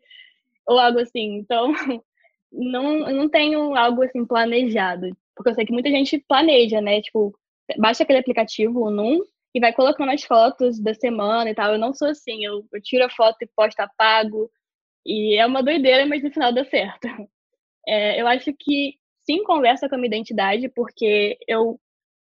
ou 0.64 0.78
algo 0.78 1.00
assim. 1.00 1.38
Então, 1.38 1.72
não 2.52 3.00
não 3.00 3.28
tenho 3.28 3.74
algo 3.74 4.04
assim 4.04 4.24
planejado, 4.24 5.11
porque 5.35 5.50
eu 5.50 5.54
sei 5.56 5.66
que 5.66 5.72
muita 5.72 5.90
gente 5.90 6.20
planeja, 6.28 6.80
né? 6.80 7.02
Tipo, 7.02 7.35
baixa 7.78 8.02
aquele 8.02 8.18
aplicativo, 8.18 8.80
o 8.80 8.90
Num, 8.90 9.20
e 9.54 9.61
vai 9.61 9.72
colocando 9.72 10.12
as 10.12 10.22
fotos 10.24 10.80
da 10.80 10.94
semana 10.94 11.50
e 11.50 11.54
tal. 11.54 11.72
Eu 11.72 11.78
não 11.78 11.92
sou 11.94 12.09
assim, 12.09 12.44
eu, 12.44 12.64
eu 12.72 12.83
tiro 12.83 13.04
a 13.04 13.11
foto 13.11 13.37
e 13.42 13.48
posto 13.56 13.80
apago. 13.80 14.50
E 15.04 15.37
é 15.37 15.46
uma 15.46 15.62
doideira, 15.62 16.06
mas 16.06 16.22
no 16.22 16.30
final 16.33 16.52
dá 16.52 16.64
certo. 16.64 17.09
É, 17.88 18.20
eu 18.20 18.28
acho 18.28 18.52
que 18.59 18.94
sim 19.24 19.42
conversa 19.42 19.88
com 19.88 19.94
a 19.94 19.98
minha 19.98 20.09
identidade, 20.09 20.68
porque 20.68 21.38
eu 21.48 21.80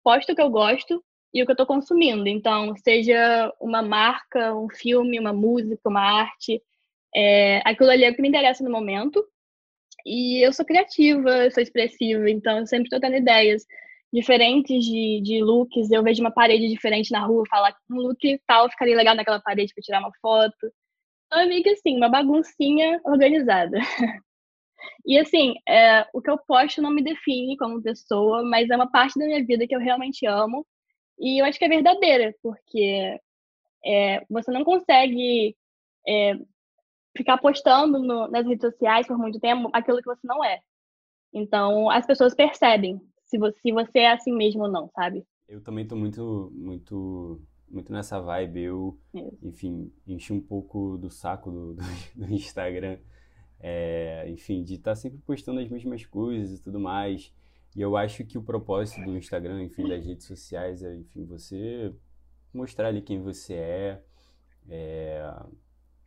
posto 0.01 0.31
o 0.31 0.35
que 0.35 0.41
eu 0.41 0.49
gosto, 0.49 1.03
e 1.33 1.41
o 1.41 1.45
que 1.45 1.51
eu 1.51 1.53
estou 1.53 1.65
consumindo. 1.65 2.27
Então, 2.27 2.75
seja 2.77 3.51
uma 3.59 3.81
marca, 3.81 4.53
um 4.55 4.69
filme, 4.69 5.19
uma 5.19 5.33
música, 5.33 5.89
uma 5.89 6.01
arte, 6.01 6.61
é, 7.15 7.61
aquilo 7.65 7.89
ali 7.89 8.03
é 8.03 8.11
o 8.11 8.15
que 8.15 8.21
me 8.21 8.29
interessa 8.29 8.63
no 8.63 8.69
momento. 8.69 9.23
E 10.05 10.45
eu 10.45 10.51
sou 10.51 10.65
criativa, 10.65 11.45
eu 11.45 11.51
sou 11.51 11.61
expressiva, 11.61 12.29
então 12.29 12.59
eu 12.59 12.67
sempre 12.67 12.85
estou 12.85 12.99
tendo 12.99 13.15
ideias 13.17 13.65
diferentes 14.13 14.85
de, 14.85 15.21
de 15.21 15.41
looks. 15.41 15.89
Eu 15.91 16.03
vejo 16.03 16.21
uma 16.21 16.31
parede 16.31 16.67
diferente 16.67 17.11
na 17.11 17.25
rua, 17.25 17.43
falar 17.49 17.75
um 17.89 17.95
look 17.95 18.39
tal 18.47 18.69
ficaria 18.69 18.95
legal 18.95 19.15
naquela 19.15 19.39
parede 19.39 19.73
para 19.73 19.83
tirar 19.83 19.99
uma 19.99 20.11
foto. 20.21 20.71
Então, 21.27 21.41
eu 21.43 21.49
vi 21.49 21.63
que 21.63 21.69
assim, 21.69 21.97
uma 21.97 22.09
baguncinha 22.09 22.99
organizada. 23.05 23.77
E 25.05 25.17
assim, 25.19 25.55
é, 25.67 26.07
o 26.13 26.21
que 26.21 26.29
eu 26.29 26.37
posto 26.39 26.81
não 26.81 26.91
me 26.91 27.03
define 27.03 27.57
como 27.57 27.81
pessoa, 27.81 28.43
mas 28.43 28.69
é 28.69 28.75
uma 28.75 28.89
parte 28.89 29.17
da 29.19 29.25
minha 29.25 29.43
vida 29.45 29.67
que 29.67 29.75
eu 29.75 29.79
realmente 29.79 30.25
amo 30.25 30.65
e 31.19 31.41
eu 31.41 31.45
acho 31.45 31.59
que 31.59 31.65
é 31.65 31.69
verdadeira, 31.69 32.33
porque 32.41 33.19
é, 33.85 34.25
você 34.29 34.51
não 34.51 34.63
consegue 34.63 35.55
é, 36.07 36.33
ficar 37.15 37.37
postando 37.37 37.99
no, 37.99 38.27
nas 38.27 38.45
redes 38.45 38.61
sociais 38.61 39.07
por 39.07 39.17
muito 39.17 39.39
tempo 39.39 39.69
aquilo 39.73 39.99
que 39.99 40.05
você 40.05 40.25
não 40.25 40.43
é. 40.43 40.59
Então, 41.33 41.89
as 41.89 42.05
pessoas 42.05 42.35
percebem 42.35 42.99
se 43.31 43.37
você, 43.37 43.57
se 43.61 43.71
você 43.71 43.99
é 43.99 44.11
assim 44.11 44.33
mesmo 44.33 44.63
ou 44.63 44.69
não, 44.69 44.89
sabe? 44.89 45.25
Eu 45.47 45.61
também 45.61 45.87
tô 45.87 45.95
muito, 45.95 46.51
muito, 46.53 47.41
muito 47.69 47.91
nessa 47.91 48.19
vibe. 48.19 48.61
Eu, 48.61 48.99
enfim, 49.41 49.91
enchi 50.05 50.33
um 50.33 50.41
pouco 50.41 50.97
do 50.97 51.09
saco 51.09 51.49
do, 51.49 51.73
do, 51.73 51.83
do 52.15 52.33
Instagram. 52.33 52.99
É, 53.57 54.25
enfim, 54.29 54.63
de 54.63 54.75
estar 54.75 54.91
tá 54.91 54.95
sempre 54.95 55.19
postando 55.19 55.61
as 55.61 55.69
mesmas 55.69 56.05
coisas 56.05 56.59
e 56.59 56.61
tudo 56.61 56.79
mais. 56.79 57.33
E 57.73 57.81
eu 57.81 57.95
acho 57.95 58.25
que 58.25 58.37
o 58.37 58.43
propósito 58.43 59.01
do 59.05 59.17
Instagram, 59.17 59.63
enfim, 59.63 59.87
das 59.87 60.05
redes 60.05 60.27
sociais 60.27 60.83
é, 60.83 60.93
enfim, 60.93 61.23
você 61.23 61.93
mostrar 62.53 62.89
ali 62.89 63.01
quem 63.01 63.21
você 63.21 63.53
é, 63.53 64.03
é 64.67 65.33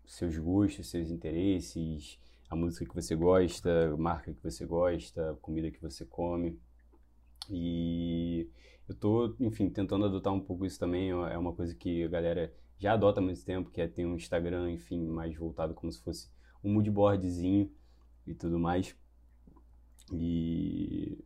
seus 0.05 0.37
gostos, 0.37 0.91
seus 0.91 1.11
interesses, 1.11 2.21
a 2.51 2.55
música 2.55 2.85
que 2.85 2.95
você 2.95 3.17
gosta, 3.17 3.95
a 3.95 3.97
marca 3.97 4.35
que 4.35 4.43
você 4.43 4.67
gosta, 4.67 5.31
a 5.31 5.35
comida 5.37 5.71
que 5.71 5.81
você 5.81 6.05
come. 6.05 6.61
E 7.51 8.51
eu 8.89 8.95
tô, 8.95 9.35
enfim, 9.41 9.71
tentando 9.71 10.05
adotar 10.05 10.33
um 10.33 10.41
pouco 10.41 10.67
isso 10.67 10.79
também, 10.79 11.11
é 11.11 11.39
uma 11.39 11.53
coisa 11.53 11.75
que 11.75 12.05
a 12.05 12.09
galera 12.09 12.53
já 12.79 12.93
adota 12.93 13.21
há 13.21 13.23
muito 13.23 13.45
tempo, 13.45 13.71
que 13.71 13.81
é 13.81 13.89
ter 13.89 14.05
um 14.07 14.17
Instagram, 14.17 14.71
enfim, 14.71 15.07
mais 15.07 15.35
voltado 15.37 15.75
como 15.75 15.91
se 15.91 16.03
fosse 16.03 16.31
um 16.63 16.73
moodboardzinho 16.73 17.71
e 18.27 18.35
tudo 18.35 18.59
mais. 18.59 18.97
E 20.13 21.25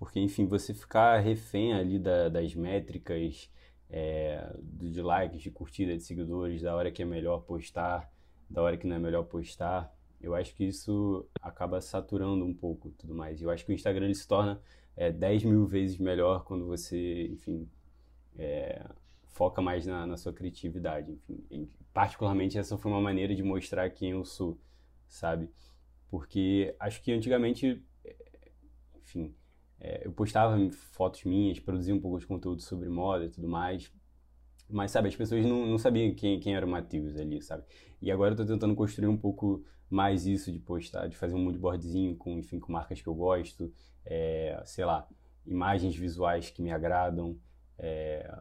porque, 0.00 0.18
enfim, 0.18 0.46
você 0.46 0.72
ficar 0.72 1.18
refém 1.18 1.74
ali 1.74 1.98
da, 1.98 2.30
das 2.30 2.54
métricas, 2.54 3.50
é, 3.90 4.56
de 4.62 5.02
likes, 5.02 5.42
de 5.42 5.50
curtida, 5.50 5.94
de 5.94 6.02
seguidores, 6.02 6.62
da 6.62 6.74
hora 6.74 6.90
que 6.90 7.02
é 7.02 7.04
melhor 7.04 7.40
postar, 7.40 8.10
da 8.48 8.62
hora 8.62 8.78
que 8.78 8.86
não 8.86 8.96
é 8.96 8.98
melhor 8.98 9.24
postar, 9.24 9.94
eu 10.20 10.34
acho 10.34 10.54
que 10.54 10.64
isso 10.64 11.28
acaba 11.40 11.80
saturando 11.80 12.44
um 12.44 12.54
pouco 12.54 12.90
tudo 12.92 13.14
mais. 13.14 13.42
Eu 13.42 13.50
acho 13.50 13.64
que 13.64 13.72
o 13.72 13.74
Instagram 13.74 14.06
ele 14.06 14.14
se 14.14 14.26
torna 14.26 14.60
é, 14.96 15.10
10 15.10 15.44
mil 15.44 15.66
vezes 15.66 15.98
melhor 15.98 16.44
quando 16.44 16.66
você, 16.66 17.28
enfim, 17.28 17.68
é, 18.38 18.84
foca 19.28 19.62
mais 19.62 19.86
na, 19.86 20.06
na, 20.06 20.16
sua 20.16 20.32
criatividade. 20.32 21.12
Enfim, 21.28 21.70
particularmente 21.92 22.58
essa 22.58 22.76
foi 22.76 22.90
uma 22.90 23.00
maneira 23.00 23.34
de 23.34 23.42
mostrar 23.42 23.88
quem 23.90 24.10
eu 24.10 24.24
sou, 24.24 24.58
sabe? 25.08 25.50
Porque 26.10 26.74
acho 26.78 27.02
que 27.02 27.12
antigamente, 27.12 27.82
enfim, 28.96 29.34
é, 29.80 30.06
eu 30.06 30.12
postava 30.12 30.58
fotos 30.70 31.24
minhas, 31.24 31.58
produzia 31.58 31.94
um 31.94 32.00
pouco 32.00 32.18
de 32.18 32.26
conteúdo 32.26 32.60
sobre 32.60 32.88
moda 32.88 33.24
e 33.24 33.30
tudo 33.30 33.48
mais. 33.48 33.92
Mas, 34.68 34.90
sabe, 34.92 35.08
as 35.08 35.16
pessoas 35.16 35.44
não, 35.44 35.66
não 35.66 35.78
sabiam 35.78 36.14
quem, 36.14 36.38
quem 36.38 36.54
era 36.54 36.64
o 36.64 36.68
Matheus 36.68 37.16
ali, 37.16 37.42
sabe? 37.42 37.64
E 38.00 38.10
agora 38.10 38.32
eu 38.32 38.36
tô 38.36 38.44
tentando 38.44 38.74
construir 38.74 39.08
um 39.08 39.16
pouco 39.16 39.64
mais 39.90 40.24
isso 40.26 40.52
de 40.52 40.58
postar, 40.60 41.08
de 41.08 41.16
fazer 41.16 41.34
um 41.34 41.42
moodboardzinho 41.42 42.16
com, 42.16 42.38
enfim, 42.38 42.60
com 42.60 42.72
marcas 42.72 43.02
que 43.02 43.08
eu 43.08 43.14
gosto, 43.14 43.72
é, 44.06 44.62
sei 44.64 44.84
lá, 44.84 45.06
imagens 45.44 45.96
visuais 45.96 46.48
que 46.48 46.62
me 46.62 46.70
agradam, 46.70 47.36
é, 47.76 48.32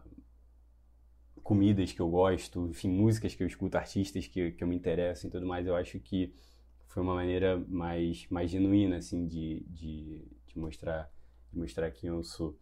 comidas 1.41 1.91
que 1.91 1.99
eu 1.99 2.07
gosto, 2.07 2.67
enfim, 2.69 2.89
músicas 2.89 3.33
que 3.33 3.41
eu 3.41 3.47
escuto, 3.47 3.75
artistas 3.75 4.27
que, 4.27 4.51
que 4.51 4.63
eu 4.63 4.67
me 4.67 4.75
interesso 4.75 5.25
e 5.25 5.29
tudo 5.31 5.47
mais. 5.47 5.65
Eu 5.65 5.75
acho 5.75 5.99
que 5.99 6.31
foi 6.87 7.01
uma 7.01 7.15
maneira 7.15 7.57
mais, 7.67 8.27
mais 8.29 8.51
genuína, 8.51 8.97
assim, 8.97 9.25
de, 9.25 9.65
de, 9.67 10.23
de 10.45 10.59
mostrar, 10.59 11.11
de 11.51 11.57
mostrar 11.57 11.89
quem 11.89 12.09
eu 12.09 12.23
sou. 12.23 12.55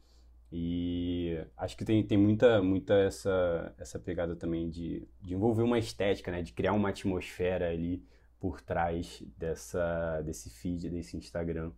E 0.50 1.38
acho 1.58 1.76
que 1.76 1.84
tem, 1.84 2.02
tem 2.06 2.18
muita, 2.18 2.62
muita 2.62 2.94
essa, 2.94 3.76
essa 3.78 4.00
pegada 4.00 4.36
também 4.36 4.70
de, 4.70 5.06
de 5.22 5.34
envolver 5.34 5.64
uma 5.64 5.78
estética, 5.78 6.32
né? 6.32 6.42
De 6.42 6.54
criar 6.54 6.72
uma 6.72 6.90
atmosfera 6.90 7.70
ali 7.70 8.02
por 8.40 8.62
trás 8.62 9.24
dessa, 9.38 10.22
desse 10.22 10.50
feed, 10.50 10.90
desse 10.90 11.18
Instagram, 11.18 11.72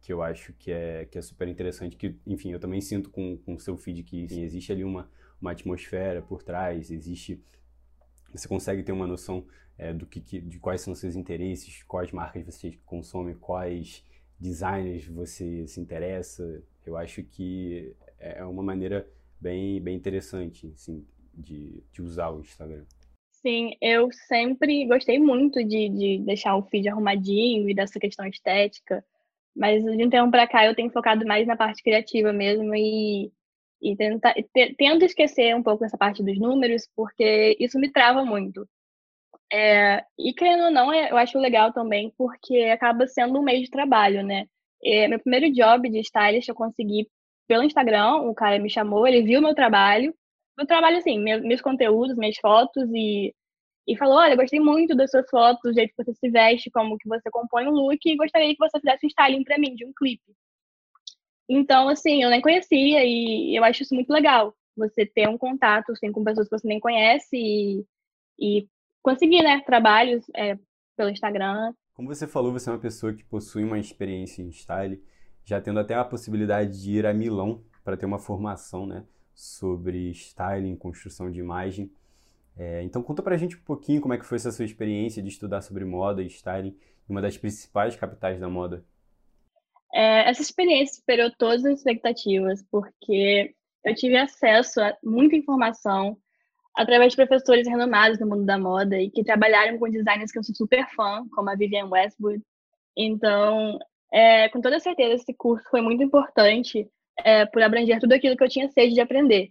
que 0.00 0.12
eu 0.12 0.22
acho 0.22 0.52
que 0.54 0.70
é, 0.70 1.04
que 1.04 1.18
é 1.18 1.22
super 1.22 1.48
interessante. 1.48 1.96
Que, 1.96 2.16
enfim, 2.26 2.52
eu 2.52 2.60
também 2.60 2.80
sinto 2.80 3.10
com 3.10 3.38
o 3.46 3.58
seu 3.58 3.76
feed 3.76 4.02
que 4.02 4.22
existe 4.22 4.72
ali 4.72 4.84
uma, 4.84 5.10
uma 5.40 5.52
atmosfera 5.52 6.22
por 6.22 6.42
trás, 6.42 6.90
existe... 6.90 7.42
Você 8.32 8.46
consegue 8.46 8.82
ter 8.82 8.92
uma 8.92 9.06
noção 9.06 9.46
é, 9.78 9.92
do 9.92 10.06
que, 10.06 10.20
de 10.20 10.58
quais 10.58 10.80
são 10.80 10.94
seus 10.94 11.14
interesses, 11.16 11.82
quais 11.84 12.12
marcas 12.12 12.44
você 12.44 12.78
consome, 12.84 13.34
quais 13.34 14.04
designers 14.38 15.06
você 15.06 15.66
se 15.66 15.80
interessa. 15.80 16.62
Eu 16.84 16.96
acho 16.96 17.22
que 17.22 17.94
é, 18.18 18.38
é 18.38 18.44
uma 18.44 18.62
maneira 18.62 19.08
bem, 19.40 19.80
bem 19.80 19.96
interessante 19.96 20.66
assim, 20.74 21.06
de, 21.32 21.82
de 21.92 22.02
usar 22.02 22.30
o 22.30 22.40
Instagram. 22.40 22.84
Sim, 23.42 23.70
eu 23.80 24.10
sempre 24.26 24.84
gostei 24.86 25.18
muito 25.18 25.62
de, 25.64 25.88
de 25.88 26.18
deixar 26.24 26.56
o 26.56 26.62
feed 26.64 26.88
arrumadinho 26.88 27.68
e 27.70 27.74
dessa 27.74 27.98
questão 28.00 28.26
estética, 28.26 29.04
mas 29.56 29.84
de 29.84 30.04
um 30.04 30.10
tempo 30.10 30.30
para 30.30 30.46
cá 30.48 30.66
eu 30.66 30.74
tenho 30.74 30.90
focado 30.90 31.24
mais 31.26 31.46
na 31.46 31.56
parte 31.56 31.82
criativa 31.82 32.32
mesmo 32.32 32.74
e, 32.74 33.32
e 33.82 33.96
tenta, 33.96 34.34
tento 34.76 35.04
esquecer 35.04 35.54
um 35.56 35.62
pouco 35.62 35.84
essa 35.84 35.96
parte 35.98 36.22
dos 36.22 36.38
números, 36.38 36.88
porque 36.96 37.56
isso 37.60 37.78
me 37.78 37.92
trava 37.92 38.24
muito. 38.24 38.68
É, 39.52 40.04
e 40.18 40.34
querendo 40.34 40.64
ou 40.66 40.70
não, 40.70 40.92
é, 40.92 41.10
eu 41.10 41.16
acho 41.18 41.38
legal 41.38 41.72
também, 41.72 42.12
porque 42.18 42.64
acaba 42.72 43.06
sendo 43.06 43.38
um 43.40 43.42
meio 43.42 43.62
de 43.64 43.70
trabalho, 43.70 44.22
né? 44.24 44.46
É, 44.84 45.08
meu 45.08 45.18
primeiro 45.20 45.52
job 45.54 45.88
de 45.90 46.00
stylist 46.00 46.48
eu 46.48 46.54
consegui 46.54 47.08
pelo 47.48 47.64
Instagram, 47.64 48.16
o 48.22 48.34
cara 48.34 48.58
me 48.58 48.70
chamou, 48.70 49.06
ele 49.06 49.22
viu 49.22 49.40
meu 49.42 49.54
trabalho, 49.54 50.14
meu 50.58 50.66
trabalho 50.66 50.98
assim, 50.98 51.18
meus 51.18 51.62
conteúdos, 51.62 52.16
minhas 52.16 52.36
fotos 52.36 52.90
e 52.92 53.32
e 53.88 53.96
falou: 53.96 54.18
Olha, 54.18 54.36
gostei 54.36 54.60
muito 54.60 54.94
das 54.94 55.10
suas 55.10 55.28
fotos, 55.30 55.62
do 55.62 55.72
jeito 55.72 55.94
que 55.96 56.04
você 56.04 56.12
se 56.12 56.28
veste, 56.28 56.70
como 56.70 56.98
que 56.98 57.08
você 57.08 57.30
compõe 57.30 57.66
um 57.66 57.70
look, 57.70 57.98
e 58.04 58.16
gostaria 58.16 58.54
que 58.54 58.58
você 58.58 58.78
fizesse 58.78 59.06
um 59.06 59.08
styling 59.08 59.42
para 59.42 59.58
mim, 59.58 59.74
de 59.74 59.86
um 59.86 59.92
clipe. 59.96 60.36
Então, 61.48 61.88
assim, 61.88 62.22
eu 62.22 62.28
nem 62.28 62.42
conhecia 62.42 63.02
e 63.02 63.56
eu 63.56 63.64
acho 63.64 63.82
isso 63.82 63.94
muito 63.94 64.12
legal. 64.12 64.54
Você 64.76 65.06
ter 65.06 65.26
um 65.26 65.38
contato 65.38 65.92
assim, 65.92 66.12
com 66.12 66.22
pessoas 66.22 66.46
que 66.46 66.58
você 66.58 66.68
nem 66.68 66.78
conhece 66.78 67.34
e, 67.34 67.86
e 68.38 68.68
conseguir, 69.02 69.42
né, 69.42 69.62
trabalhos 69.62 70.26
é, 70.36 70.58
pelo 70.94 71.08
Instagram. 71.08 71.72
Como 71.94 72.08
você 72.08 72.26
falou, 72.26 72.52
você 72.52 72.68
é 72.68 72.72
uma 72.74 72.78
pessoa 72.78 73.14
que 73.14 73.24
possui 73.24 73.64
uma 73.64 73.78
experiência 73.78 74.42
em 74.42 74.52
style 74.52 75.02
já 75.42 75.58
tendo 75.62 75.80
até 75.80 75.94
a 75.94 76.04
possibilidade 76.04 76.82
de 76.82 76.98
ir 76.98 77.06
a 77.06 77.14
Milão 77.14 77.64
para 77.82 77.96
ter 77.96 78.04
uma 78.04 78.18
formação 78.18 78.86
né, 78.86 79.06
sobre 79.38 80.10
styling, 80.10 80.74
construção 80.74 81.30
de 81.30 81.38
imagem. 81.38 81.88
É, 82.56 82.82
então 82.82 83.00
conta 83.00 83.22
para 83.22 83.36
a 83.36 83.38
gente 83.38 83.54
um 83.54 83.60
pouquinho 83.60 84.00
como 84.00 84.12
é 84.12 84.18
que 84.18 84.26
foi 84.26 84.34
essa 84.34 84.50
sua 84.50 84.64
experiência 84.64 85.22
de 85.22 85.28
estudar 85.28 85.62
sobre 85.62 85.84
moda 85.84 86.20
e 86.20 86.26
styling 86.26 86.76
em 87.08 87.12
uma 87.12 87.22
das 87.22 87.38
principais 87.38 87.94
capitais 87.94 88.40
da 88.40 88.48
moda. 88.48 88.84
É, 89.94 90.28
essa 90.28 90.42
experiência 90.42 90.96
superou 90.96 91.30
todas 91.38 91.64
as 91.64 91.78
expectativas, 91.78 92.64
porque 92.68 93.54
eu 93.84 93.94
tive 93.94 94.16
acesso 94.16 94.80
a 94.80 94.96
muita 95.04 95.36
informação 95.36 96.18
através 96.76 97.12
de 97.12 97.16
professores 97.16 97.68
renomados 97.68 98.18
no 98.18 98.26
mundo 98.26 98.44
da 98.44 98.58
moda 98.58 99.00
e 99.00 99.08
que 99.08 99.22
trabalharam 99.22 99.78
com 99.78 99.88
designers 99.88 100.32
que 100.32 100.38
eu 100.40 100.42
sou 100.42 100.54
super 100.54 100.84
fã, 100.96 101.24
como 101.30 101.48
a 101.48 101.54
Vivienne 101.54 101.88
Westwood. 101.88 102.42
Então, 102.96 103.78
é, 104.12 104.48
com 104.48 104.60
toda 104.60 104.80
certeza, 104.80 105.14
esse 105.14 105.32
curso 105.32 105.64
foi 105.70 105.80
muito 105.80 106.02
importante 106.02 106.90
é, 107.24 107.46
por 107.46 107.62
abranger 107.62 108.00
tudo 108.00 108.12
aquilo 108.12 108.36
que 108.36 108.44
eu 108.44 108.48
tinha 108.48 108.70
sede 108.70 108.94
de 108.94 109.00
aprender. 109.00 109.50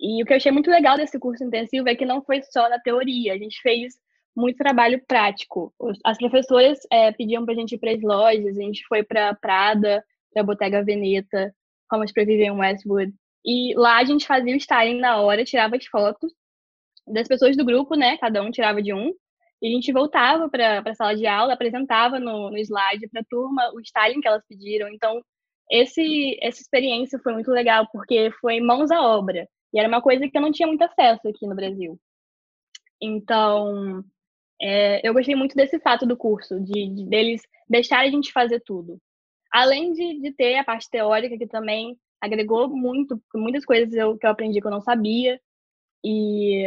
E 0.00 0.22
o 0.22 0.26
que 0.26 0.32
eu 0.32 0.36
achei 0.36 0.52
muito 0.52 0.70
legal 0.70 0.96
desse 0.96 1.18
curso 1.18 1.42
intensivo 1.42 1.88
é 1.88 1.96
que 1.96 2.06
não 2.06 2.22
foi 2.22 2.40
só 2.42 2.68
na 2.68 2.78
teoria, 2.78 3.34
a 3.34 3.38
gente 3.38 3.60
fez 3.60 3.94
muito 4.36 4.56
trabalho 4.56 5.02
prático. 5.06 5.74
As 6.04 6.16
professoras 6.16 6.78
é, 6.92 7.10
pediam 7.12 7.44
para 7.44 7.54
a 7.54 7.56
gente 7.56 7.74
ir 7.74 7.78
para 7.78 7.90
as 7.90 8.00
lojas, 8.00 8.56
a 8.56 8.62
gente 8.62 8.86
foi 8.86 9.02
para 9.02 9.34
Prada, 9.34 10.04
para 10.32 10.44
Bottega 10.44 10.84
Veneta, 10.84 11.52
fomos 11.90 12.12
para 12.12 12.24
Vivienne 12.24 12.56
Westwood. 12.56 13.12
E 13.44 13.74
lá 13.76 13.98
a 13.98 14.04
gente 14.04 14.26
fazia 14.26 14.54
o 14.54 14.56
styling 14.56 15.00
na 15.00 15.20
hora, 15.20 15.44
tirava 15.44 15.76
as 15.76 15.86
fotos 15.86 16.32
das 17.06 17.26
pessoas 17.26 17.56
do 17.56 17.64
grupo, 17.64 17.94
né? 17.96 18.16
Cada 18.18 18.42
um 18.42 18.50
tirava 18.50 18.80
de 18.80 18.92
um. 18.92 19.12
E 19.60 19.68
a 19.68 19.70
gente 19.70 19.92
voltava 19.92 20.48
para 20.48 20.82
a 20.86 20.94
sala 20.94 21.16
de 21.16 21.26
aula, 21.26 21.54
apresentava 21.54 22.20
no, 22.20 22.50
no 22.50 22.58
slide 22.58 23.08
para 23.08 23.22
a 23.22 23.24
turma 23.28 23.72
o 23.74 23.80
styling 23.80 24.20
que 24.20 24.28
elas 24.28 24.44
pediram. 24.48 24.88
Então, 24.88 25.20
esse, 25.70 26.38
essa 26.42 26.60
experiência 26.60 27.18
foi 27.18 27.32
muito 27.34 27.50
legal, 27.50 27.86
porque 27.92 28.30
foi 28.40 28.60
mãos 28.60 28.90
à 28.90 29.00
obra. 29.02 29.48
E 29.72 29.78
era 29.78 29.88
uma 29.88 30.02
coisa 30.02 30.28
que 30.28 30.36
eu 30.36 30.42
não 30.42 30.52
tinha 30.52 30.66
muito 30.66 30.82
acesso 30.82 31.28
aqui 31.28 31.46
no 31.46 31.54
Brasil. 31.54 31.98
Então, 33.00 34.02
é, 34.60 35.06
eu 35.06 35.12
gostei 35.12 35.34
muito 35.34 35.54
desse 35.54 35.78
fato 35.80 36.06
do 36.06 36.16
curso, 36.16 36.60
de, 36.60 36.88
de 36.88 37.04
deles 37.04 37.42
deixarem 37.68 38.08
a 38.08 38.12
gente 38.12 38.32
fazer 38.32 38.60
tudo. 38.60 38.98
Além 39.52 39.92
de, 39.92 40.20
de 40.20 40.32
ter 40.32 40.56
a 40.56 40.64
parte 40.64 40.90
teórica, 40.90 41.38
que 41.38 41.46
também 41.46 41.96
agregou 42.20 42.68
muito, 42.68 43.22
muitas 43.34 43.64
coisas 43.64 43.92
eu, 43.94 44.18
que 44.18 44.26
eu 44.26 44.30
aprendi 44.30 44.60
que 44.60 44.66
eu 44.66 44.70
não 44.70 44.80
sabia. 44.80 45.40
E 46.04 46.64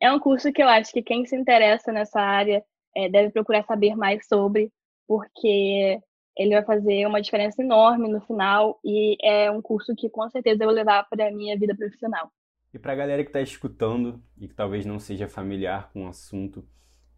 é 0.00 0.12
um 0.12 0.18
curso 0.18 0.52
que 0.52 0.62
eu 0.62 0.68
acho 0.68 0.92
que 0.92 1.02
quem 1.02 1.24
se 1.24 1.36
interessa 1.36 1.92
nessa 1.92 2.20
área 2.20 2.64
é, 2.96 3.08
deve 3.08 3.30
procurar 3.30 3.64
saber 3.64 3.96
mais 3.96 4.26
sobre, 4.26 4.70
porque 5.06 5.98
ele 6.36 6.54
vai 6.54 6.64
fazer 6.64 7.06
uma 7.06 7.22
diferença 7.22 7.62
enorme 7.62 8.08
no 8.08 8.20
final 8.20 8.78
e 8.84 9.16
é 9.22 9.50
um 9.50 9.62
curso 9.62 9.94
que 9.94 10.08
com 10.10 10.28
certeza 10.30 10.62
eu 10.62 10.66
vou 10.66 10.74
levar 10.74 11.08
para 11.08 11.28
a 11.28 11.30
minha 11.30 11.56
vida 11.58 11.74
profissional. 11.74 12.30
E 12.72 12.78
para 12.78 12.92
a 12.92 12.96
galera 12.96 13.22
que 13.22 13.28
está 13.28 13.40
escutando 13.40 14.20
e 14.36 14.48
que 14.48 14.54
talvez 14.54 14.84
não 14.84 14.98
seja 14.98 15.28
familiar 15.28 15.90
com 15.92 16.04
o 16.04 16.08
assunto, 16.08 16.66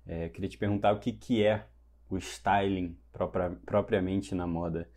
é, 0.06 0.28
queria 0.28 0.50
te 0.50 0.58
perguntar 0.58 0.92
o 0.92 1.00
que, 1.00 1.12
que 1.12 1.42
é 1.42 1.66
o 2.10 2.18
styling 2.18 2.96
propria, 3.10 3.58
propriamente 3.64 4.34
na 4.34 4.46
moda 4.46 4.88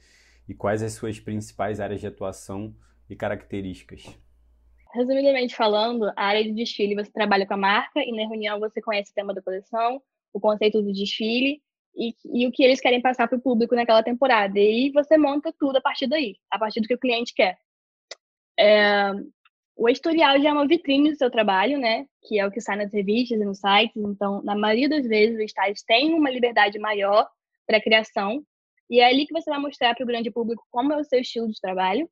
e 0.47 0.53
quais 0.53 0.84
as 0.84 0.93
suas 0.93 1.20
principais 1.20 1.80
áreas 1.80 2.01
de 2.01 2.07
atuação 2.07 2.76
e 3.09 3.15
características. 3.15 4.03
Resumidamente 4.93 5.55
falando, 5.55 6.11
a 6.15 6.24
área 6.26 6.43
de 6.43 6.51
desfile 6.51 6.95
você 6.95 7.11
trabalha 7.11 7.45
com 7.45 7.53
a 7.53 7.57
marca 7.57 8.01
e 8.03 8.11
na 8.11 8.28
reunião 8.28 8.59
você 8.59 8.82
conhece 8.82 9.11
o 9.11 9.13
tema 9.13 9.34
da 9.34 9.41
coleção, 9.41 10.01
o 10.34 10.39
conceito 10.39 10.82
do 10.82 10.91
desfile 10.91 11.61
e, 11.95 12.13
e 12.33 12.47
o 12.47 12.51
que 12.51 12.63
eles 12.63 12.79
querem 12.79 13.01
passar 13.01 13.27
para 13.27 13.37
o 13.37 13.41
público 13.41 13.75
naquela 13.75 14.03
temporada. 14.03 14.59
E 14.59 14.91
você 14.91 15.17
monta 15.17 15.53
tudo 15.57 15.77
a 15.77 15.81
partir 15.81 16.07
daí, 16.07 16.35
a 16.49 16.57
partir 16.57 16.81
do 16.81 16.87
que 16.87 16.93
o 16.93 16.99
cliente 16.99 17.33
quer. 17.33 17.57
É, 18.59 19.11
o 19.75 19.87
editorial 19.89 20.39
já 20.41 20.49
é 20.49 20.53
uma 20.53 20.67
vitrine 20.67 21.11
do 21.11 21.17
seu 21.17 21.31
trabalho, 21.31 21.77
né? 21.77 22.05
Que 22.27 22.39
é 22.39 22.45
o 22.45 22.51
que 22.51 22.61
sai 22.61 22.77
nas 22.77 22.93
revistas 22.93 23.39
e 23.39 23.45
nos 23.45 23.59
sites. 23.59 23.95
Então, 23.95 24.41
na 24.43 24.55
maioria 24.55 24.89
das 24.89 25.05
vezes, 25.07 25.37
os 25.43 25.51
sites 25.51 25.83
têm 25.83 26.13
uma 26.13 26.29
liberdade 26.29 26.77
maior 26.79 27.27
para 27.65 27.77
a 27.77 27.81
criação. 27.81 28.43
E 28.89 28.99
é 28.99 29.05
ali 29.07 29.25
que 29.25 29.33
você 29.33 29.49
vai 29.49 29.59
mostrar 29.59 29.95
para 29.95 30.03
o 30.03 30.07
grande 30.07 30.31
público 30.31 30.65
como 30.71 30.93
é 30.93 30.97
o 30.97 31.03
seu 31.03 31.19
estilo 31.19 31.47
de 31.47 31.59
trabalho 31.61 32.09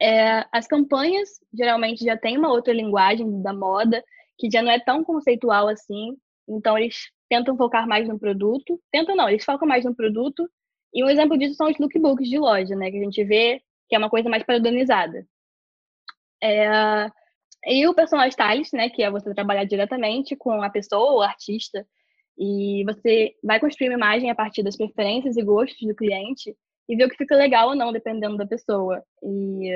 é, 0.00 0.44
as 0.52 0.66
campanhas 0.66 1.28
geralmente 1.52 2.04
já 2.04 2.16
têm 2.16 2.36
uma 2.36 2.50
outra 2.50 2.72
linguagem 2.72 3.42
da 3.42 3.52
moda, 3.52 4.02
que 4.38 4.50
já 4.50 4.62
não 4.62 4.70
é 4.70 4.80
tão 4.80 5.04
conceitual 5.04 5.68
assim. 5.68 6.16
Então, 6.48 6.76
eles 6.76 7.10
tentam 7.34 7.56
focar 7.56 7.86
mais 7.88 8.08
no 8.08 8.18
produto. 8.18 8.80
Tentam 8.92 9.16
não, 9.16 9.28
eles 9.28 9.44
focam 9.44 9.66
mais 9.66 9.84
no 9.84 9.94
produto. 9.94 10.48
E 10.92 11.02
um 11.04 11.08
exemplo 11.08 11.36
disso 11.36 11.54
são 11.54 11.68
os 11.68 11.78
lookbooks 11.78 12.28
de 12.28 12.38
loja, 12.38 12.76
né? 12.76 12.90
Que 12.90 12.98
a 12.98 13.04
gente 13.04 13.24
vê 13.24 13.60
que 13.88 13.96
é 13.96 13.98
uma 13.98 14.10
coisa 14.10 14.28
mais 14.28 14.44
padronizada. 14.44 15.26
É, 16.42 17.08
e 17.66 17.86
o 17.88 17.94
personal 17.94 18.28
stylist, 18.28 18.72
né? 18.72 18.88
Que 18.88 19.02
é 19.02 19.10
você 19.10 19.34
trabalhar 19.34 19.64
diretamente 19.64 20.36
com 20.36 20.62
a 20.62 20.70
pessoa, 20.70 21.14
o 21.14 21.22
artista. 21.22 21.84
E 22.38 22.84
você 22.84 23.34
vai 23.42 23.58
construir 23.58 23.88
uma 23.88 23.96
imagem 23.96 24.30
a 24.30 24.34
partir 24.34 24.62
das 24.62 24.76
preferências 24.76 25.36
e 25.36 25.42
gostos 25.42 25.86
do 25.86 25.94
cliente 25.94 26.56
e 26.88 26.96
ver 26.96 27.06
o 27.06 27.08
que 27.08 27.16
fica 27.16 27.36
legal 27.36 27.70
ou 27.70 27.74
não, 27.74 27.92
dependendo 27.92 28.36
da 28.36 28.46
pessoa. 28.46 29.02
E 29.22 29.70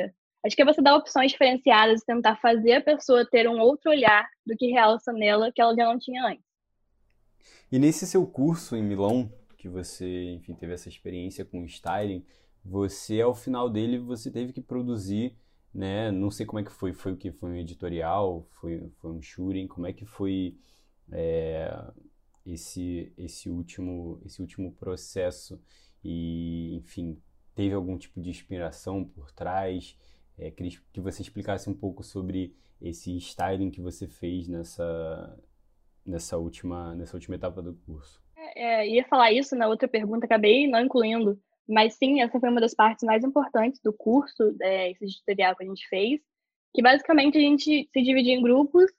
acho 0.44 0.54
que 0.54 0.62
é 0.62 0.64
você 0.64 0.82
dar 0.82 0.96
opções 0.96 1.32
diferenciadas 1.32 2.02
e 2.02 2.06
tentar 2.06 2.36
fazer 2.36 2.74
a 2.74 2.80
pessoa 2.82 3.28
ter 3.28 3.48
um 3.48 3.60
outro 3.60 3.90
olhar 3.90 4.28
do 4.46 4.56
que 4.56 4.70
realça 4.70 5.12
nela 5.12 5.50
que 5.52 5.60
ela 5.60 5.74
já 5.74 5.84
não 5.86 5.98
tinha 5.98 6.24
antes. 6.24 6.47
E 7.70 7.78
nesse 7.78 8.06
seu 8.06 8.26
curso 8.26 8.76
em 8.76 8.82
Milão, 8.82 9.32
que 9.56 9.68
você, 9.68 10.32
enfim, 10.32 10.54
teve 10.54 10.72
essa 10.72 10.88
experiência 10.88 11.44
com 11.44 11.64
styling, 11.64 12.24
você 12.64 13.20
ao 13.20 13.34
final 13.34 13.68
dele 13.68 13.98
você 13.98 14.30
teve 14.30 14.52
que 14.52 14.60
produzir, 14.60 15.36
né? 15.74 16.10
Não 16.10 16.30
sei 16.30 16.46
como 16.46 16.60
é 16.60 16.64
que 16.64 16.72
foi, 16.72 16.92
foi 16.92 17.12
o 17.12 17.16
que 17.16 17.32
foi 17.32 17.50
um 17.50 17.56
editorial, 17.56 18.46
foi, 18.60 18.90
foi 18.98 19.10
um 19.10 19.20
shooting, 19.22 19.66
como 19.66 19.86
é 19.86 19.92
que 19.92 20.04
foi 20.04 20.56
é, 21.10 21.70
esse 22.46 23.12
esse 23.16 23.50
último 23.50 24.20
esse 24.24 24.40
último 24.40 24.72
processo 24.72 25.60
e, 26.04 26.76
enfim, 26.76 27.20
teve 27.54 27.74
algum 27.74 27.98
tipo 27.98 28.20
de 28.20 28.30
inspiração 28.30 29.04
por 29.04 29.30
trás? 29.32 29.96
É, 30.38 30.50
queria 30.50 30.78
que 30.92 31.00
você 31.00 31.22
explicasse 31.22 31.68
um 31.68 31.74
pouco 31.74 32.02
sobre 32.04 32.54
esse 32.80 33.16
styling 33.18 33.70
que 33.70 33.80
você 33.80 34.06
fez 34.06 34.46
nessa, 34.46 35.36
nessa, 36.08 36.36
última, 36.36 36.94
nessa 36.94 37.16
última 37.16 37.36
etapa 37.36 37.60
do 37.62 37.74
curso. 37.86 38.20
É, 38.36 38.82
é, 38.82 38.88
ia 38.88 39.04
falar 39.04 39.32
isso 39.32 39.54
na 39.54 39.68
outra 39.68 39.86
pergunta, 39.86 40.26
acabei 40.26 40.66
não 40.66 40.80
incluindo, 40.80 41.38
mas 41.68 41.94
sim, 41.94 42.20
essa 42.20 42.40
foi 42.40 42.48
uma 42.48 42.60
das 42.60 42.74
partes 42.74 43.04
mais 43.04 43.22
importantes 43.22 43.80
do 43.82 43.92
curso, 43.92 44.56
é, 44.62 44.90
esse 44.90 45.18
tutorial 45.18 45.54
que 45.54 45.64
a 45.64 45.66
gente 45.66 45.86
fez, 45.88 46.20
que 46.74 46.82
basicamente 46.82 47.36
a 47.36 47.40
gente 47.40 47.88
se 47.92 48.02
dividia 48.02 48.34
em 48.34 48.42
grupos 48.42 48.90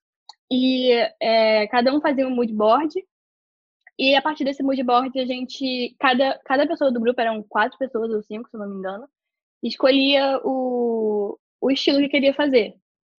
e 0.51 0.91
é, 1.19 1.67
cada 1.67 1.93
um 1.93 2.01
fazia 2.01 2.27
um 2.27 2.35
mood 2.35 2.53
board 2.53 2.93
e 3.97 4.15
a 4.15 4.21
partir 4.21 4.45
desse 4.45 4.63
mood 4.63 4.81
board 4.83 5.19
a 5.19 5.25
gente, 5.25 5.95
cada, 5.99 6.39
cada 6.45 6.65
pessoa 6.65 6.91
do 6.91 7.01
grupo, 7.01 7.19
eram 7.19 7.43
quatro 7.43 7.77
pessoas 7.77 8.11
ou 8.11 8.23
cinco, 8.23 8.49
se 8.49 8.57
não 8.57 8.69
me 8.69 8.77
engano, 8.77 9.07
escolhia 9.61 10.39
o, 10.43 11.37
o 11.59 11.71
estilo 11.71 11.99
que 11.99 12.07
queria 12.07 12.33
fazer. 12.33 12.75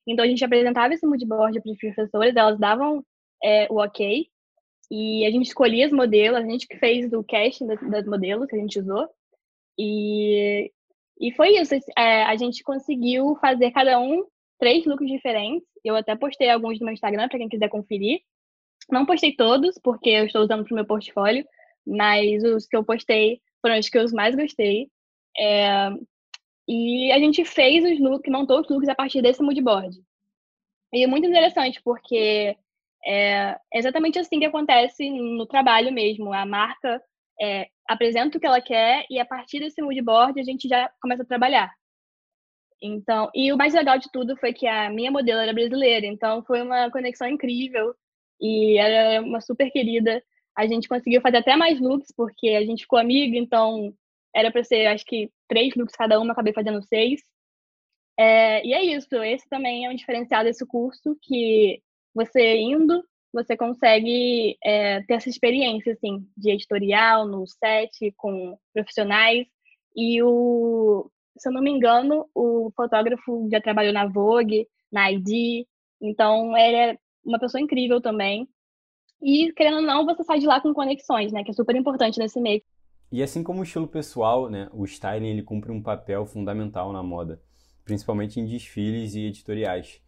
Então 0.07 0.24
a 0.24 0.28
gente 0.28 0.45
apresentava 0.45 0.95
esse 0.95 1.07
mood 1.07 1.24
board 1.26 1.61
para 1.61 1.72
os 1.72 1.78
professores, 1.78 2.34
elas 2.34 2.59
davam 2.59 3.05
é, 3.43 3.66
o 3.70 3.76
ok, 3.76 4.28
e 4.91 5.24
a 5.24 5.30
gente 5.30 5.47
escolhia 5.47 5.86
as 5.86 5.93
modelos, 5.93 6.38
a 6.38 6.43
gente 6.43 6.66
que 6.66 6.76
fez 6.76 7.12
o 7.12 7.22
casting 7.22 7.66
das, 7.66 7.80
das 7.91 8.07
modelos 8.07 8.47
que 8.49 8.57
a 8.57 8.59
gente 8.59 8.80
usou. 8.80 9.09
E, 9.78 10.72
e 11.20 11.32
foi 11.32 11.57
isso. 11.57 11.74
É, 11.97 12.24
a 12.24 12.36
gente 12.36 12.62
conseguiu 12.64 13.36
fazer 13.41 13.70
cada 13.70 14.01
um 14.01 14.24
três 14.59 14.84
looks 14.84 15.07
diferentes. 15.07 15.66
Eu 15.84 15.95
até 15.95 16.16
postei 16.16 16.51
alguns 16.51 16.80
no 16.80 16.86
meu 16.86 16.93
Instagram 16.93 17.28
para 17.28 17.38
quem 17.38 17.49
quiser 17.49 17.68
conferir. 17.68 18.20
Não 18.91 19.07
postei 19.07 19.34
todos, 19.36 19.78
porque 19.82 20.11
eu 20.11 20.26
estou 20.26 20.43
usando 20.43 20.64
para 20.64 20.72
o 20.72 20.74
meu 20.74 20.84
portfólio, 20.84 21.47
mas 21.86 22.43
os 22.43 22.66
que 22.66 22.76
eu 22.76 22.84
postei 22.84 23.41
foram 23.62 23.78
os 23.78 23.88
que 23.88 23.97
eu 23.97 24.05
mais 24.12 24.34
gostei. 24.34 24.91
É, 25.38 25.91
e 26.66 27.12
a 27.12 27.18
gente 27.20 27.45
fez 27.45 27.84
os 27.84 28.01
looks, 28.01 28.30
montou 28.30 28.61
os 28.61 28.68
looks 28.68 28.88
a 28.88 28.95
partir 28.95 29.22
desse 29.22 29.41
moodboard. 29.41 29.97
E 30.93 31.05
é 31.05 31.07
muito 31.07 31.28
interessante, 31.28 31.80
porque 31.84 32.57
é 33.07 33.57
exatamente 33.74 34.18
assim 34.18 34.38
que 34.38 34.46
acontece 34.46 35.09
no 35.11 35.46
trabalho 35.46 35.92
mesmo. 35.92 36.32
A 36.32 36.44
marca 36.44 37.03
é, 37.40 37.68
apresenta 37.88 38.36
o 38.36 38.40
que 38.40 38.46
ela 38.46 38.61
quer 38.61 39.05
e 39.11 39.18
a 39.18 39.24
partir 39.24 39.61
desse 39.61 39.80
moodboard 39.80 40.38
a 40.38 40.44
gente 40.44 40.68
já 40.68 40.90
começa 41.01 41.22
a 41.22 41.26
trabalhar. 41.26 41.72
Então, 42.82 43.30
e 43.34 43.53
o 43.53 43.59
mais 43.59 43.74
legal 43.74 43.98
de 43.98 44.11
tudo 44.11 44.36
foi 44.36 44.53
que 44.53 44.66
a 44.66 44.88
minha 44.90 45.11
modelo 45.11 45.40
era 45.40 45.53
brasileira, 45.53 46.07
então 46.07 46.42
foi 46.44 46.62
uma 46.62 46.90
conexão 46.90 47.28
incrível 47.28 47.94
e 48.40 48.78
ela 48.78 49.14
é 49.14 49.20
uma 49.20 49.40
super 49.40 49.70
querida. 49.70 50.22
A 50.57 50.66
gente 50.66 50.88
conseguiu 50.88 51.20
fazer 51.20 51.38
até 51.38 51.57
mais 51.57 51.78
looks 51.80 52.12
porque 52.16 52.51
a 52.51 52.64
gente 52.64 52.82
ficou 52.82 52.98
amiga, 52.98 53.36
então 53.36 53.94
era 54.34 54.51
para 54.51 54.64
ser 54.64 54.86
acho 54.86 55.05
que 55.05 55.30
três 55.48 55.74
looks 55.74 55.94
cada 55.94 56.18
uma, 56.18 56.32
acabei 56.32 56.55
fazendo 56.55 56.82
seis. 56.82 57.20
É, 58.18 58.64
e 58.66 58.72
é 58.72 58.82
isso, 58.82 59.14
esse 59.22 59.48
também 59.48 59.86
é 59.86 59.90
um 59.90 59.94
diferencial 59.94 60.44
desse 60.44 60.66
curso 60.66 61.16
que 61.22 61.82
você 62.15 62.57
indo, 62.57 63.05
você 63.33 63.57
consegue 63.57 64.57
é, 64.63 65.03
ter 65.03 65.15
essa 65.15 65.29
experiência, 65.29 65.93
assim, 65.93 66.27
de 66.37 66.51
editorial, 66.51 67.27
no 67.27 67.47
set, 67.47 68.13
com 68.17 68.59
profissionais. 68.73 69.47
E 69.97 70.23
o, 70.23 71.11
se 71.37 71.49
eu 71.49 71.53
não 71.53 71.63
me 71.63 71.71
engano, 71.71 72.29
o 72.35 72.71
fotógrafo 72.77 73.49
já 73.51 73.61
trabalhou 73.61 73.93
na 73.93 74.07
Vogue, 74.07 74.67
na 74.91 75.11
ID, 75.11 75.67
então 76.01 76.57
ele 76.57 76.77
é 76.77 76.99
uma 77.25 77.39
pessoa 77.39 77.61
incrível 77.61 78.01
também. 78.01 78.49
E, 79.23 79.53
querendo 79.53 79.77
ou 79.77 79.83
não, 79.83 80.07
você 80.07 80.25
sai 80.25 80.39
de 80.39 80.47
lá 80.47 80.61
com 80.61 80.73
conexões, 80.73 81.31
né? 81.31 81.45
Que 81.45 81.51
é 81.51 81.55
super 81.55 81.77
importante 81.77 82.19
nesse 82.19 82.41
meio. 82.41 82.63
E 83.13 83.23
assim 83.23 83.43
como 83.43 83.61
o 83.61 83.63
estilo 83.63 83.87
pessoal, 83.87 84.49
né? 84.49 84.69
O 84.73 84.85
styling, 84.85 85.29
ele 85.29 85.43
cumpre 85.43 85.71
um 85.71 85.83
papel 85.83 86.25
fundamental 86.25 86.93
na 86.93 87.03
moda, 87.03 87.41
principalmente 87.85 88.41
em 88.41 88.47
desfiles 88.47 89.15
e 89.15 89.27
editoriais. 89.27 90.01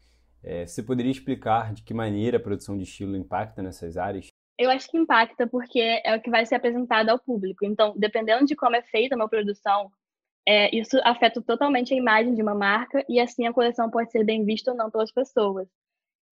É, 0.45 0.67
você 0.67 0.83
poderia 0.83 1.13
explicar 1.13 1.73
de 1.73 1.83
que 1.83 1.95
maneira 1.95 2.37
a 2.37 2.41
produção 2.41 2.77
de 2.77 2.85
estilo 2.85 3.17
impacta 3.17 3.63
nessas 3.63 3.97
áreas? 3.97 4.27
Eu 4.59 4.71
acho 4.71 4.91
que 4.91 4.99
impacta 4.99 5.47
porque 5.47 5.81
é 6.05 6.15
o 6.17 6.21
que 6.21 6.31
vai 6.31 6.45
ser 6.45 6.57
apresentado 6.57 7.09
ao 7.09 7.19
público. 7.19 7.65
Então, 7.65 7.95
dependendo 7.97 8.45
de 8.45 8.57
como 8.57 8.77
é 8.77 8.83
feita 8.83 9.15
a 9.15 9.17
minha 9.17 9.29
produção, 9.29 9.91
é, 10.47 10.75
isso 10.77 10.99
afeta 11.05 11.41
totalmente 11.41 11.95
a 11.95 11.97
imagem 11.97 12.35
de 12.35 12.43
uma 12.43 12.55
marca 12.55 13.05
e 13.09 13.21
assim 13.21 13.47
a 13.47 13.53
coleção 13.53 13.91
pode 13.91 14.11
ser 14.11 14.25
bem 14.25 14.45
vista 14.45 14.73
ou 14.73 14.77
não 14.77 14.91
pelas 14.91 15.13
pessoas. 15.13 15.69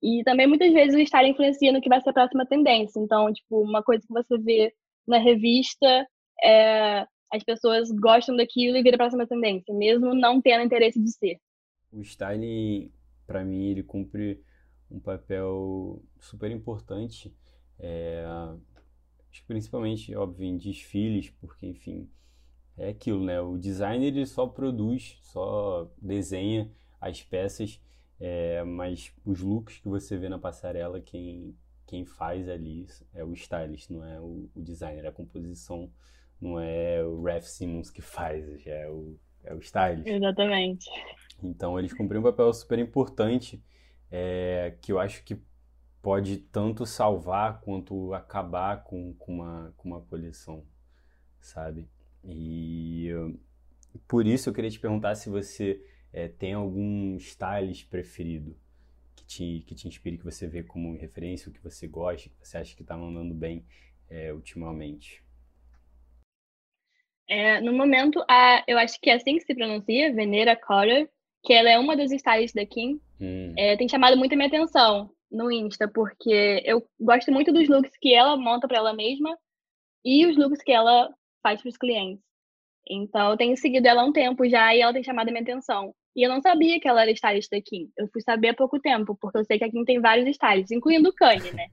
E 0.03 0.23
também 0.23 0.47
muitas 0.47 0.73
vezes 0.73 0.95
o 0.95 0.99
estar 0.99 1.23
influencia 1.25 1.71
no 1.71 1.81
que 1.81 1.89
vai 1.89 2.01
ser 2.01 2.09
a 2.09 2.13
próxima 2.13 2.45
tendência. 2.45 2.99
Então, 2.99 3.31
tipo, 3.31 3.61
uma 3.61 3.83
coisa 3.83 4.05
que 4.05 4.13
você 4.13 4.37
vê 4.37 4.73
na 5.07 5.17
revista, 5.17 6.07
é, 6.43 7.05
as 7.31 7.43
pessoas 7.43 7.89
gostam 7.91 8.35
daquilo 8.35 8.77
e 8.77 8.83
vira 8.83 8.95
a 8.95 8.99
próxima 8.99 9.27
tendência, 9.27 9.73
mesmo 9.73 10.13
não 10.13 10.41
tendo 10.41 10.63
interesse 10.63 11.01
de 11.01 11.11
ser. 11.11 11.37
O 11.93 12.01
styling 12.01 12.91
para 13.31 13.45
mim 13.45 13.69
ele 13.69 13.81
cumpre 13.81 14.43
um 14.89 14.99
papel 14.99 16.03
super 16.19 16.51
importante, 16.51 17.33
é, 17.79 18.25
principalmente, 19.47 20.13
óbvio, 20.13 20.45
em 20.45 20.57
desfiles, 20.57 21.29
porque, 21.39 21.65
enfim, 21.65 22.09
é 22.77 22.89
aquilo, 22.89 23.23
né? 23.23 23.39
O 23.39 23.57
designer 23.57 24.07
ele 24.07 24.25
só 24.25 24.45
produz, 24.45 25.17
só 25.21 25.89
desenha 25.97 26.69
as 26.99 27.23
peças, 27.23 27.81
é, 28.19 28.65
mas 28.65 29.13
os 29.25 29.39
looks 29.39 29.79
que 29.79 29.87
você 29.87 30.17
vê 30.17 30.27
na 30.27 30.37
passarela, 30.37 30.99
quem, 30.99 31.55
quem 31.87 32.05
faz 32.05 32.49
ali 32.49 32.85
é 33.13 33.23
o 33.23 33.31
stylist, 33.33 33.89
não 33.89 34.05
é 34.05 34.19
o, 34.19 34.49
o 34.53 34.61
designer. 34.61 35.07
A 35.07 35.11
composição 35.13 35.89
não 36.39 36.59
é 36.59 37.01
o 37.01 37.23
Raf 37.23 37.45
Simmons 37.45 37.89
que 37.89 38.01
faz, 38.01 38.67
é 38.67 38.89
o, 38.89 39.17
é 39.45 39.53
o 39.55 39.59
stylist. 39.59 40.07
Exatamente. 40.07 40.89
Então 41.43 41.77
eles 41.77 41.93
cumpriram 41.93 42.21
um 42.21 42.25
papel 42.25 42.53
super 42.53 42.79
importante 42.79 43.63
é, 44.09 44.75
que 44.81 44.91
eu 44.91 44.99
acho 44.99 45.23
que 45.23 45.41
pode 46.01 46.37
tanto 46.37 46.85
salvar 46.85 47.61
quanto 47.61 48.13
acabar 48.13 48.83
com, 48.83 49.13
com, 49.13 49.35
uma, 49.35 49.73
com 49.77 49.89
uma 49.89 50.01
coleção, 50.01 50.65
sabe? 51.39 51.87
E 52.23 53.09
por 54.07 54.25
isso 54.25 54.49
eu 54.49 54.53
queria 54.53 54.69
te 54.69 54.79
perguntar 54.79 55.15
se 55.15 55.29
você 55.29 55.83
é, 56.11 56.27
tem 56.27 56.53
algum 56.53 57.15
stylist 57.17 57.87
preferido 57.87 58.55
que 59.15 59.25
te, 59.25 59.63
que 59.67 59.75
te 59.75 59.87
inspire, 59.87 60.17
que 60.17 60.23
você 60.23 60.47
vê 60.47 60.63
como 60.63 60.97
referência, 60.97 61.49
o 61.49 61.53
que 61.53 61.61
você 61.61 61.87
gosta, 61.87 62.29
que 62.29 62.47
você 62.47 62.57
acha 62.57 62.75
que 62.75 62.81
está 62.81 62.97
mandando 62.97 63.33
bem 63.33 63.65
é, 64.09 64.33
ultimamente. 64.33 65.23
É, 67.27 67.61
no 67.61 67.71
momento, 67.71 68.23
a, 68.27 68.63
eu 68.67 68.77
acho 68.77 68.99
que 68.99 69.09
é 69.09 69.13
assim 69.13 69.37
que 69.37 69.45
se 69.45 69.55
pronuncia, 69.55 70.13
Venera 70.13 70.55
Carter, 70.55 71.09
que 71.43 71.53
ela 71.53 71.69
é 71.69 71.79
uma 71.79 71.95
das 71.95 72.11
stylists 72.11 72.53
da 72.53 72.65
Kim, 72.65 72.99
hum. 73.19 73.53
é, 73.57 73.75
tem 73.75 73.89
chamado 73.89 74.17
muito 74.17 74.33
a 74.33 74.35
minha 74.35 74.47
atenção 74.47 75.09
no 75.31 75.51
Insta, 75.51 75.87
porque 75.87 76.61
eu 76.65 76.85
gosto 76.99 77.31
muito 77.31 77.51
dos 77.53 77.67
looks 77.69 77.91
que 77.99 78.13
ela 78.13 78.35
monta 78.35 78.67
para 78.67 78.77
ela 78.77 78.93
mesma 78.93 79.37
e 80.03 80.25
os 80.25 80.37
looks 80.37 80.61
que 80.61 80.71
ela 80.71 81.09
faz 81.41 81.61
para 81.61 81.69
os 81.69 81.77
clientes. 81.77 82.23
Então, 82.87 83.31
eu 83.31 83.37
tenho 83.37 83.55
seguido 83.55 83.87
ela 83.87 84.01
há 84.01 84.05
um 84.05 84.11
tempo 84.11 84.47
já 84.49 84.75
e 84.75 84.81
ela 84.81 84.93
tem 84.93 85.03
chamado 85.03 85.29
a 85.29 85.31
minha 85.31 85.43
atenção. 85.43 85.93
E 86.15 86.25
eu 86.25 86.29
não 86.29 86.41
sabia 86.41 86.79
que 86.79 86.87
ela 86.87 87.03
era 87.03 87.11
stylist 87.11 87.49
da 87.49 87.61
Kim. 87.61 87.89
Eu 87.97 88.07
fui 88.11 88.21
saber 88.21 88.49
há 88.49 88.53
pouco 88.53 88.79
tempo, 88.79 89.15
porque 89.15 89.37
eu 89.37 89.45
sei 89.45 89.57
que 89.57 89.63
a 89.63 89.71
Kim 89.71 89.85
tem 89.85 90.01
vários 90.01 90.27
stylists, 90.27 90.71
incluindo 90.71 91.09
o 91.09 91.13
Kanye, 91.13 91.53
né? 91.53 91.67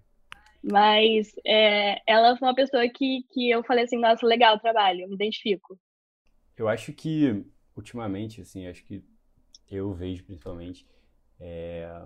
Mas 0.62 1.32
é, 1.44 2.00
ela 2.06 2.36
foi 2.36 2.46
uma 2.46 2.54
pessoa 2.54 2.88
que, 2.88 3.24
que 3.30 3.50
eu 3.50 3.64
falei 3.64 3.84
assim, 3.84 3.98
nossa, 3.98 4.24
legal 4.26 4.56
o 4.56 4.60
trabalho, 4.60 5.08
me 5.08 5.14
identifico. 5.14 5.78
Eu 6.56 6.68
acho 6.68 6.92
que, 6.92 7.44
ultimamente, 7.76 8.40
assim, 8.40 8.66
acho 8.66 8.84
que 8.84 9.02
eu 9.70 9.92
vejo 9.92 10.24
principalmente. 10.24 10.86
É... 11.38 12.04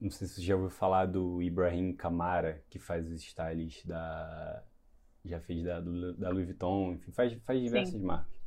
Não 0.00 0.10
sei 0.10 0.26
se 0.26 0.34
você 0.34 0.42
já 0.42 0.56
ouviu 0.56 0.70
falar 0.70 1.06
do 1.06 1.40
Ibrahim 1.40 1.92
Kamara, 1.92 2.62
que 2.68 2.78
faz 2.78 3.08
os 3.08 3.22
styles 3.22 3.84
da. 3.84 4.64
Já 5.24 5.40
fez 5.40 5.62
da, 5.62 5.78
da 5.78 6.30
Louis 6.30 6.46
Vuitton, 6.46 6.94
enfim, 6.94 7.12
faz, 7.12 7.32
faz 7.44 7.62
diversas 7.62 8.00
Sim. 8.00 8.04
marcas. 8.04 8.42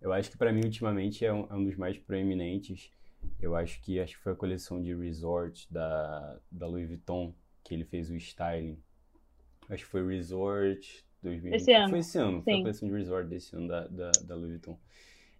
Eu 0.00 0.12
acho 0.12 0.30
que 0.30 0.38
para 0.38 0.52
mim, 0.52 0.64
ultimamente, 0.64 1.24
é 1.24 1.32
um, 1.32 1.46
é 1.50 1.54
um, 1.54 1.64
dos 1.64 1.74
mais 1.74 1.98
proeminentes. 1.98 2.92
Eu 3.40 3.56
acho 3.56 3.80
que 3.80 3.98
acho 3.98 4.16
que 4.16 4.22
foi 4.22 4.32
a 4.32 4.36
coleção 4.36 4.80
de 4.80 4.94
Resort 4.94 5.66
da, 5.72 6.38
da 6.52 6.68
Louis 6.68 6.86
Vuitton 6.86 7.34
que 7.64 7.74
ele 7.74 7.84
fez 7.84 8.08
o 8.08 8.14
styling. 8.14 8.78
Acho 9.68 9.84
que 9.84 9.90
foi 9.90 10.06
Resort 10.06 11.04
2020. 11.22 11.60
Esse 11.60 11.72
ano. 11.72 11.90
Foi 11.90 11.98
esse 11.98 12.18
ano, 12.18 12.38
Sim. 12.38 12.44
foi 12.44 12.54
a 12.54 12.58
coleção 12.58 12.88
de 12.88 12.94
Resort 12.94 13.28
desse 13.28 13.56
ano 13.56 13.66
da, 13.66 13.88
da, 13.88 14.12
da 14.24 14.36
Louis 14.36 14.50
Vuitton 14.50 14.78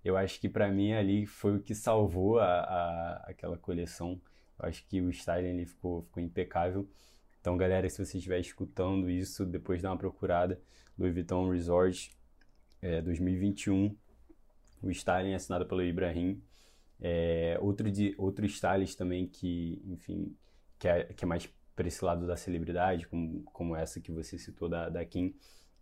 eu 0.07 0.17
acho 0.17 0.41
que 0.41 0.49
para 0.49 0.71
mim 0.71 0.93
ali 0.93 1.27
foi 1.27 1.57
o 1.57 1.61
que 1.61 1.75
salvou 1.75 2.39
a, 2.39 2.45
a, 2.45 3.17
aquela 3.29 3.59
coleção. 3.59 4.21
Eu 4.59 4.69
acho 4.69 4.87
que 4.87 5.01
o 5.01 5.11
styling 5.11 5.51
ali 5.51 5.67
ficou, 5.67 6.03
ficou 6.03 6.23
impecável. 6.23 6.89
Então, 7.41 7.57
galera, 7.57 7.89
se 7.89 8.05
você 8.05 8.17
estiver 8.17 8.39
escutando 8.39 9.11
isso, 9.11 9.45
depois 9.45 9.83
dá 9.83 9.91
uma 9.91 9.99
procurada. 9.99 10.61
Louis 10.97 11.13
Vuitton 11.13 11.51
Resort 11.51 12.17
é, 12.81 13.03
2021. 13.03 13.97
O 14.81 14.91
styling 14.91 15.33
é 15.33 15.35
assinado 15.35 15.67
pelo 15.67 15.83
Ibrahim. 15.83 16.41
É, 17.01 17.59
outro, 17.61 17.91
de, 17.91 18.15
outro 18.17 18.47
stylist 18.47 18.97
também 18.97 19.27
que, 19.27 19.83
enfim, 19.87 20.37
que 20.79 20.87
é, 20.87 21.05
que 21.05 21.25
é 21.25 21.29
mais 21.29 21.49
para 21.75 21.89
esse 21.89 22.05
lado 22.05 22.27
da 22.27 22.37
celebridade, 22.37 23.09
como, 23.09 23.43
como 23.43 23.77
essa 23.77 24.01
que 24.01 24.13
você 24.13 24.39
citou 24.39 24.69
da, 24.69 24.89
da 24.89 25.05
Kim, 25.05 25.35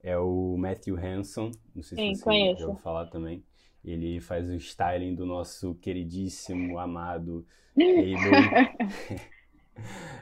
é 0.02 0.16
o 0.16 0.56
Matthew 0.56 0.96
Hanson. 0.96 1.50
Não 1.74 1.82
sei 1.82 1.98
Sim, 1.98 2.14
se 2.14 2.20
você 2.20 2.24
conheço. 2.24 2.60
já 2.60 2.66
ouviu 2.66 2.82
falar 2.82 3.06
também. 3.06 3.44
Ele 3.84 4.20
faz 4.20 4.48
o 4.48 4.54
styling 4.54 5.14
do 5.14 5.26
nosso 5.26 5.74
queridíssimo, 5.74 6.78
amado 6.78 7.46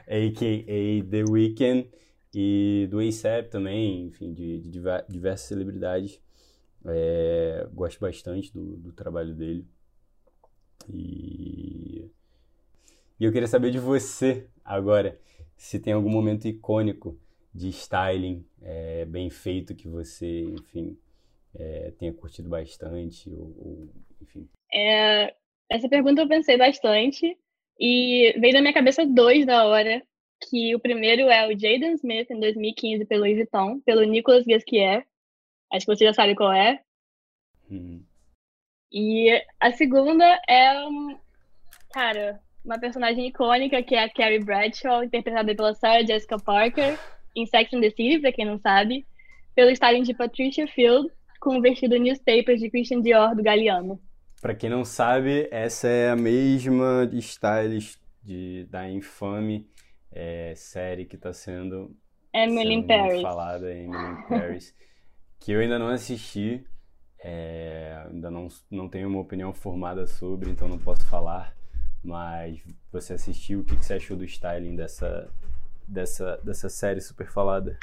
a.k.a. 0.07 1.03
The 1.09 1.23
Weeknd. 1.29 1.89
E 2.35 2.87
do 2.89 2.99
ASAP 2.99 3.49
também, 3.49 4.07
enfim, 4.07 4.33
de, 4.33 4.59
de 4.59 4.81
diversas 5.07 5.47
celebridades. 5.47 6.19
É, 6.85 7.67
gosto 7.71 7.99
bastante 7.99 8.51
do, 8.51 8.75
do 8.77 8.91
trabalho 8.91 9.35
dele. 9.35 9.67
E, 10.89 12.09
e 13.19 13.23
eu 13.23 13.31
queria 13.31 13.47
saber 13.47 13.71
de 13.71 13.77
você 13.79 14.47
agora, 14.65 15.19
se 15.55 15.79
tem 15.79 15.93
algum 15.93 16.09
momento 16.09 16.47
icônico 16.47 17.17
de 17.53 17.69
styling 17.69 18.43
é, 18.61 19.05
bem 19.05 19.29
feito 19.29 19.75
que 19.75 19.87
você, 19.87 20.41
enfim, 20.45 20.97
é, 21.55 21.91
tenha 21.99 22.13
curtido 22.13 22.49
bastante, 22.49 23.29
ou, 23.29 23.55
ou 23.57 23.89
enfim. 24.21 24.49
É, 24.71 25.33
essa 25.69 25.87
pergunta 25.87 26.21
eu 26.21 26.27
pensei 26.27 26.57
bastante 26.57 27.37
e 27.79 28.33
veio 28.39 28.53
na 28.53 28.61
minha 28.61 28.73
cabeça 28.73 29.05
dois 29.05 29.45
da 29.45 29.65
hora, 29.65 30.01
que 30.49 30.75
o 30.75 30.79
primeiro 30.79 31.29
é 31.29 31.47
o 31.47 31.57
Jaden 31.57 31.93
Smith, 31.93 32.29
em 32.29 32.39
2015, 32.39 33.05
pelo 33.05 33.21
Louis 33.21 33.37
Vuitton, 33.37 33.79
pelo 33.81 34.03
Nicolas 34.03 34.45
Gasquier. 34.45 35.05
Acho 35.71 35.85
que 35.85 35.95
você 35.95 36.05
já 36.05 36.13
sabe 36.13 36.35
qual 36.35 36.51
é. 36.51 36.81
Hum. 37.69 38.03
E 38.91 39.41
a 39.59 39.71
segunda 39.71 40.23
é, 40.47 40.73
cara, 41.91 42.39
uma 42.63 42.79
personagem 42.79 43.27
icônica 43.27 43.81
que 43.81 43.95
é 43.95 44.03
a 44.03 44.09
Carrie 44.09 44.43
Bradshaw, 44.43 45.03
interpretada 45.03 45.55
pela 45.55 45.73
Sarah 45.73 46.05
Jessica 46.05 46.37
Parker, 46.37 46.99
em 47.35 47.45
Sex 47.45 47.73
and 47.73 47.81
the 47.81 47.89
City, 47.89 48.19
pra 48.19 48.31
quem 48.31 48.45
não 48.45 48.59
sabe, 48.59 49.05
pelo 49.55 49.71
styling 49.71 50.03
de 50.03 50.13
Patricia 50.13 50.67
Field, 50.67 51.11
com 51.43 51.57
o 51.57 51.61
vestido 51.61 51.99
newspaper 51.99 52.55
de 52.55 52.69
Christian 52.69 53.01
Dior 53.01 53.35
do 53.35 53.43
Galliano. 53.43 54.01
Pra 54.41 54.55
quem 54.55 54.69
não 54.69 54.85
sabe, 54.85 55.49
essa 55.51 55.89
é 55.89 56.09
a 56.09 56.15
mesma 56.15 57.09
stylist 57.11 57.99
de, 58.23 58.65
da 58.69 58.89
infame 58.89 59.69
é, 60.09 60.53
série 60.55 61.05
que 61.05 61.17
está 61.17 61.33
sendo, 61.33 61.93
Emily 62.33 62.75
sendo 62.75 62.87
Paris. 62.87 63.21
falada, 63.21 63.73
Emily 63.73 64.27
Paris, 64.29 64.73
que 65.37 65.51
eu 65.51 65.59
ainda 65.59 65.77
não 65.77 65.89
assisti, 65.89 66.65
é, 67.19 68.05
ainda 68.09 68.31
não, 68.31 68.47
não 68.71 68.87
tenho 68.87 69.09
uma 69.09 69.19
opinião 69.19 69.53
formada 69.53 70.07
sobre, 70.07 70.49
então 70.49 70.69
não 70.69 70.79
posso 70.79 71.05
falar, 71.07 71.53
mas 72.01 72.63
você 72.89 73.13
assistiu, 73.13 73.59
o 73.59 73.63
que, 73.65 73.75
que 73.75 73.85
você 73.85 73.95
achou 73.95 74.15
do 74.15 74.23
styling 74.23 74.77
dessa, 74.77 75.29
dessa, 75.85 76.37
dessa 76.37 76.69
série 76.69 77.01
super 77.01 77.29
falada? 77.29 77.77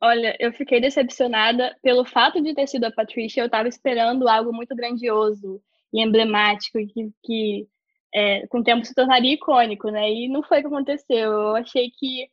Olha, 0.00 0.36
eu 0.38 0.52
fiquei 0.52 0.80
decepcionada 0.80 1.76
pelo 1.82 2.04
fato 2.04 2.40
de 2.42 2.54
ter 2.54 2.66
sido 2.68 2.84
a 2.84 2.92
Patrícia. 2.92 3.40
Eu 3.40 3.46
estava 3.46 3.68
esperando 3.68 4.28
algo 4.28 4.52
muito 4.52 4.74
grandioso 4.76 5.60
e 5.92 6.02
emblemático 6.02 6.78
que, 6.86 7.10
que 7.24 7.68
é, 8.14 8.46
com 8.48 8.58
o 8.60 8.64
tempo 8.64 8.84
se 8.84 8.94
tornaria 8.94 9.34
icônico, 9.34 9.90
né? 9.90 10.10
E 10.10 10.28
não 10.28 10.42
foi 10.42 10.58
o 10.58 10.60
que 10.62 10.66
aconteceu. 10.66 11.32
Eu 11.32 11.56
achei 11.56 11.90
que 11.90 12.28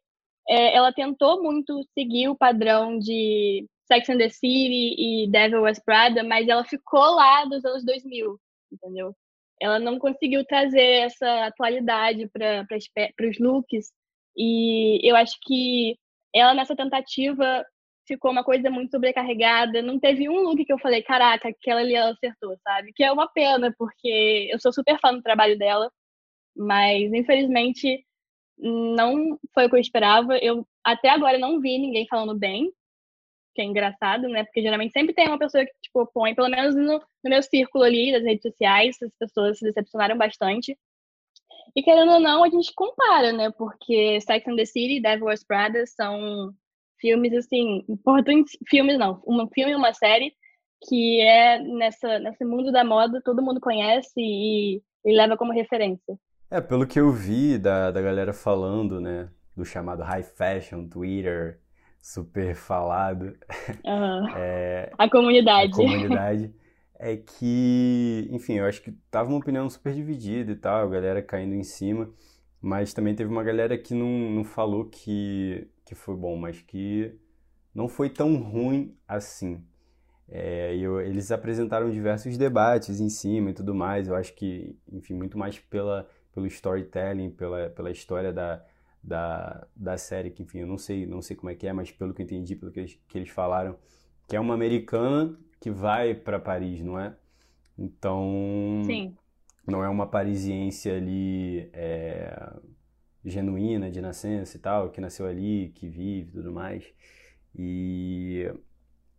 é, 0.50 0.76
ela 0.76 0.94
tentou 0.94 1.42
muito 1.42 1.84
seguir 1.94 2.30
o 2.30 2.36
padrão 2.36 3.00
de 3.00 3.68
Sex 3.88 4.10
and 4.10 4.18
the 4.18 4.30
City 4.30 4.96
e 4.98 5.30
Devil 5.30 5.62
West 5.62 5.84
Prada, 5.86 6.24
mas 6.24 6.48
ela 6.48 6.64
ficou 6.66 7.16
lá 7.16 7.46
dos 7.46 7.64
anos 7.66 7.86
2000, 7.86 8.40
entendeu? 8.72 9.16
Ela 9.62 9.80
não 9.80 10.00
conseguiu 10.00 10.46
trazer 10.46 11.06
essa 11.06 11.46
atualidade 11.46 12.30
para 12.30 12.66
os 13.30 13.40
looks 13.40 13.92
e 14.38 15.00
eu 15.10 15.16
acho 15.16 15.38
que 15.44 15.98
ela 16.34 16.54
nessa 16.54 16.76
tentativa 16.76 17.66
ficou 18.08 18.32
uma 18.32 18.44
coisa 18.44 18.70
muito 18.70 18.92
sobrecarregada. 18.92 19.82
Não 19.82 20.00
teve 20.00 20.30
um 20.30 20.42
look 20.42 20.64
que 20.66 20.74
eu 20.74 20.80
falei, 20.80 21.02
caraca, 21.04 21.50
aquela 21.50 21.82
ali 21.82 21.96
ela 21.96 22.12
acertou, 22.12 22.58
sabe? 22.64 22.92
Que 22.94 23.04
é 23.04 23.12
uma 23.12 23.28
pena, 23.28 23.74
porque 23.78 24.50
eu 24.52 24.60
sou 24.60 24.74
super 24.74 25.00
fã 25.00 25.14
do 25.14 25.22
trabalho 25.22 25.58
dela, 25.58 25.92
mas 26.56 27.12
infelizmente 27.14 28.06
não 28.58 29.40
foi 29.54 29.66
o 29.66 29.70
que 29.70 29.76
eu 29.76 29.80
esperava. 29.80 30.38
Eu 30.38 30.68
até 30.84 31.10
agora 31.10 31.38
não 31.38 31.60
vi 31.60 31.78
ninguém 31.80 32.08
falando 32.08 32.38
bem, 32.38 32.72
que 33.56 33.62
é 33.62 33.66
engraçado, 33.66 34.28
né? 34.30 34.44
Porque 34.44 34.62
geralmente 34.62 34.94
sempre 34.94 35.14
tem 35.14 35.28
uma 35.28 35.40
pessoa 35.40 35.66
que, 35.66 35.72
tipo, 35.82 36.06
põe, 36.14 36.36
pelo 36.36 36.50
menos 36.50 36.76
no, 36.76 37.00
no 37.00 37.30
meu 37.30 37.44
círculo 37.44 37.84
ali 37.84 38.12
das 38.12 38.24
redes 38.24 38.42
sociais, 38.42 38.98
as 39.02 39.12
pessoas 39.20 39.60
se 39.60 39.66
decepcionaram 39.66 40.18
bastante. 40.18 40.78
E 41.76 41.82
querendo 41.82 42.12
ou 42.12 42.20
não, 42.20 42.44
a 42.44 42.50
gente 42.50 42.72
compara, 42.76 43.32
né? 43.32 43.52
Porque 43.52 44.20
Sex 44.22 44.48
and 44.48 44.56
the 44.56 44.66
City 44.66 44.98
e 44.98 45.02
Devil 45.02 45.26
Wears 45.26 45.44
Prada 45.44 45.86
são 45.88 46.54
filmes, 47.00 47.34
assim, 47.34 47.84
importantes. 47.90 48.58
Filmes 48.70 48.98
não, 48.98 49.22
um 49.28 49.48
filme 49.54 49.72
e 49.74 49.76
uma 49.76 49.94
série 49.94 50.34
que 50.88 51.22
é 51.22 51.60
nessa, 51.60 52.20
nesse 52.20 52.44
mundo 52.44 52.72
da 52.72 52.84
moda, 52.84 53.22
todo 53.24 53.42
mundo 53.42 53.60
conhece 53.60 54.12
e, 54.18 54.82
e 55.06 55.16
leva 55.16 55.38
como 55.38 55.54
referência. 55.54 56.18
É, 56.52 56.62
pelo 56.62 56.86
que 56.86 57.00
eu 57.00 57.12
vi 57.12 57.58
da, 57.58 57.90
da 57.90 58.02
galera 58.02 58.34
falando, 58.34 59.00
né? 59.00 59.30
Do 59.56 59.66
chamado 59.66 60.04
high 60.04 60.24
fashion, 60.24 60.88
Twitter, 60.88 61.60
super 62.02 62.56
falado. 62.56 63.36
Uhum. 63.86 64.28
É, 64.36 64.92
a 64.98 65.10
comunidade. 65.10 65.72
A 65.72 65.76
comunidade. 65.76 66.54
É 67.04 67.18
que, 67.18 68.30
enfim, 68.32 68.54
eu 68.54 68.66
acho 68.66 68.82
que 68.82 68.94
tava 69.12 69.28
uma 69.30 69.38
opinião 69.38 69.70
super 69.70 69.94
dividida 69.94 70.54
e 70.54 70.56
tal, 70.56 70.88
a 70.88 70.90
galera 70.90 71.22
caindo 71.22 71.54
em 71.54 71.64
cima, 71.64 72.10
mas 72.62 72.94
também 72.94 73.14
teve 73.14 73.30
uma 73.30 73.44
galera 73.44 73.78
que 73.78 73.94
não, 73.94 74.32
não 74.32 74.44
falou 74.46 74.86
que, 74.86 75.68
que 75.86 75.96
foi 75.96 76.16
bom, 76.16 76.38
mas 76.38 76.62
que 76.62 77.14
não 77.76 77.90
foi 77.90 78.10
tão 78.10 78.38
ruim 78.38 78.98
assim. 79.06 79.62
É, 80.30 80.78
eu, 80.78 81.02
eles 81.02 81.30
apresentaram 81.30 81.92
diversos 81.92 82.38
debates 82.38 83.02
em 83.02 83.10
cima 83.10 83.50
e 83.50 83.54
tudo 83.54 83.76
mais, 83.76 84.08
eu 84.08 84.16
acho 84.16 84.34
que, 84.34 84.80
enfim, 84.90 85.14
muito 85.14 85.38
mais 85.38 85.60
pela, 85.60 86.08
pelo 86.34 86.48
storytelling, 86.48 87.32
pela, 87.32 87.70
pela 87.70 87.92
história 87.92 88.32
da, 88.32 88.64
da, 89.04 89.68
da 89.76 89.98
série, 89.98 90.32
que, 90.32 90.42
enfim, 90.42 90.60
eu 90.60 90.68
não 90.68 90.78
sei, 90.78 91.06
não 91.06 91.22
sei 91.22 91.36
como 91.36 91.50
é 91.50 91.56
que 91.56 91.68
é, 91.68 91.74
mas 91.74 91.92
pelo 91.92 92.14
que 92.14 92.22
eu 92.22 92.24
entendi, 92.24 92.56
pelo 92.56 92.72
que 92.72 92.80
eles, 92.80 92.98
que 93.10 93.18
eles 93.18 93.30
falaram, 93.30 93.78
que 94.26 94.38
é 94.38 94.40
uma 94.40 94.54
americana 94.54 95.38
que 95.64 95.72
vai 95.72 96.14
para 96.14 96.38
Paris, 96.38 96.82
não 96.82 97.00
é? 97.00 97.16
Então, 97.78 98.82
Sim. 98.86 99.16
não 99.66 99.82
é 99.82 99.88
uma 99.88 100.06
parisiense 100.06 100.90
ali 100.90 101.70
é, 101.72 102.52
genuína 103.24 103.90
de 103.90 104.02
nascença 104.02 104.58
e 104.58 104.60
tal, 104.60 104.90
que 104.92 105.00
nasceu 105.00 105.26
ali, 105.26 105.72
que 105.74 105.88
vive 105.88 106.32
e 106.32 106.34
tudo 106.34 106.52
mais. 106.52 106.84
E 107.56 108.54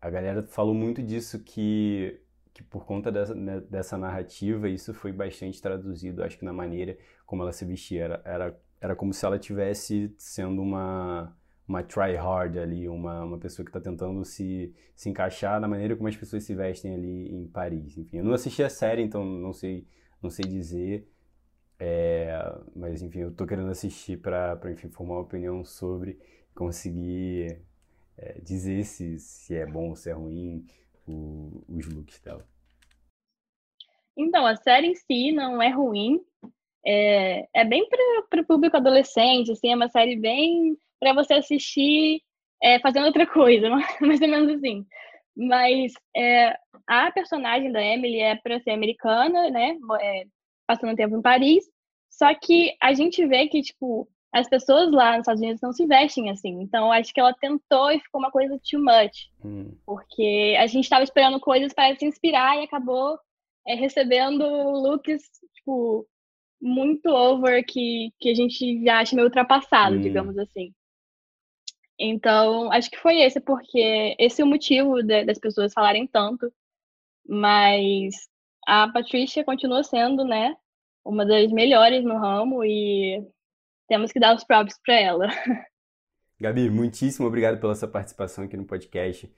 a 0.02 0.10
galera 0.10 0.42
falou 0.42 0.74
muito 0.74 1.02
disso 1.02 1.42
que 1.42 2.20
que 2.52 2.62
por 2.62 2.84
conta 2.84 3.10
dessa, 3.10 3.34
né, 3.34 3.60
dessa 3.60 3.96
narrativa 3.96 4.68
isso 4.68 4.92
foi 4.92 5.12
bastante 5.12 5.60
traduzido, 5.62 6.22
acho 6.22 6.38
que 6.38 6.44
na 6.44 6.52
maneira 6.52 6.96
como 7.26 7.42
ela 7.42 7.52
se 7.52 7.64
vestia 7.64 8.04
era, 8.04 8.22
era, 8.24 8.60
era 8.80 8.94
como 8.94 9.14
se 9.14 9.24
ela 9.24 9.38
tivesse 9.38 10.14
sendo 10.18 10.60
uma 10.60 11.34
uma 11.66 11.82
try 11.82 12.14
hard 12.14 12.58
ali, 12.58 12.88
uma, 12.88 13.24
uma 13.24 13.38
pessoa 13.38 13.64
que 13.64 13.70
está 13.70 13.80
tentando 13.80 14.24
se, 14.24 14.74
se 14.94 15.08
encaixar 15.08 15.60
na 15.60 15.68
maneira 15.68 15.96
como 15.96 16.08
as 16.08 16.16
pessoas 16.16 16.44
se 16.44 16.54
vestem 16.54 16.94
ali 16.94 17.34
em 17.34 17.48
Paris. 17.48 17.96
Enfim, 17.96 18.18
eu 18.18 18.24
não 18.24 18.34
assisti 18.34 18.62
a 18.62 18.68
série, 18.68 19.02
então 19.02 19.24
não 19.24 19.52
sei, 19.52 19.86
não 20.22 20.28
sei 20.28 20.44
dizer, 20.44 21.08
é, 21.78 22.38
mas 22.76 23.02
enfim, 23.02 23.20
eu 23.20 23.30
estou 23.30 23.46
querendo 23.46 23.70
assistir 23.70 24.18
para, 24.18 24.60
enfim, 24.70 24.90
formar 24.90 25.14
uma 25.14 25.22
opinião 25.22 25.64
sobre, 25.64 26.18
conseguir 26.54 27.60
é, 28.16 28.40
dizer 28.40 28.84
se, 28.84 29.18
se 29.18 29.54
é 29.54 29.66
bom 29.66 29.90
ou 29.90 29.96
se 29.96 30.10
é 30.10 30.12
ruim 30.12 30.66
o, 31.06 31.64
os 31.68 31.86
looks 31.86 32.20
dela. 32.20 32.46
Então, 34.16 34.46
a 34.46 34.54
série 34.54 34.88
em 34.88 34.94
si 34.94 35.32
não 35.32 35.60
é 35.60 35.70
ruim, 35.70 36.20
é, 36.86 37.48
é 37.52 37.64
bem 37.64 37.88
para 38.30 38.42
o 38.42 38.46
público 38.46 38.76
adolescente, 38.76 39.50
assim, 39.50 39.72
é 39.72 39.74
uma 39.74 39.88
série 39.88 40.16
bem 40.16 40.78
para 41.04 41.12
você 41.12 41.34
assistir 41.34 42.22
é, 42.62 42.80
fazendo 42.80 43.04
outra 43.04 43.26
coisa, 43.26 43.68
mais 44.00 44.22
ou 44.22 44.28
menos 44.28 44.56
assim. 44.56 44.86
Mas 45.36 45.92
é, 46.16 46.56
a 46.86 47.12
personagem 47.12 47.70
da 47.70 47.82
Emily 47.82 48.20
é 48.20 48.36
para 48.36 48.58
ser 48.60 48.70
americana, 48.70 49.50
né? 49.50 49.76
É, 50.00 50.24
passando 50.66 50.96
tempo 50.96 51.14
em 51.14 51.20
Paris. 51.20 51.64
Só 52.08 52.32
que 52.34 52.74
a 52.80 52.94
gente 52.94 53.26
vê 53.26 53.48
que, 53.48 53.60
tipo, 53.60 54.08
as 54.32 54.48
pessoas 54.48 54.90
lá 54.92 55.10
nos 55.10 55.20
Estados 55.20 55.42
Unidos 55.42 55.60
não 55.60 55.72
se 55.72 55.86
vestem 55.86 56.30
assim. 56.30 56.62
Então, 56.62 56.90
acho 56.90 57.12
que 57.12 57.20
ela 57.20 57.34
tentou 57.34 57.90
e 57.90 58.00
ficou 58.00 58.20
uma 58.20 58.30
coisa 58.30 58.58
too 58.70 58.80
much. 58.80 59.28
Hum. 59.44 59.76
Porque 59.84 60.56
a 60.58 60.66
gente 60.66 60.84
estava 60.84 61.04
esperando 61.04 61.38
coisas 61.38 61.74
para 61.74 61.94
se 61.96 62.06
inspirar 62.06 62.56
e 62.56 62.64
acabou 62.64 63.18
é, 63.66 63.74
recebendo 63.74 64.42
looks, 64.46 65.22
tipo, 65.54 66.06
muito 66.62 67.10
over 67.10 67.62
que, 67.66 68.10
que 68.18 68.30
a 68.30 68.34
gente 68.34 68.82
já 68.82 69.00
acha 69.00 69.14
meio 69.14 69.26
ultrapassado, 69.26 69.96
hum. 69.96 70.00
digamos 70.00 70.38
assim. 70.38 70.72
Então, 71.98 72.72
acho 72.72 72.90
que 72.90 72.98
foi 72.98 73.20
esse, 73.20 73.40
porque 73.40 74.16
esse 74.18 74.42
é 74.42 74.44
o 74.44 74.48
motivo 74.48 75.02
de, 75.02 75.24
das 75.24 75.38
pessoas 75.38 75.72
falarem 75.72 76.06
tanto, 76.06 76.52
mas 77.26 78.14
a 78.66 78.88
Patrícia 78.88 79.44
continua 79.44 79.84
sendo, 79.84 80.24
né, 80.24 80.56
uma 81.04 81.24
das 81.24 81.52
melhores 81.52 82.04
no 82.04 82.18
ramo 82.18 82.64
e 82.64 83.24
temos 83.88 84.10
que 84.10 84.18
dar 84.18 84.34
os 84.34 84.44
props 84.44 84.78
para 84.84 84.94
ela. 84.94 85.28
Gabi, 86.40 86.68
muitíssimo 86.68 87.28
obrigado 87.28 87.60
pela 87.60 87.74
sua 87.74 87.88
participação 87.88 88.44
aqui 88.44 88.56
no 88.56 88.64
podcast. 88.64 89.32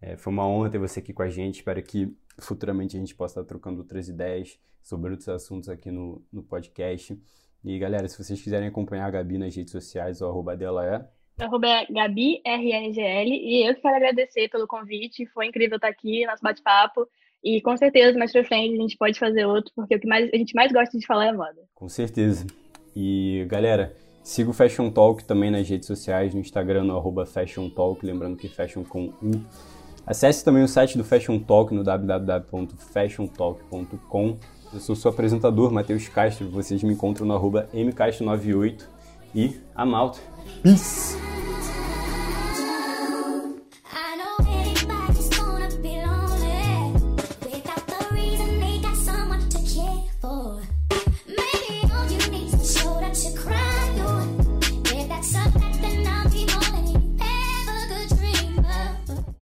É, 0.00 0.16
foi 0.16 0.32
uma 0.32 0.46
honra 0.46 0.70
ter 0.70 0.78
você 0.78 1.00
aqui 1.00 1.12
com 1.12 1.22
a 1.22 1.30
gente. 1.30 1.56
Espero 1.56 1.82
que 1.82 2.14
futuramente 2.38 2.96
a 2.96 3.00
gente 3.00 3.14
possa 3.14 3.40
estar 3.40 3.48
trocando 3.48 3.78
outras 3.80 4.08
ideias 4.08 4.58
sobre 4.82 5.12
outros 5.12 5.28
assuntos 5.28 5.68
aqui 5.68 5.90
no, 5.90 6.22
no 6.30 6.42
podcast. 6.42 7.18
E 7.64 7.78
galera, 7.78 8.06
se 8.06 8.22
vocês 8.22 8.42
quiserem 8.42 8.68
acompanhar 8.68 9.06
a 9.06 9.10
Gabi 9.10 9.38
nas 9.38 9.56
redes 9.56 9.72
sociais, 9.72 10.20
o 10.20 10.26
arroba 10.26 10.54
dela 10.54 10.84
é 10.84 11.08
Arroba 11.38 11.86
Gabi 11.90 12.40
RNGL 12.44 13.28
e 13.28 13.68
eu 13.68 13.74
quero 13.74 13.96
agradecer 13.96 14.48
pelo 14.48 14.68
convite. 14.68 15.26
Foi 15.26 15.46
incrível 15.46 15.76
estar 15.76 15.88
aqui, 15.88 16.26
nosso 16.26 16.42
bate-papo. 16.42 17.06
E 17.42 17.60
com 17.60 17.76
certeza 17.76 18.16
mais 18.18 18.32
pra 18.32 18.44
frente 18.44 18.74
a 18.74 18.80
gente 18.80 18.96
pode 18.96 19.18
fazer 19.18 19.44
outro, 19.44 19.70
porque 19.74 19.96
o 19.96 20.00
que 20.00 20.06
mais, 20.06 20.30
a 20.32 20.36
gente 20.36 20.54
mais 20.54 20.70
gosta 20.72 20.96
de 20.96 21.04
falar 21.04 21.26
é 21.26 21.32
moda. 21.32 21.60
Com 21.74 21.88
certeza. 21.88 22.46
E 22.94 23.44
galera, 23.48 23.96
siga 24.22 24.50
o 24.50 24.52
Fashion 24.52 24.88
Talk 24.90 25.24
também 25.24 25.50
nas 25.50 25.68
redes 25.68 25.88
sociais, 25.88 26.32
no 26.32 26.38
Instagram, 26.40 26.84
no 26.84 26.96
arroba 26.96 27.26
Fashion 27.26 27.68
Talk, 27.68 28.06
lembrando 28.06 28.36
que 28.36 28.46
Fashion 28.48 28.84
com 28.84 29.06
U. 29.20 29.32
Acesse 30.06 30.44
também 30.44 30.62
o 30.62 30.68
site 30.68 30.96
do 30.96 31.02
Fashion 31.02 31.40
Talk 31.40 31.74
no 31.74 31.82
www.fashiontalk.com. 31.82 34.38
Eu 34.72 34.80
sou 34.80 34.94
seu 34.94 35.10
apresentador, 35.10 35.72
Matheus 35.72 36.06
Castro. 36.08 36.48
Vocês 36.48 36.80
me 36.82 36.94
encontram 36.94 37.26
no 37.26 37.34
arroba 37.34 37.68
mcastro98 37.74 38.93
e 39.34 39.60
a 39.74 39.84
malta. 39.84 40.20
Peace! 40.62 41.16